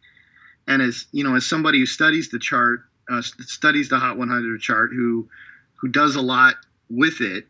And 0.67 0.83
as 0.83 1.07
you 1.13 1.25
know, 1.25 1.35
as 1.37 1.47
somebody 1.47 1.79
who 1.79 1.87
studies 1.87 2.29
the 2.29 2.39
chart, 2.39 2.85
uh, 3.09 3.23
studies 3.23 3.89
the 3.89 3.99
Hot 3.99 4.19
100 4.19 4.61
chart, 4.61 4.93
who 4.93 5.29
who 5.77 5.89
does 5.89 6.17
a 6.17 6.21
lot 6.21 6.57
with 6.91 7.21
it, 7.21 7.47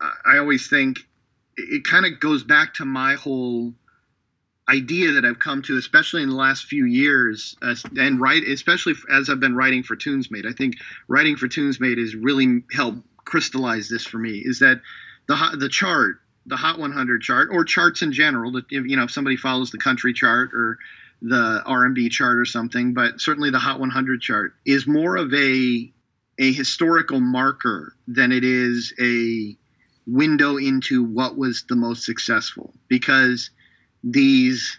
I 0.00 0.12
I 0.24 0.38
always 0.38 0.68
think 0.68 1.06
it 1.56 1.84
kind 1.84 2.06
of 2.06 2.20
goes 2.20 2.44
back 2.44 2.74
to 2.74 2.84
my 2.84 3.14
whole 3.14 3.74
idea 4.68 5.12
that 5.12 5.24
I've 5.24 5.38
come 5.38 5.62
to, 5.62 5.76
especially 5.76 6.22
in 6.22 6.28
the 6.28 6.34
last 6.34 6.66
few 6.66 6.84
years, 6.84 7.56
uh, 7.62 7.74
and 7.96 8.20
right, 8.20 8.42
especially 8.42 8.94
as 9.10 9.30
I've 9.30 9.40
been 9.40 9.54
writing 9.54 9.82
for 9.82 9.96
TunesMate. 9.96 10.46
I 10.46 10.52
think 10.52 10.76
writing 11.08 11.36
for 11.36 11.46
TunesMate 11.46 11.98
has 11.98 12.14
really 12.14 12.62
helped 12.72 13.02
crystallize 13.24 13.88
this 13.88 14.04
for 14.04 14.18
me. 14.18 14.42
Is 14.44 14.60
that 14.60 14.80
the 15.28 15.56
the 15.58 15.68
chart, 15.68 16.20
the 16.46 16.56
Hot 16.56 16.78
100 16.78 17.22
chart, 17.22 17.48
or 17.52 17.64
charts 17.64 18.02
in 18.02 18.12
general? 18.12 18.52
That 18.52 18.64
if, 18.70 18.86
you 18.86 18.96
know, 18.96 19.04
if 19.04 19.10
somebody 19.10 19.36
follows 19.36 19.70
the 19.70 19.78
country 19.78 20.12
chart 20.12 20.50
or 20.52 20.78
the 21.22 21.62
R&B 21.64 22.08
chart 22.10 22.38
or 22.38 22.44
something, 22.44 22.92
but 22.92 23.20
certainly 23.20 23.50
the 23.50 23.58
Hot 23.58 23.80
100 23.80 24.20
chart 24.20 24.54
is 24.64 24.86
more 24.86 25.16
of 25.16 25.32
a 25.32 25.92
a 26.38 26.52
historical 26.52 27.20
marker 27.20 27.94
than 28.06 28.30
it 28.30 28.44
is 28.44 28.92
a 29.00 29.56
window 30.06 30.56
into 30.56 31.02
what 31.02 31.36
was 31.36 31.64
the 31.68 31.76
most 31.76 32.04
successful 32.04 32.74
because 32.88 33.50
these 34.06 34.78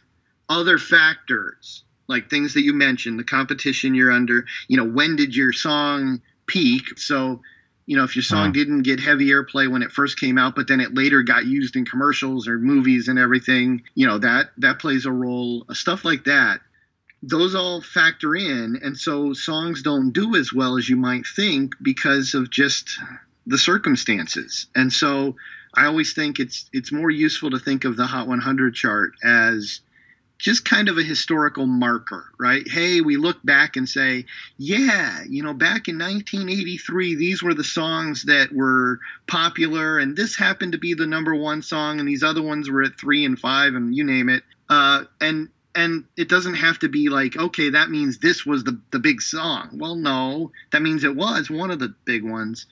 other 0.49 0.77
factors 0.77 1.83
like 2.07 2.29
things 2.29 2.53
that 2.53 2.61
you 2.63 2.73
mentioned 2.73 3.19
the 3.19 3.23
competition 3.25 3.93
you're 3.93 4.11
under 4.11 4.45
you 4.69 4.77
know 4.77 4.85
when 4.85 5.17
did 5.17 5.35
your 5.35 5.51
song 5.51 6.21
peak? 6.45 6.97
So 6.97 7.41
you 7.85 7.97
know 7.97 8.05
if 8.05 8.15
your 8.15 8.23
song 8.23 8.47
Hmm. 8.47 8.51
didn't 8.53 8.81
get 8.83 9.01
heavy 9.01 9.27
airplay 9.27 9.69
when 9.69 9.83
it 9.83 9.91
first 9.91 10.17
came 10.19 10.37
out 10.37 10.55
but 10.55 10.67
then 10.67 10.79
it 10.79 10.95
later 10.95 11.23
got 11.23 11.45
used 11.45 11.75
in 11.75 11.85
commercials 11.85 12.47
or 12.47 12.57
movies 12.59 13.09
and 13.09 13.19
everything 13.19 13.83
you 13.95 14.07
know 14.07 14.17
that 14.19 14.51
that 14.59 14.79
plays 14.79 15.05
a 15.05 15.11
role 15.11 15.65
stuff 15.73 16.05
like 16.05 16.23
that. 16.23 16.61
Those 17.23 17.55
all 17.55 17.81
factor 17.81 18.35
in 18.35 18.79
and 18.81 18.97
so 18.97 19.33
songs 19.33 19.81
don't 19.81 20.11
do 20.11 20.35
as 20.35 20.53
well 20.53 20.77
as 20.77 20.87
you 20.87 20.95
might 20.95 21.25
think 21.35 21.73
because 21.81 22.33
of 22.35 22.49
just 22.49 22.97
the 23.45 23.57
circumstances. 23.57 24.67
And 24.75 24.93
so 24.93 25.35
i 25.77 25.85
always 25.85 26.13
think 26.13 26.39
it's 26.39 26.69
it's 26.73 26.91
more 26.91 27.09
useful 27.09 27.51
to 27.51 27.59
think 27.59 27.85
of 27.85 27.95
the 27.95 28.05
hot 28.05 28.27
100 28.27 28.75
chart 28.75 29.13
as 29.23 29.79
just 30.37 30.65
kind 30.65 30.87
of 30.89 30.97
a 30.97 31.03
historical 31.03 31.65
marker 31.65 32.25
right? 32.39 32.67
Hey 32.67 33.01
we 33.01 33.17
look 33.17 33.37
back 33.43 33.75
and 33.75 33.87
say 33.89 34.25
yeah 34.57 35.23
you 35.27 35.43
know 35.43 35.53
back 35.53 35.87
in 35.87 35.97
1983 35.97 37.15
these 37.15 37.41
were 37.41 37.53
the 37.53 37.63
songs 37.63 38.23
that 38.23 38.53
were 38.53 38.99
popular 39.27 39.97
and 39.97 40.15
this 40.15 40.35
happened 40.35 40.73
to 40.73 40.77
be 40.77 40.93
the 40.93 41.07
number 41.07 41.33
one 41.35 41.61
song 41.61 41.99
and 41.99 42.07
these 42.07 42.23
other 42.23 42.41
ones 42.41 42.69
were 42.69 42.83
at 42.83 42.99
three 42.99 43.25
and 43.25 43.39
five 43.39 43.73
and 43.73 43.95
you 43.95 44.03
name 44.03 44.29
it. 44.29 44.43
Uh, 44.69 45.05
and 45.21 45.49
and 45.75 46.05
it 46.15 46.29
doesn't 46.29 46.55
have 46.55 46.79
to 46.79 46.89
be 46.89 47.09
like 47.09 47.37
okay 47.37 47.69
that 47.69 47.89
means 47.89 48.19
this 48.19 48.45
was 48.45 48.63
the 48.63 48.79
the 48.91 48.99
big 48.99 49.21
song. 49.21 49.69
Well 49.73 49.95
no 49.95 50.51
that 50.71 50.81
means 50.81 51.03
it 51.03 51.15
was 51.15 51.49
one 51.49 51.71
of 51.71 51.79
the 51.79 51.93
big 52.05 52.23
ones 52.23 52.67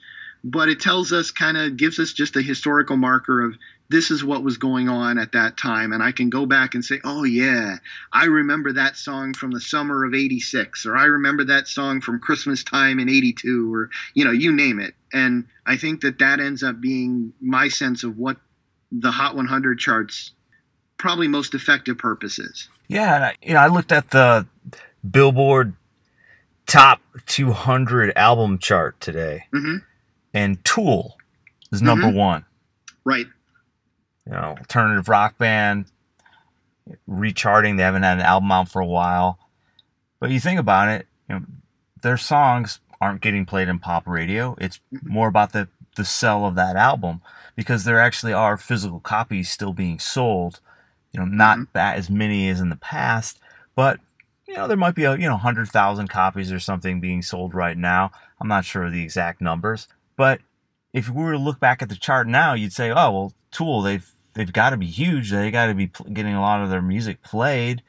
but 0.48 0.68
it 0.68 0.78
tells 0.78 1.12
us 1.12 1.32
kind 1.32 1.56
of 1.56 1.76
gives 1.76 1.98
us 1.98 2.12
just 2.12 2.36
a 2.36 2.42
historical 2.42 2.96
marker 2.96 3.42
of 3.42 3.56
this 3.88 4.12
is 4.12 4.22
what 4.24 4.44
was 4.44 4.58
going 4.58 4.88
on 4.88 5.18
at 5.18 5.32
that 5.32 5.56
time. 5.56 5.92
And 5.92 6.02
i 6.02 6.12
can 6.12 6.30
go 6.30 6.46
back 6.46 6.74
and 6.74 6.84
say 6.84 7.00
oh 7.02 7.24
yeah 7.24 7.78
i 8.12 8.26
remember 8.26 8.72
that 8.72 8.96
song 8.96 9.34
from 9.34 9.50
the 9.50 9.60
summer 9.60 10.04
of 10.04 10.14
86 10.14 10.86
or 10.86 10.96
i 10.96 11.04
remember 11.04 11.44
that 11.44 11.66
song 11.66 12.00
from 12.00 12.20
christmas 12.20 12.62
time 12.62 13.00
in 13.00 13.08
82 13.08 13.74
or 13.74 13.90
you 14.14 14.24
know 14.24 14.30
you 14.30 14.52
name 14.52 14.78
it. 14.78 14.94
And 15.12 15.46
i 15.66 15.76
think 15.76 16.02
that 16.02 16.20
that 16.20 16.38
ends 16.38 16.62
up 16.62 16.80
being 16.80 17.32
my 17.40 17.66
sense 17.68 18.04
of 18.04 18.16
what 18.16 18.36
the 18.92 19.10
hot 19.10 19.34
100 19.34 19.80
charts 19.80 20.30
probably 20.96 21.26
most 21.26 21.54
effective 21.54 21.98
purposes 21.98 22.68
Yeah, 22.86 23.16
and 23.16 23.24
I, 23.24 23.34
you 23.42 23.54
know, 23.54 23.60
I 23.60 23.66
looked 23.66 23.90
at 23.90 24.10
the 24.10 24.46
Billboard 25.08 25.74
top 26.66 27.00
200 27.26 28.12
album 28.16 28.58
chart 28.58 29.00
today, 29.00 29.46
hmm 29.52 29.78
and 30.36 30.62
Tool 30.64 31.16
is 31.72 31.80
number 31.82 32.08
one. 32.10 32.44
right 33.04 33.26
You 34.26 34.32
know, 34.32 34.54
alternative 34.58 35.08
rock 35.08 35.38
band, 35.38 35.86
recharting. 37.06 37.76
They 37.76 37.82
haven't 37.82 38.02
had 38.02 38.18
an 38.18 38.24
album 38.24 38.52
out 38.52 38.68
for 38.68 38.80
a 38.80 38.86
while, 38.86 39.38
but 40.20 40.30
you 40.30 40.40
think 40.40 40.60
about 40.60 40.88
it, 40.88 41.06
you 41.28 41.36
know, 41.36 41.44
their 42.02 42.16
songs 42.16 42.80
aren't 43.00 43.20
getting 43.20 43.46
played 43.46 43.68
in 43.68 43.78
pop 43.78 44.06
radio. 44.06 44.56
It's 44.60 44.80
more 45.02 45.28
about 45.28 45.52
the 45.52 45.68
the 45.96 46.04
sell 46.04 46.44
of 46.44 46.56
that 46.56 46.76
album 46.76 47.22
because 47.56 47.84
there 47.84 47.98
actually 47.98 48.34
are 48.34 48.58
physical 48.58 49.00
copies 49.00 49.50
still 49.50 49.72
being 49.72 49.98
sold. 49.98 50.60
You 51.12 51.20
know, 51.20 51.26
not 51.26 51.58
Mhm. 51.58 51.68
that 51.72 51.96
as 51.96 52.10
many 52.10 52.50
as 52.50 52.60
in 52.60 52.68
the 52.68 52.76
past, 52.76 53.40
but 53.74 53.98
you 54.46 54.54
know 54.54 54.68
there 54.68 54.76
might 54.76 54.94
be 54.94 55.04
a 55.04 55.16
you 55.16 55.26
know 55.26 55.38
hundred 55.38 55.68
thousand 55.70 56.08
copies 56.08 56.52
or 56.52 56.60
something 56.60 57.00
being 57.00 57.22
sold 57.22 57.54
right 57.54 57.76
now. 57.78 58.10
I'm 58.40 58.48
not 58.48 58.66
sure 58.66 58.84
of 58.84 58.92
the 58.92 59.02
exact 59.02 59.40
numbers, 59.40 59.88
but 60.16 60.40
if 60.92 61.08
we 61.08 61.22
were 61.22 61.32
to 61.32 61.38
look 61.38 61.60
back 61.60 61.82
at 61.82 61.88
the 61.88 61.96
chart 61.96 62.26
now, 62.26 62.54
you'd 62.54 62.72
say, 62.72 62.90
oh 62.90 63.10
well, 63.10 63.32
Tool 63.50 63.82
they've 63.82 64.10
they've 64.34 64.52
got 64.52 64.70
to 64.70 64.76
be 64.76 64.86
huge. 64.86 65.30
They 65.30 65.50
got 65.50 65.66
to 65.66 65.74
be 65.74 65.86
pl- 65.86 66.10
getting 66.12 66.34
a 66.34 66.40
lot 66.40 66.62
of 66.62 66.70
their 66.70 66.82
music 66.82 67.22
played. 67.22 67.82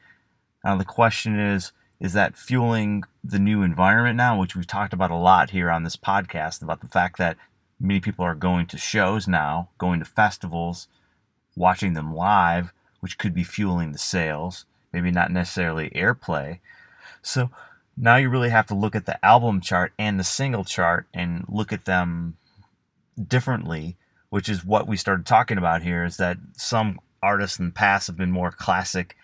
Now 0.64 0.76
the 0.76 0.84
question 0.84 1.38
is, 1.38 1.72
is 2.00 2.12
that 2.12 2.36
fueling 2.36 3.04
the 3.24 3.38
new 3.38 3.62
environment 3.62 4.16
now, 4.16 4.38
which 4.38 4.54
we've 4.54 4.66
talked 4.66 4.92
about 4.92 5.10
a 5.10 5.16
lot 5.16 5.50
here 5.50 5.70
on 5.70 5.82
this 5.82 5.96
podcast 5.96 6.62
about 6.62 6.80
the 6.80 6.88
fact 6.88 7.18
that 7.18 7.36
many 7.80 8.00
people 8.00 8.24
are 8.24 8.34
going 8.34 8.66
to 8.66 8.78
shows 8.78 9.26
now, 9.26 9.68
going 9.78 9.98
to 9.98 10.04
festivals, 10.04 10.88
watching 11.56 11.94
them 11.94 12.14
live, 12.14 12.72
which 13.00 13.18
could 13.18 13.34
be 13.34 13.44
fueling 13.44 13.92
the 13.92 13.98
sales, 13.98 14.64
maybe 14.92 15.10
not 15.10 15.30
necessarily 15.30 15.90
airplay. 15.90 16.60
So 17.22 17.50
now 18.00 18.16
you 18.16 18.28
really 18.28 18.50
have 18.50 18.66
to 18.66 18.74
look 18.74 18.94
at 18.94 19.06
the 19.06 19.24
album 19.24 19.60
chart 19.60 19.92
and 19.98 20.18
the 20.18 20.24
single 20.24 20.64
chart 20.64 21.06
and 21.12 21.44
look 21.48 21.72
at 21.72 21.84
them 21.84 22.36
differently, 23.26 23.96
which 24.30 24.48
is 24.48 24.64
what 24.64 24.86
we 24.86 24.96
started 24.96 25.26
talking 25.26 25.58
about 25.58 25.82
here 25.82 26.04
is 26.04 26.16
that 26.18 26.38
some 26.56 27.00
artists 27.22 27.58
in 27.58 27.66
the 27.66 27.72
past 27.72 28.06
have 28.06 28.16
been 28.16 28.30
more 28.30 28.52
classic 28.52 29.16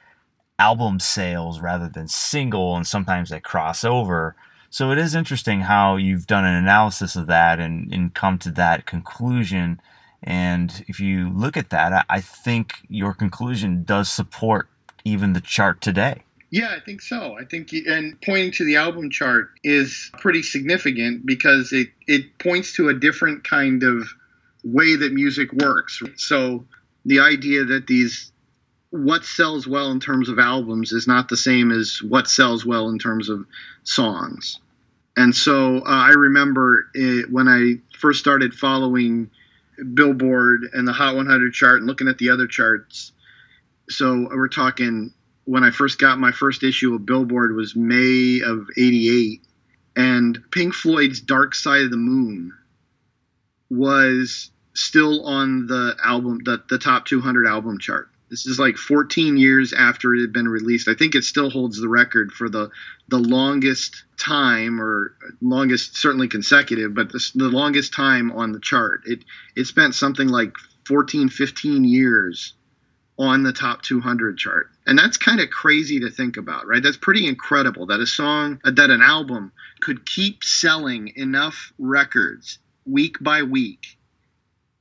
album 0.59 0.99
sales 0.99 1.61
rather 1.61 1.89
than 1.89 2.09
single 2.09 2.77
and 2.77 2.87
sometimes 2.87 3.31
they 3.31 3.41
cross 3.41 3.85
over. 3.85 4.35
So 4.71 4.91
it 4.91 4.99
is 4.99 5.15
interesting 5.15 5.61
how 5.61 5.97
you've 5.97 6.27
done 6.27 6.45
an 6.45 6.55
analysis 6.55 7.15
of 7.15 7.29
that 7.29 7.61
and, 7.61 7.93
and 7.93 8.13
come 8.13 8.39
to 8.39 8.51
that 8.53 8.87
conclusion. 8.87 9.81
And 10.23 10.85
if 10.89 10.99
you 10.99 11.31
look 11.31 11.57
at 11.57 11.71
that, 11.71 11.93
I, 11.93 12.05
I 12.09 12.21
think 12.21 12.75
your 12.89 13.15
conclusion 13.15 13.85
does 13.85 14.11
support 14.11 14.69
even 15.05 15.33
the 15.33 15.41
chart 15.41 15.81
today. 15.81 16.25
Yeah, 16.55 16.69
I 16.69 16.79
think 16.79 17.03
so. 17.03 17.37
I 17.37 17.45
think, 17.45 17.73
and 17.73 18.17
pointing 18.21 18.53
to 18.53 18.65
the 18.65 18.77
album 18.77 19.11
chart 19.11 19.51
is 19.65 20.13
pretty 20.21 20.45
significant 20.45 21.27
because 21.27 21.73
it, 21.73 21.89
it 22.07 22.39
points 22.39 22.75
to 22.75 22.91
a 22.91 22.95
different 22.95 23.43
kind 23.43 23.83
of 23.83 24.09
way 24.63 24.95
that 24.95 25.13
music 25.13 25.53
works. 25.53 26.01
So 26.15 26.65
the 27.05 27.19
idea 27.19 27.65
that 27.65 27.89
these, 27.89 28.31
what 28.91 29.25
sells 29.25 29.67
well 29.67 29.91
in 29.91 29.99
terms 29.99 30.29
of 30.29 30.39
albums 30.39 30.93
is 30.93 31.09
not 31.09 31.29
the 31.29 31.37
same 31.37 31.73
as 31.73 32.01
what 32.01 32.29
sells 32.29 32.65
well 32.65 32.89
in 32.89 33.01
terms 33.01 33.31
of 33.31 33.45
songs. 33.83 34.61
And 35.17 35.35
so 35.35 35.79
uh, 35.79 35.83
I 35.87 36.11
remember 36.11 36.87
it, 36.95 37.33
when 37.33 37.49
I 37.49 37.81
first 37.99 38.21
started 38.21 38.55
following 38.55 39.29
Billboard 39.93 40.71
and 40.73 40.87
the 40.87 40.93
Hot 40.93 41.17
100 41.17 41.53
chart 41.53 41.79
and 41.79 41.89
looking 41.89 42.07
at 42.07 42.19
the 42.19 42.31
other 42.31 42.47
charts. 42.47 43.11
So 43.89 44.29
we're 44.31 44.47
talking 44.47 45.13
when 45.45 45.65
I 45.65 45.71
first 45.71 45.99
got 45.99 46.19
my 46.19 46.33
first 46.33 46.63
issue 46.63 46.95
of 46.95 47.07
Billboard 47.07 47.55
was 47.55 47.77
May 47.77 48.41
of 48.41 48.69
88 48.77 49.43
and 49.97 50.43
Pink 50.51 50.75
Floyd's 50.75 51.21
Dark 51.21 51.55
Side 51.55 51.83
of 51.83 51.91
the 51.91 51.97
Moon 51.97 52.53
was 53.71 54.51
still 54.75 55.25
on 55.25 55.67
the 55.67 55.97
album 56.03 56.41
the, 56.45 56.63
the 56.69 56.79
top 56.79 57.07
200 57.07 57.47
album 57.47 57.79
chart. 57.79 58.09
This 58.31 58.47
is 58.47 58.59
like 58.59 58.77
14 58.77 59.37
years 59.37 59.73
after 59.73 60.15
it 60.15 60.21
had 60.21 60.33
been 60.33 60.49
released. 60.49 60.89
I 60.89 60.95
think 60.95 61.15
it 61.15 61.25
still 61.25 61.51
holds 61.51 61.81
the 61.81 61.89
record 61.89 62.33
for 62.33 62.49
the 62.49 62.71
the 63.09 63.19
longest 63.19 64.05
time 64.17 64.81
or 64.81 65.15
longest 65.41 65.97
certainly 65.97 66.27
consecutive, 66.27 66.95
but 66.95 67.13
the, 67.13 67.31
the 67.35 67.49
longest 67.49 67.93
time 67.93 68.33
on 68.33 68.53
the 68.53 68.61
chart. 68.61 69.03
It 69.07 69.25
it 69.55 69.67
spent 69.67 69.95
something 69.95 70.27
like 70.27 70.53
14 70.87 71.29
15 71.29 71.85
years 71.85 72.55
on 73.19 73.43
the 73.43 73.53
top 73.53 73.83
200 73.83 74.37
chart. 74.37 74.71
And 74.87 74.99
that's 74.99 75.17
kind 75.17 75.41
of 75.41 75.51
crazy 75.51 76.01
to 76.01 76.11
think 76.11 76.37
about, 76.37 76.67
right? 76.67 76.83
That's 76.83 76.97
pretty 76.97 77.27
incredible 77.27 77.87
that 77.87 78.01
a 78.01 78.07
song, 78.07 78.61
that 78.65 78.91
an 78.91 79.03
album 79.03 79.53
could 79.81 80.05
keep 80.05 80.43
selling 80.43 81.13
enough 81.17 81.73
records 81.79 82.59
week 82.85 83.17
by 83.21 83.43
week 83.43 83.97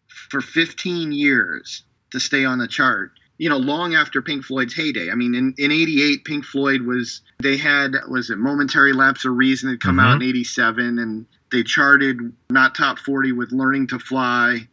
for 0.08 0.42
15 0.42 1.12
years 1.12 1.84
to 2.12 2.20
stay 2.20 2.44
on 2.46 2.58
the 2.58 2.68
chart. 2.68 3.12
You 3.38 3.50
know, 3.50 3.58
long 3.58 3.96
after 3.96 4.22
Pink 4.22 4.46
Floyd's 4.46 4.74
heyday. 4.74 5.10
I 5.10 5.16
mean, 5.16 5.36
in, 5.36 5.56
in 5.58 5.72
88, 5.72 6.24
Pink 6.24 6.46
Floyd 6.46 6.82
was, 6.82 7.22
they 7.42 7.58
had, 7.58 7.96
was 8.08 8.30
it 8.30 8.38
Momentary 8.38 8.94
Lapse 8.94 9.26
of 9.26 9.34
Reason 9.34 9.70
had 9.70 9.80
come 9.80 9.98
mm-hmm. 9.98 10.06
out 10.06 10.22
in 10.22 10.30
87, 10.30 11.00
and 11.00 11.26
they 11.52 11.64
charted 11.64 12.34
not 12.50 12.76
top 12.76 13.00
40 13.00 13.32
with 13.32 13.52
Learning 13.52 13.88
to 13.88 14.00
Fly. 14.00 14.68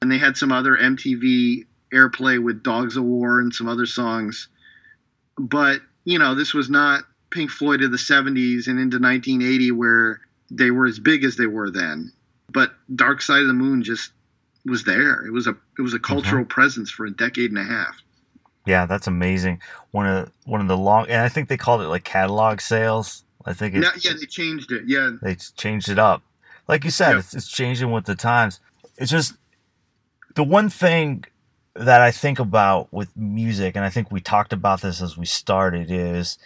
And 0.00 0.12
they 0.12 0.18
had 0.18 0.36
some 0.36 0.52
other 0.52 0.76
MTV 0.76 1.64
airplay 1.92 2.42
with 2.42 2.62
Dogs 2.62 2.96
of 2.96 3.04
War 3.04 3.40
and 3.40 3.54
some 3.54 3.68
other 3.68 3.86
songs. 3.86 4.48
But, 5.38 5.80
you 6.04 6.18
know, 6.18 6.34
this 6.34 6.54
was 6.54 6.70
not 6.70 7.04
Pink 7.30 7.50
Floyd 7.50 7.82
of 7.82 7.90
the 7.90 7.96
70s 7.96 8.66
and 8.66 8.78
into 8.78 8.98
1980 8.98 9.72
where 9.72 10.20
they 10.50 10.70
were 10.70 10.86
as 10.86 10.98
big 10.98 11.24
as 11.24 11.36
they 11.36 11.46
were 11.46 11.70
then. 11.70 12.12
But 12.50 12.72
Dark 12.94 13.20
Side 13.20 13.42
of 13.42 13.48
the 13.48 13.54
Moon 13.54 13.82
just 13.82 14.12
was 14.64 14.84
there. 14.84 15.24
It 15.24 15.32
was 15.32 15.46
a 15.46 15.56
it 15.78 15.82
was 15.82 15.94
a 15.94 15.98
cultural 15.98 16.42
mm-hmm. 16.42 16.50
presence 16.50 16.90
for 16.90 17.06
a 17.06 17.10
decade 17.10 17.50
and 17.50 17.58
a 17.58 17.64
half. 17.64 17.96
Yeah, 18.66 18.86
that's 18.86 19.06
amazing. 19.06 19.60
One 19.92 20.06
of 20.06 20.30
one 20.44 20.60
of 20.60 20.68
the 20.68 20.76
long 20.76 21.08
and 21.08 21.20
I 21.20 21.28
think 21.28 21.48
they 21.48 21.56
called 21.56 21.82
it 21.82 21.88
like 21.88 22.04
catalog 22.04 22.60
sales. 22.60 23.24
I 23.44 23.52
think 23.52 23.74
it, 23.74 23.84
yeah, 24.02 24.12
they 24.18 24.26
changed 24.26 24.72
it. 24.72 24.84
Yeah, 24.86 25.12
they 25.22 25.36
changed 25.36 25.88
it 25.88 25.98
up. 25.98 26.22
Like 26.66 26.84
you 26.84 26.90
said, 26.90 27.16
it's, 27.16 27.32
it's 27.32 27.48
changing 27.48 27.92
with 27.92 28.06
the 28.06 28.16
times. 28.16 28.58
It's 28.96 29.10
just 29.10 29.34
the 30.34 30.42
one 30.42 30.68
thing 30.68 31.24
that 31.78 32.00
I 32.00 32.10
think 32.10 32.38
about 32.38 32.92
with 32.92 33.16
music, 33.16 33.76
and 33.76 33.84
I 33.84 33.90
think 33.90 34.10
we 34.10 34.20
talked 34.20 34.52
about 34.52 34.80
this 34.80 35.02
as 35.02 35.16
we 35.16 35.26
started, 35.26 35.90
is 35.90 36.38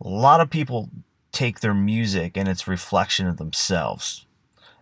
a 0.00 0.08
lot 0.08 0.40
of 0.40 0.50
people 0.50 0.88
take 1.32 1.60
their 1.60 1.74
music 1.74 2.36
and 2.36 2.48
its 2.48 2.66
reflection 2.66 3.26
of 3.26 3.36
themselves. 3.36 4.26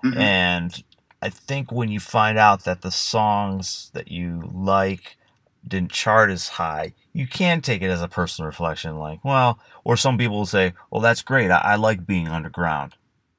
Mm-hmm. 0.05 0.19
And 0.19 0.85
I 1.21 1.31
think 1.31 1.73
when 1.73 1.89
you 1.89 2.01
find 2.01 2.39
out 2.39 2.65
that 2.65 2.83
the 2.83 2.91
songs 2.91 3.91
that 3.95 4.11
you 4.11 4.49
like 4.53 5.17
didn't 5.67 5.91
chart 5.91 6.31
as 6.31 6.49
high, 6.49 6.95
you 7.13 7.27
can 7.27 7.61
take 7.61 7.83
it 7.83 7.91
as 7.91 8.01
a 8.01 8.09
personal 8.09 8.47
reflection. 8.47 8.99
Like, 8.99 9.25
well, 9.25 9.59
or 9.85 9.97
some 9.97 10.17
people 10.17 10.39
will 10.39 10.47
say, 10.47 10.75
well, 10.91 11.01
that's 11.01 11.23
great. 11.23 11.51
I, 11.51 11.59
I 11.59 11.75
like 11.75 12.07
being 12.07 12.29
underground. 12.29 12.95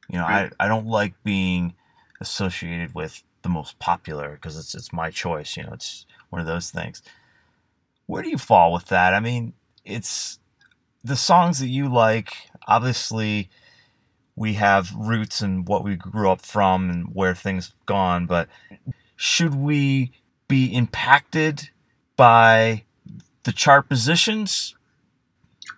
You 0.10 0.18
know, 0.18 0.26
right. 0.26 0.52
I, 0.60 0.66
I 0.66 0.68
don't 0.68 0.88
like 0.88 1.14
being 1.24 1.74
associated 2.20 2.94
with 2.94 3.24
the 3.42 3.50
most 3.50 3.80
popular 3.80 4.32
because 4.32 4.58
it's, 4.58 4.76
it's 4.76 4.92
my 4.92 5.10
choice. 5.10 5.56
You 5.56 5.64
know, 5.64 5.74
it's 5.74 6.06
one 6.30 6.42
of 6.42 6.48
those 6.48 6.70
things. 6.72 7.02
Where 8.06 8.24
do 8.24 8.30
you 8.30 8.38
fall 8.38 8.74
with 8.74 8.86
that? 8.86 9.14
I 9.14 9.20
mean, 9.20 9.54
it's 9.86 10.40
the 11.04 11.16
songs 11.16 11.60
that 11.60 11.68
you 11.68 11.88
like, 11.92 12.34
obviously 12.68 13.50
we 14.36 14.54
have 14.54 14.94
roots 14.96 15.42
and 15.42 15.68
what 15.68 15.84
we 15.84 15.96
grew 15.96 16.32
up 16.32 16.42
from 16.42 16.90
and 16.90 17.14
where 17.14 17.36
things 17.36 17.68
have 17.68 17.86
gone, 17.86 18.26
but 18.26 18.48
should 19.18 19.54
we 19.54 20.14
be 20.48 20.74
impacted 20.74 21.70
by 22.16 22.86
the 23.44 23.52
chart 23.52 23.90
positions? 23.90 24.76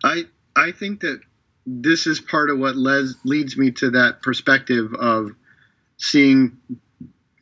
I 0.03 0.25
I 0.55 0.71
think 0.71 1.01
that 1.01 1.21
this 1.65 2.05
is 2.05 2.19
part 2.19 2.51
of 2.51 2.59
what 2.59 2.75
les, 2.75 3.15
leads 3.23 3.57
me 3.57 3.71
to 3.71 3.89
that 3.91 4.21
perspective 4.21 4.93
of 4.93 5.31
seeing 5.97 6.57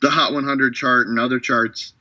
the 0.02 0.10
Hot 0.10 0.34
100 0.34 0.74
chart 0.74 1.08
and 1.08 1.20
other 1.20 1.40
charts 1.40 1.94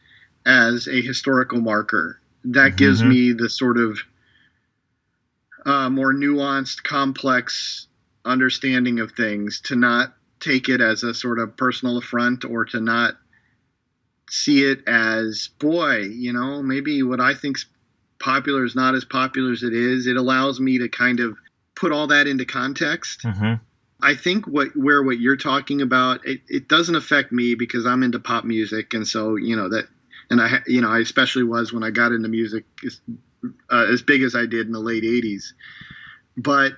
as 0.49 0.89
a 0.89 1.03
historical 1.03 1.61
marker. 1.61 2.21
That 2.45 2.69
mm-hmm. 2.69 2.77
gives 2.77 3.05
me 3.05 3.33
the 3.33 3.51
sort 3.51 3.77
of 3.77 4.01
uh, 5.67 5.91
more 5.91 6.15
nuanced, 6.15 6.83
complex 6.83 7.87
understanding 8.25 9.01
of 9.01 9.13
things 9.13 9.61
to 9.63 9.77
not 9.77 10.15
take 10.41 10.69
it 10.69 10.81
as 10.81 11.03
a 11.03 11.15
sort 11.15 11.39
of 11.39 11.57
personal 11.57 11.99
affront 11.99 12.45
or 12.45 12.65
to 12.65 12.81
not 12.81 13.15
see 14.31 14.63
it 14.63 14.87
as 14.87 15.49
boy 15.59 16.01
you 16.01 16.33
know 16.33 16.63
maybe 16.63 17.03
what 17.03 17.19
i 17.19 17.33
think's 17.33 17.65
popular 18.21 18.65
is 18.65 18.75
not 18.75 18.95
as 18.95 19.05
popular 19.05 19.53
as 19.53 19.63
it 19.63 19.73
is 19.73 20.07
it 20.07 20.17
allows 20.17 20.61
me 20.61 20.79
to 20.79 20.89
kind 20.89 21.19
of 21.19 21.39
put 21.75 21.93
all 21.93 22.09
that 22.09 22.27
into 22.27 22.45
context 22.45 23.23
mm-hmm. 23.23 23.55
i 24.03 24.15
think 24.15 24.47
what 24.47 24.69
where 24.77 25.03
what 25.03 25.19
you're 25.19 25.37
talking 25.37 25.81
about 25.81 26.25
it, 26.27 26.43
it 26.47 26.69
doesn't 26.69 26.97
affect 26.97 27.33
me 27.33 27.55
because 27.55 27.87
i'm 27.87 28.03
into 28.03 28.19
pop 28.19 28.45
music 28.45 28.93
and 28.93 29.09
so 29.09 29.37
you 29.37 29.57
know 29.57 29.71
that 29.71 29.89
and 30.31 30.41
i 30.41 30.61
you 30.67 30.81
know 30.81 30.91
i 30.91 30.99
especially 30.99 31.45
was 31.45 31.73
when 31.73 31.83
i 31.83 31.91
got 31.91 32.13
into 32.13 32.29
music 32.29 32.65
as, 32.85 33.01
uh, 33.71 33.87
as 33.91 34.03
big 34.03 34.23
as 34.23 34.35
i 34.35 34.47
did 34.47 34.67
in 34.67 34.73
the 34.73 34.81
late 34.81 35.05
80s 35.05 35.53
but 36.37 36.75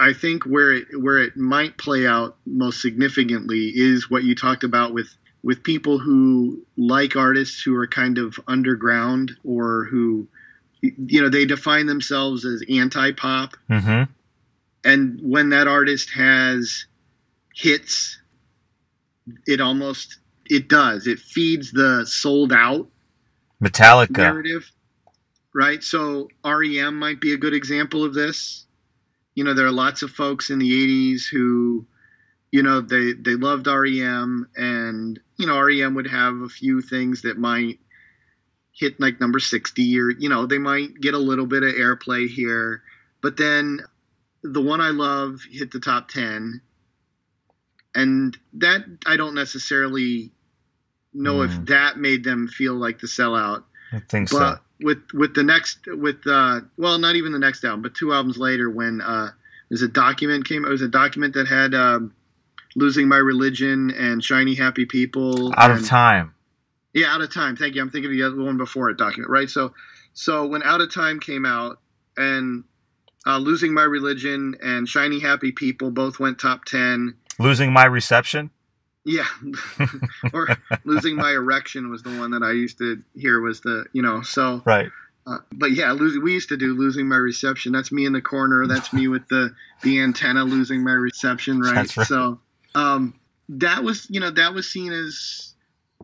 I 0.00 0.14
think 0.14 0.44
where 0.44 0.72
it 0.72 0.98
where 0.98 1.18
it 1.18 1.36
might 1.36 1.76
play 1.76 2.06
out 2.06 2.36
most 2.46 2.80
significantly 2.80 3.70
is 3.74 4.10
what 4.10 4.24
you 4.24 4.34
talked 4.34 4.64
about 4.64 4.94
with 4.94 5.14
with 5.42 5.62
people 5.62 5.98
who 5.98 6.64
like 6.76 7.16
artists 7.16 7.62
who 7.62 7.76
are 7.76 7.86
kind 7.86 8.18
of 8.18 8.38
underground 8.46 9.32
or 9.44 9.84
who 9.84 10.26
you 10.80 11.20
know 11.20 11.28
they 11.28 11.44
define 11.44 11.86
themselves 11.86 12.46
as 12.46 12.62
anti-pop 12.70 13.56
mm-hmm. 13.68 14.10
and 14.84 15.20
when 15.22 15.50
that 15.50 15.68
artist 15.68 16.10
has 16.14 16.86
hits 17.54 18.18
it 19.46 19.60
almost 19.60 20.16
it 20.50 20.68
does 20.68 21.06
it 21.06 21.18
feeds 21.18 21.72
the 21.72 22.04
sold 22.06 22.52
out 22.52 22.88
metallica 23.62 24.18
narrative 24.18 24.70
right 25.54 25.82
so 25.82 26.28
rem 26.44 26.98
might 26.98 27.20
be 27.20 27.32
a 27.32 27.38
good 27.38 27.54
example 27.54 28.04
of 28.04 28.12
this 28.12 28.66
you 29.34 29.44
know, 29.44 29.54
there 29.54 29.66
are 29.66 29.72
lots 29.72 30.02
of 30.02 30.10
folks 30.10 30.50
in 30.50 30.58
the 30.58 30.70
80s 30.70 31.22
who, 31.30 31.86
you 32.50 32.62
know, 32.62 32.80
they, 32.80 33.12
they 33.12 33.36
loved 33.36 33.66
REM 33.66 34.48
and, 34.56 35.18
you 35.38 35.46
know, 35.46 35.58
REM 35.58 35.94
would 35.94 36.08
have 36.08 36.42
a 36.42 36.48
few 36.48 36.82
things 36.82 37.22
that 37.22 37.38
might 37.38 37.78
hit 38.72 39.00
like 39.00 39.20
number 39.20 39.38
60 39.38 39.98
or, 39.98 40.10
you 40.10 40.28
know, 40.28 40.46
they 40.46 40.58
might 40.58 41.00
get 41.00 41.14
a 41.14 41.18
little 41.18 41.46
bit 41.46 41.62
of 41.62 41.74
airplay 41.74 42.28
here. 42.28 42.82
But 43.22 43.36
then 43.36 43.80
the 44.42 44.60
one 44.60 44.80
I 44.80 44.90
love 44.90 45.40
hit 45.50 45.70
the 45.70 45.80
top 45.80 46.08
10. 46.08 46.60
And 47.94 48.36
that 48.54 48.82
I 49.06 49.16
don't 49.16 49.34
necessarily 49.34 50.32
know 51.12 51.36
mm. 51.36 51.46
if 51.46 51.66
that 51.66 51.96
made 51.96 52.24
them 52.24 52.48
feel 52.48 52.74
like 52.74 53.00
the 53.00 53.06
sellout. 53.06 53.64
I 53.92 54.00
think 54.00 54.30
but, 54.30 54.56
so. 54.56 54.60
with 54.80 55.02
with 55.12 55.34
the 55.34 55.42
next 55.42 55.80
with 55.86 56.26
uh 56.26 56.60
well 56.76 56.98
not 56.98 57.16
even 57.16 57.32
the 57.32 57.38
next 57.38 57.64
album 57.64 57.82
but 57.82 57.94
two 57.94 58.12
albums 58.12 58.38
later 58.38 58.70
when 58.70 59.00
uh 59.00 59.30
there's 59.68 59.82
a 59.82 59.88
document 59.88 60.46
came 60.46 60.64
it 60.64 60.68
was 60.68 60.82
a 60.82 60.88
document 60.88 61.34
that 61.34 61.48
had 61.48 61.74
um, 61.74 62.12
losing 62.76 63.08
my 63.08 63.16
religion 63.16 63.90
and 63.90 64.22
shiny 64.22 64.54
happy 64.54 64.84
people 64.84 65.52
out 65.56 65.70
and, 65.70 65.80
of 65.80 65.86
time. 65.86 66.34
Yeah 66.92 67.12
out 67.12 67.20
of 67.20 67.32
time. 67.32 67.56
Thank 67.56 67.74
you. 67.74 67.82
I'm 67.82 67.90
thinking 67.90 68.10
of 68.10 68.16
the 68.16 68.24
other 68.24 68.42
one 68.42 68.56
before 68.56 68.90
it 68.90 68.98
document 68.98 69.30
right? 69.30 69.48
So 69.48 69.74
so 70.12 70.46
when 70.46 70.62
out 70.62 70.80
of 70.80 70.92
time 70.92 71.20
came 71.20 71.46
out 71.46 71.78
and 72.16 72.64
uh, 73.26 73.38
losing 73.38 73.74
my 73.74 73.82
religion 73.82 74.56
and 74.62 74.88
shiny 74.88 75.20
happy 75.20 75.52
people 75.52 75.90
both 75.90 76.18
went 76.18 76.38
top 76.38 76.64
10 76.64 77.14
losing 77.38 77.72
my 77.72 77.84
reception 77.84 78.50
yeah, 79.04 79.26
or 80.32 80.48
losing 80.84 81.16
my 81.16 81.30
erection 81.30 81.90
was 81.90 82.02
the 82.02 82.18
one 82.18 82.32
that 82.32 82.42
I 82.42 82.52
used 82.52 82.78
to 82.78 83.02
hear 83.14 83.40
was 83.40 83.60
the 83.60 83.86
you 83.92 84.02
know 84.02 84.22
so 84.22 84.62
right. 84.64 84.90
Uh, 85.26 85.38
but 85.52 85.72
yeah, 85.72 85.92
losing 85.92 86.22
we 86.22 86.32
used 86.32 86.48
to 86.48 86.56
do 86.56 86.74
losing 86.74 87.08
my 87.08 87.16
reception. 87.16 87.72
That's 87.72 87.92
me 87.92 88.06
in 88.06 88.12
the 88.12 88.22
corner. 88.22 88.66
That's 88.66 88.92
me 88.92 89.08
with 89.08 89.28
the 89.28 89.54
the 89.82 90.00
antenna 90.00 90.44
losing 90.44 90.82
my 90.82 90.92
reception. 90.92 91.60
Right. 91.60 91.96
right. 91.96 92.06
So 92.06 92.40
um, 92.74 93.20
that 93.50 93.84
was 93.84 94.06
you 94.10 94.20
know 94.20 94.30
that 94.30 94.54
was 94.54 94.70
seen 94.70 94.92
as 94.92 95.54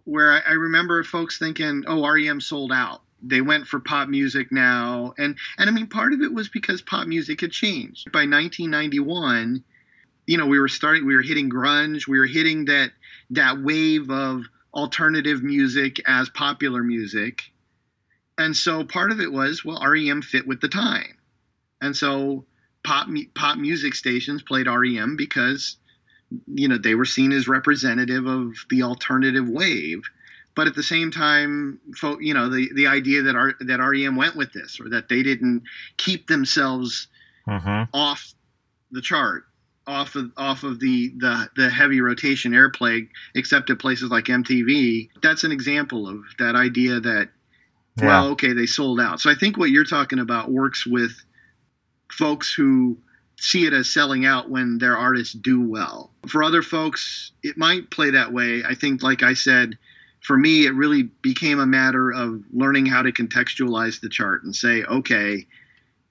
where 0.05 0.32
I, 0.32 0.40
I 0.51 0.53
remember 0.53 1.03
folks 1.03 1.38
thinking, 1.38 1.84
oh, 1.86 2.07
REM 2.07 2.40
sold 2.40 2.72
out 2.72 3.01
they 3.22 3.40
went 3.40 3.66
for 3.66 3.80
pop 3.80 4.09
music 4.09 4.53
now 4.53 5.14
and 5.18 5.36
and 5.59 5.70
i 5.70 5.72
mean 5.72 5.86
part 5.86 6.12
of 6.12 6.20
it 6.20 6.32
was 6.32 6.49
because 6.49 6.82
pop 6.82 7.07
music 7.07 7.40
had 7.40 7.51
changed 7.51 8.12
by 8.12 8.20
1991 8.20 9.64
you 10.26 10.38
know 10.38 10.46
we 10.46 10.58
were 10.58 10.68
starting 10.68 11.06
we 11.06 11.14
were 11.14 11.22
hitting 11.22 11.50
grunge 11.50 12.06
we 12.06 12.18
were 12.18 12.26
hitting 12.26 12.66
that 12.66 12.90
that 13.30 13.60
wave 13.60 14.10
of 14.10 14.44
alternative 14.76 15.42
music 15.42 16.02
as 16.06 16.28
popular 16.28 16.82
music. 16.82 17.44
And 18.38 18.54
so 18.54 18.84
part 18.84 19.10
of 19.10 19.20
it 19.20 19.32
was 19.32 19.64
well 19.64 19.82
rem 19.82 20.22
fit 20.22 20.46
with 20.46 20.60
the 20.60 20.68
time. 20.68 21.16
And 21.80 21.96
so 21.96 22.44
pop 22.84 23.08
pop 23.34 23.56
music 23.56 23.94
stations 23.94 24.42
played 24.42 24.68
rem 24.68 25.16
because 25.16 25.78
you 26.46 26.68
know 26.68 26.76
they 26.78 26.94
were 26.94 27.06
seen 27.06 27.32
as 27.32 27.48
representative 27.48 28.26
of 28.26 28.54
the 28.68 28.82
alternative 28.82 29.48
wave. 29.48 30.02
But 30.54 30.66
at 30.66 30.74
the 30.74 30.82
same 30.82 31.10
time 31.10 31.80
you 32.20 32.34
know 32.34 32.50
the 32.50 32.70
the 32.74 32.86
idea 32.88 33.22
that 33.22 33.36
R, 33.36 33.54
that 33.60 33.80
rem 33.80 34.16
went 34.16 34.36
with 34.36 34.52
this 34.52 34.78
or 34.78 34.90
that 34.90 35.08
they 35.08 35.22
didn't 35.22 35.62
keep 35.96 36.26
themselves 36.26 37.08
mm-hmm. 37.48 37.84
off 37.94 38.34
the 38.90 39.00
chart 39.00 39.44
off 39.87 40.16
of 40.16 40.32
off 40.37 40.62
of 40.64 40.80
the, 40.80 41.12
the 41.16 41.49
the 41.57 41.70
heavy 41.70 42.01
rotation 42.01 42.53
airplay, 42.53 43.09
except 43.34 43.70
at 43.70 43.78
places 43.78 44.11
like 44.11 44.24
MTV. 44.26 45.11
That's 45.22 45.45
an 45.45 45.53
example 45.53 46.09
of 46.09 46.18
that 46.39 46.55
idea 46.55 47.01
that 47.01 47.28
yeah. 47.97 48.07
well, 48.07 48.28
okay, 48.30 48.53
they 48.53 48.66
sold 48.66 49.01
out. 49.01 49.20
So 49.20 49.30
I 49.30 49.34
think 49.34 49.57
what 49.57 49.70
you're 49.70 49.84
talking 49.84 50.18
about 50.18 50.51
works 50.51 50.87
with 50.87 51.12
folks 52.11 52.53
who 52.53 52.99
see 53.39 53.66
it 53.66 53.72
as 53.72 53.93
selling 53.93 54.24
out 54.24 54.51
when 54.51 54.78
their 54.78 54.97
artists 54.97 55.34
do 55.34 55.68
well. 55.68 56.11
For 56.26 56.43
other 56.43 56.62
folks, 56.62 57.32
it 57.43 57.57
might 57.57 57.91
play 57.91 58.11
that 58.11 58.32
way. 58.32 58.62
I 58.66 58.74
think, 58.74 59.03
like 59.03 59.22
I 59.22 59.34
said, 59.34 59.78
for 60.20 60.37
me, 60.37 60.66
it 60.66 60.74
really 60.74 61.05
became 61.05 61.61
a 61.61 61.66
matter 61.66 62.11
of 62.11 62.43
learning 62.53 62.87
how 62.87 63.03
to 63.03 63.12
contextualize 63.12 64.01
the 64.01 64.09
chart 64.09 64.43
and 64.43 64.57
say, 64.57 64.82
okay, 64.84 65.47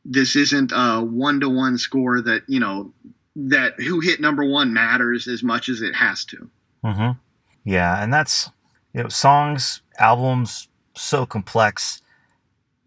this 0.06 0.36
isn't 0.36 0.72
a 0.74 1.02
one 1.02 1.40
to 1.40 1.50
one 1.50 1.78
score 1.78 2.22
that, 2.22 2.44
you 2.48 2.60
know, 2.60 2.94
that 3.36 3.80
who 3.80 4.00
hit 4.00 4.22
number 4.22 4.44
one 4.44 4.74
matters 4.74 5.28
as 5.28 5.44
much 5.44 5.70
as 5.70 5.82
it 5.82 5.96
has 5.96 6.24
to. 6.26 6.50
Mm-hmm. 6.84 7.12
Yeah. 7.64 8.02
And 8.02 8.14
that's, 8.14 8.50
you 8.94 9.04
know, 9.04 9.10
songs, 9.10 9.82
albums, 10.00 10.68
so 10.96 11.26
complex 11.26 12.02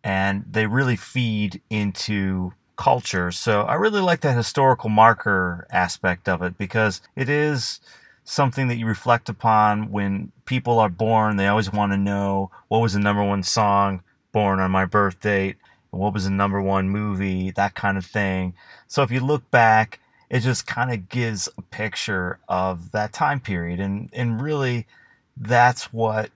and 0.02 0.44
they 0.50 0.66
really 0.66 0.96
feed 0.96 1.60
into 1.68 2.52
culture. 2.76 3.30
So 3.30 3.62
I 3.62 3.74
really 3.74 4.00
like 4.00 4.20
that 4.20 4.36
historical 4.36 4.88
marker 4.88 5.66
aspect 5.70 6.28
of 6.28 6.42
it 6.42 6.56
because 6.56 7.02
it 7.16 7.28
is 7.28 7.80
something 8.24 8.68
that 8.68 8.76
you 8.76 8.86
reflect 8.86 9.28
upon 9.28 9.90
when 9.90 10.32
people 10.44 10.78
are 10.78 10.88
born. 10.88 11.36
They 11.36 11.48
always 11.48 11.72
want 11.72 11.92
to 11.92 11.98
know 11.98 12.50
what 12.68 12.80
was 12.80 12.92
the 12.92 13.00
number 13.00 13.24
one 13.24 13.42
song 13.42 14.02
born 14.32 14.60
on 14.60 14.70
my 14.70 14.84
birth 14.84 15.20
date, 15.20 15.56
what 15.90 16.14
was 16.14 16.24
the 16.24 16.30
number 16.30 16.62
one 16.62 16.88
movie, 16.88 17.50
that 17.52 17.74
kind 17.74 17.98
of 17.98 18.06
thing. 18.06 18.54
So 18.86 19.02
if 19.02 19.10
you 19.10 19.20
look 19.20 19.50
back, 19.50 20.00
it 20.30 20.40
just 20.40 20.66
kind 20.66 20.92
of 20.92 21.08
gives 21.08 21.48
a 21.56 21.62
picture 21.62 22.38
of 22.48 22.92
that 22.92 23.12
time 23.12 23.40
period. 23.40 23.80
And, 23.80 24.10
and 24.12 24.40
really, 24.40 24.86
that's 25.36 25.92
what 25.92 26.30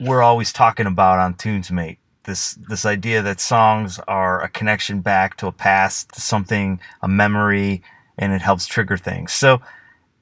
we're 0.00 0.22
always 0.22 0.52
talking 0.52 0.86
about 0.86 1.18
on 1.18 1.34
Tunesmate 1.34 1.98
this 2.24 2.54
this 2.54 2.84
idea 2.84 3.22
that 3.22 3.40
songs 3.40 4.00
are 4.08 4.42
a 4.42 4.48
connection 4.48 5.00
back 5.00 5.36
to 5.36 5.46
a 5.46 5.52
past, 5.52 6.12
to 6.14 6.20
something, 6.20 6.80
a 7.02 7.08
memory, 7.08 7.82
and 8.18 8.32
it 8.32 8.42
helps 8.42 8.66
trigger 8.66 8.96
things. 8.96 9.32
So, 9.32 9.60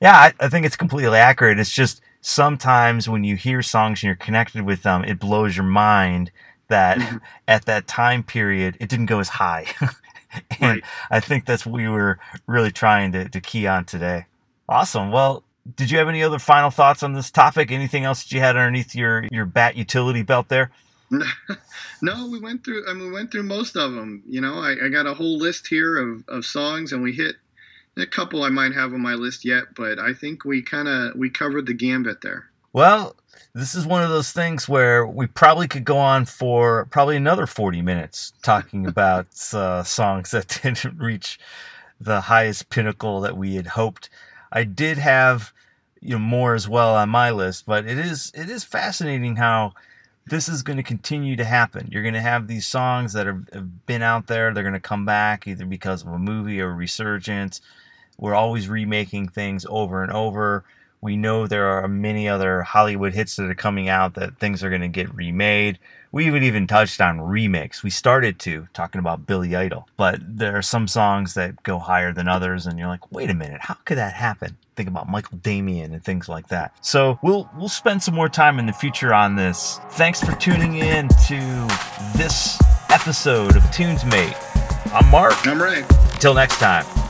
yeah, 0.00 0.16
I, 0.16 0.32
I 0.40 0.48
think 0.48 0.66
it's 0.66 0.76
completely 0.76 1.18
accurate. 1.18 1.58
It's 1.58 1.72
just 1.72 2.02
sometimes 2.20 3.08
when 3.08 3.24
you 3.24 3.36
hear 3.36 3.62
songs 3.62 4.02
and 4.02 4.08
you're 4.08 4.16
connected 4.16 4.62
with 4.62 4.82
them, 4.82 5.04
it 5.04 5.18
blows 5.18 5.56
your 5.56 5.64
mind 5.64 6.30
that 6.68 6.98
mm-hmm. 6.98 7.18
at 7.48 7.64
that 7.66 7.86
time 7.86 8.22
period 8.22 8.76
it 8.80 8.88
didn't 8.88 9.06
go 9.06 9.20
as 9.20 9.28
high. 9.28 9.66
and 10.60 10.60
right. 10.60 10.84
I 11.10 11.20
think 11.20 11.46
that's 11.46 11.66
what 11.66 11.74
we 11.74 11.88
were 11.88 12.18
really 12.46 12.70
trying 12.70 13.12
to, 13.12 13.28
to 13.28 13.40
key 13.40 13.66
on 13.66 13.84
today. 13.84 14.26
Awesome. 14.68 15.10
Well, 15.10 15.42
did 15.76 15.90
you 15.90 15.98
have 15.98 16.08
any 16.08 16.22
other 16.22 16.38
final 16.38 16.70
thoughts 16.70 17.02
on 17.02 17.12
this 17.12 17.30
topic? 17.30 17.70
Anything 17.70 18.04
else 18.04 18.22
that 18.22 18.32
you 18.32 18.40
had 18.40 18.56
underneath 18.56 18.94
your, 18.94 19.24
your 19.30 19.44
bat 19.44 19.76
utility 19.76 20.22
belt 20.22 20.48
there? 20.48 20.70
no, 22.02 22.28
we 22.28 22.40
went 22.40 22.64
through. 22.64 22.88
I 22.88 22.94
mean, 22.94 23.08
we 23.08 23.12
went 23.12 23.30
through 23.30 23.42
most 23.42 23.76
of 23.76 23.92
them. 23.92 24.22
You 24.26 24.40
know, 24.40 24.54
I, 24.54 24.86
I 24.86 24.88
got 24.88 25.06
a 25.06 25.14
whole 25.14 25.38
list 25.38 25.66
here 25.66 25.98
of, 25.98 26.24
of 26.28 26.44
songs, 26.44 26.92
and 26.92 27.02
we 27.02 27.12
hit 27.12 27.36
a 27.96 28.06
couple 28.06 28.42
I 28.42 28.48
might 28.48 28.72
have 28.72 28.94
on 28.94 29.00
my 29.00 29.14
list 29.14 29.44
yet, 29.44 29.74
but 29.76 29.98
I 29.98 30.14
think 30.14 30.44
we 30.44 30.62
kind 30.62 30.88
of 30.88 31.14
we 31.14 31.28
covered 31.30 31.66
the 31.66 31.74
gambit 31.74 32.22
there. 32.22 32.46
Well, 32.72 33.16
this 33.54 33.74
is 33.74 33.86
one 33.86 34.02
of 34.02 34.10
those 34.10 34.32
things 34.32 34.68
where 34.68 35.06
we 35.06 35.26
probably 35.26 35.68
could 35.68 35.84
go 35.84 35.98
on 35.98 36.24
for 36.24 36.86
probably 36.86 37.16
another 37.16 37.46
40 37.46 37.82
minutes 37.82 38.32
talking 38.42 38.86
about 38.88 39.26
uh, 39.52 39.82
songs 39.82 40.30
that 40.30 40.60
didn't 40.62 40.98
reach 40.98 41.38
the 42.00 42.22
highest 42.22 42.68
pinnacle 42.70 43.20
that 43.20 43.36
we 43.36 43.54
had 43.54 43.68
hoped. 43.68 44.10
I 44.50 44.64
did 44.64 44.98
have 44.98 45.52
you 46.02 46.10
know 46.10 46.18
more 46.18 46.54
as 46.54 46.68
well 46.68 46.96
on 46.96 47.08
my 47.08 47.30
list, 47.30 47.64
but 47.64 47.86
it 47.86 47.98
is 47.98 48.32
it 48.34 48.50
is 48.50 48.64
fascinating 48.64 49.36
how 49.36 49.72
this 50.26 50.48
is 50.48 50.62
going 50.62 50.76
to 50.76 50.82
continue 50.82 51.36
to 51.36 51.44
happen. 51.44 51.88
You're 51.90 52.02
going 52.02 52.14
to 52.14 52.20
have 52.20 52.46
these 52.46 52.66
songs 52.66 53.12
that 53.12 53.26
are, 53.26 53.44
have 53.52 53.86
been 53.86 54.02
out 54.02 54.26
there. 54.26 54.52
They're 54.52 54.62
going 54.62 54.72
to 54.74 54.80
come 54.80 55.04
back 55.04 55.46
either 55.46 55.66
because 55.66 56.02
of 56.02 56.08
a 56.08 56.18
movie 56.18 56.60
or 56.60 56.70
a 56.70 56.74
resurgence. 56.74 57.60
We're 58.18 58.34
always 58.34 58.68
remaking 58.68 59.28
things 59.28 59.66
over 59.68 60.02
and 60.02 60.12
over. 60.12 60.64
We 61.02 61.16
know 61.16 61.48
there 61.48 61.66
are 61.66 61.88
many 61.88 62.28
other 62.28 62.62
Hollywood 62.62 63.12
hits 63.12 63.34
that 63.34 63.50
are 63.50 63.54
coming 63.54 63.88
out 63.88 64.14
that 64.14 64.38
things 64.38 64.62
are 64.62 64.70
going 64.70 64.82
to 64.82 64.88
get 64.88 65.12
remade. 65.12 65.80
We 66.12 66.26
even 66.26 66.44
even 66.44 66.68
touched 66.68 67.00
on 67.00 67.20
remakes. 67.20 67.82
We 67.82 67.90
started 67.90 68.38
to 68.40 68.68
talking 68.72 69.00
about 69.00 69.26
Billy 69.26 69.56
Idol, 69.56 69.88
but 69.96 70.20
there 70.22 70.56
are 70.56 70.62
some 70.62 70.86
songs 70.86 71.34
that 71.34 71.60
go 71.64 71.80
higher 71.80 72.12
than 72.12 72.28
others, 72.28 72.66
and 72.66 72.78
you're 72.78 72.86
like, 72.86 73.10
wait 73.10 73.30
a 73.30 73.34
minute, 73.34 73.62
how 73.62 73.74
could 73.84 73.98
that 73.98 74.12
happen? 74.12 74.56
Think 74.76 74.88
about 74.88 75.08
Michael 75.08 75.38
Damian 75.38 75.92
and 75.92 76.04
things 76.04 76.28
like 76.28 76.48
that. 76.48 76.72
So 76.82 77.18
we'll 77.20 77.50
we'll 77.58 77.68
spend 77.68 78.02
some 78.02 78.14
more 78.14 78.28
time 78.28 78.60
in 78.60 78.66
the 78.66 78.72
future 78.72 79.12
on 79.12 79.34
this. 79.34 79.80
Thanks 79.92 80.22
for 80.22 80.32
tuning 80.36 80.76
in 80.76 81.08
to 81.08 81.66
this 82.16 82.60
episode 82.90 83.56
of 83.56 83.62
Tunesmate. 83.64 84.36
I'm 84.94 85.10
Mark. 85.10 85.46
I'm 85.48 85.60
Ray. 85.60 85.82
Until 86.12 86.34
next 86.34 86.58
time. 86.58 87.01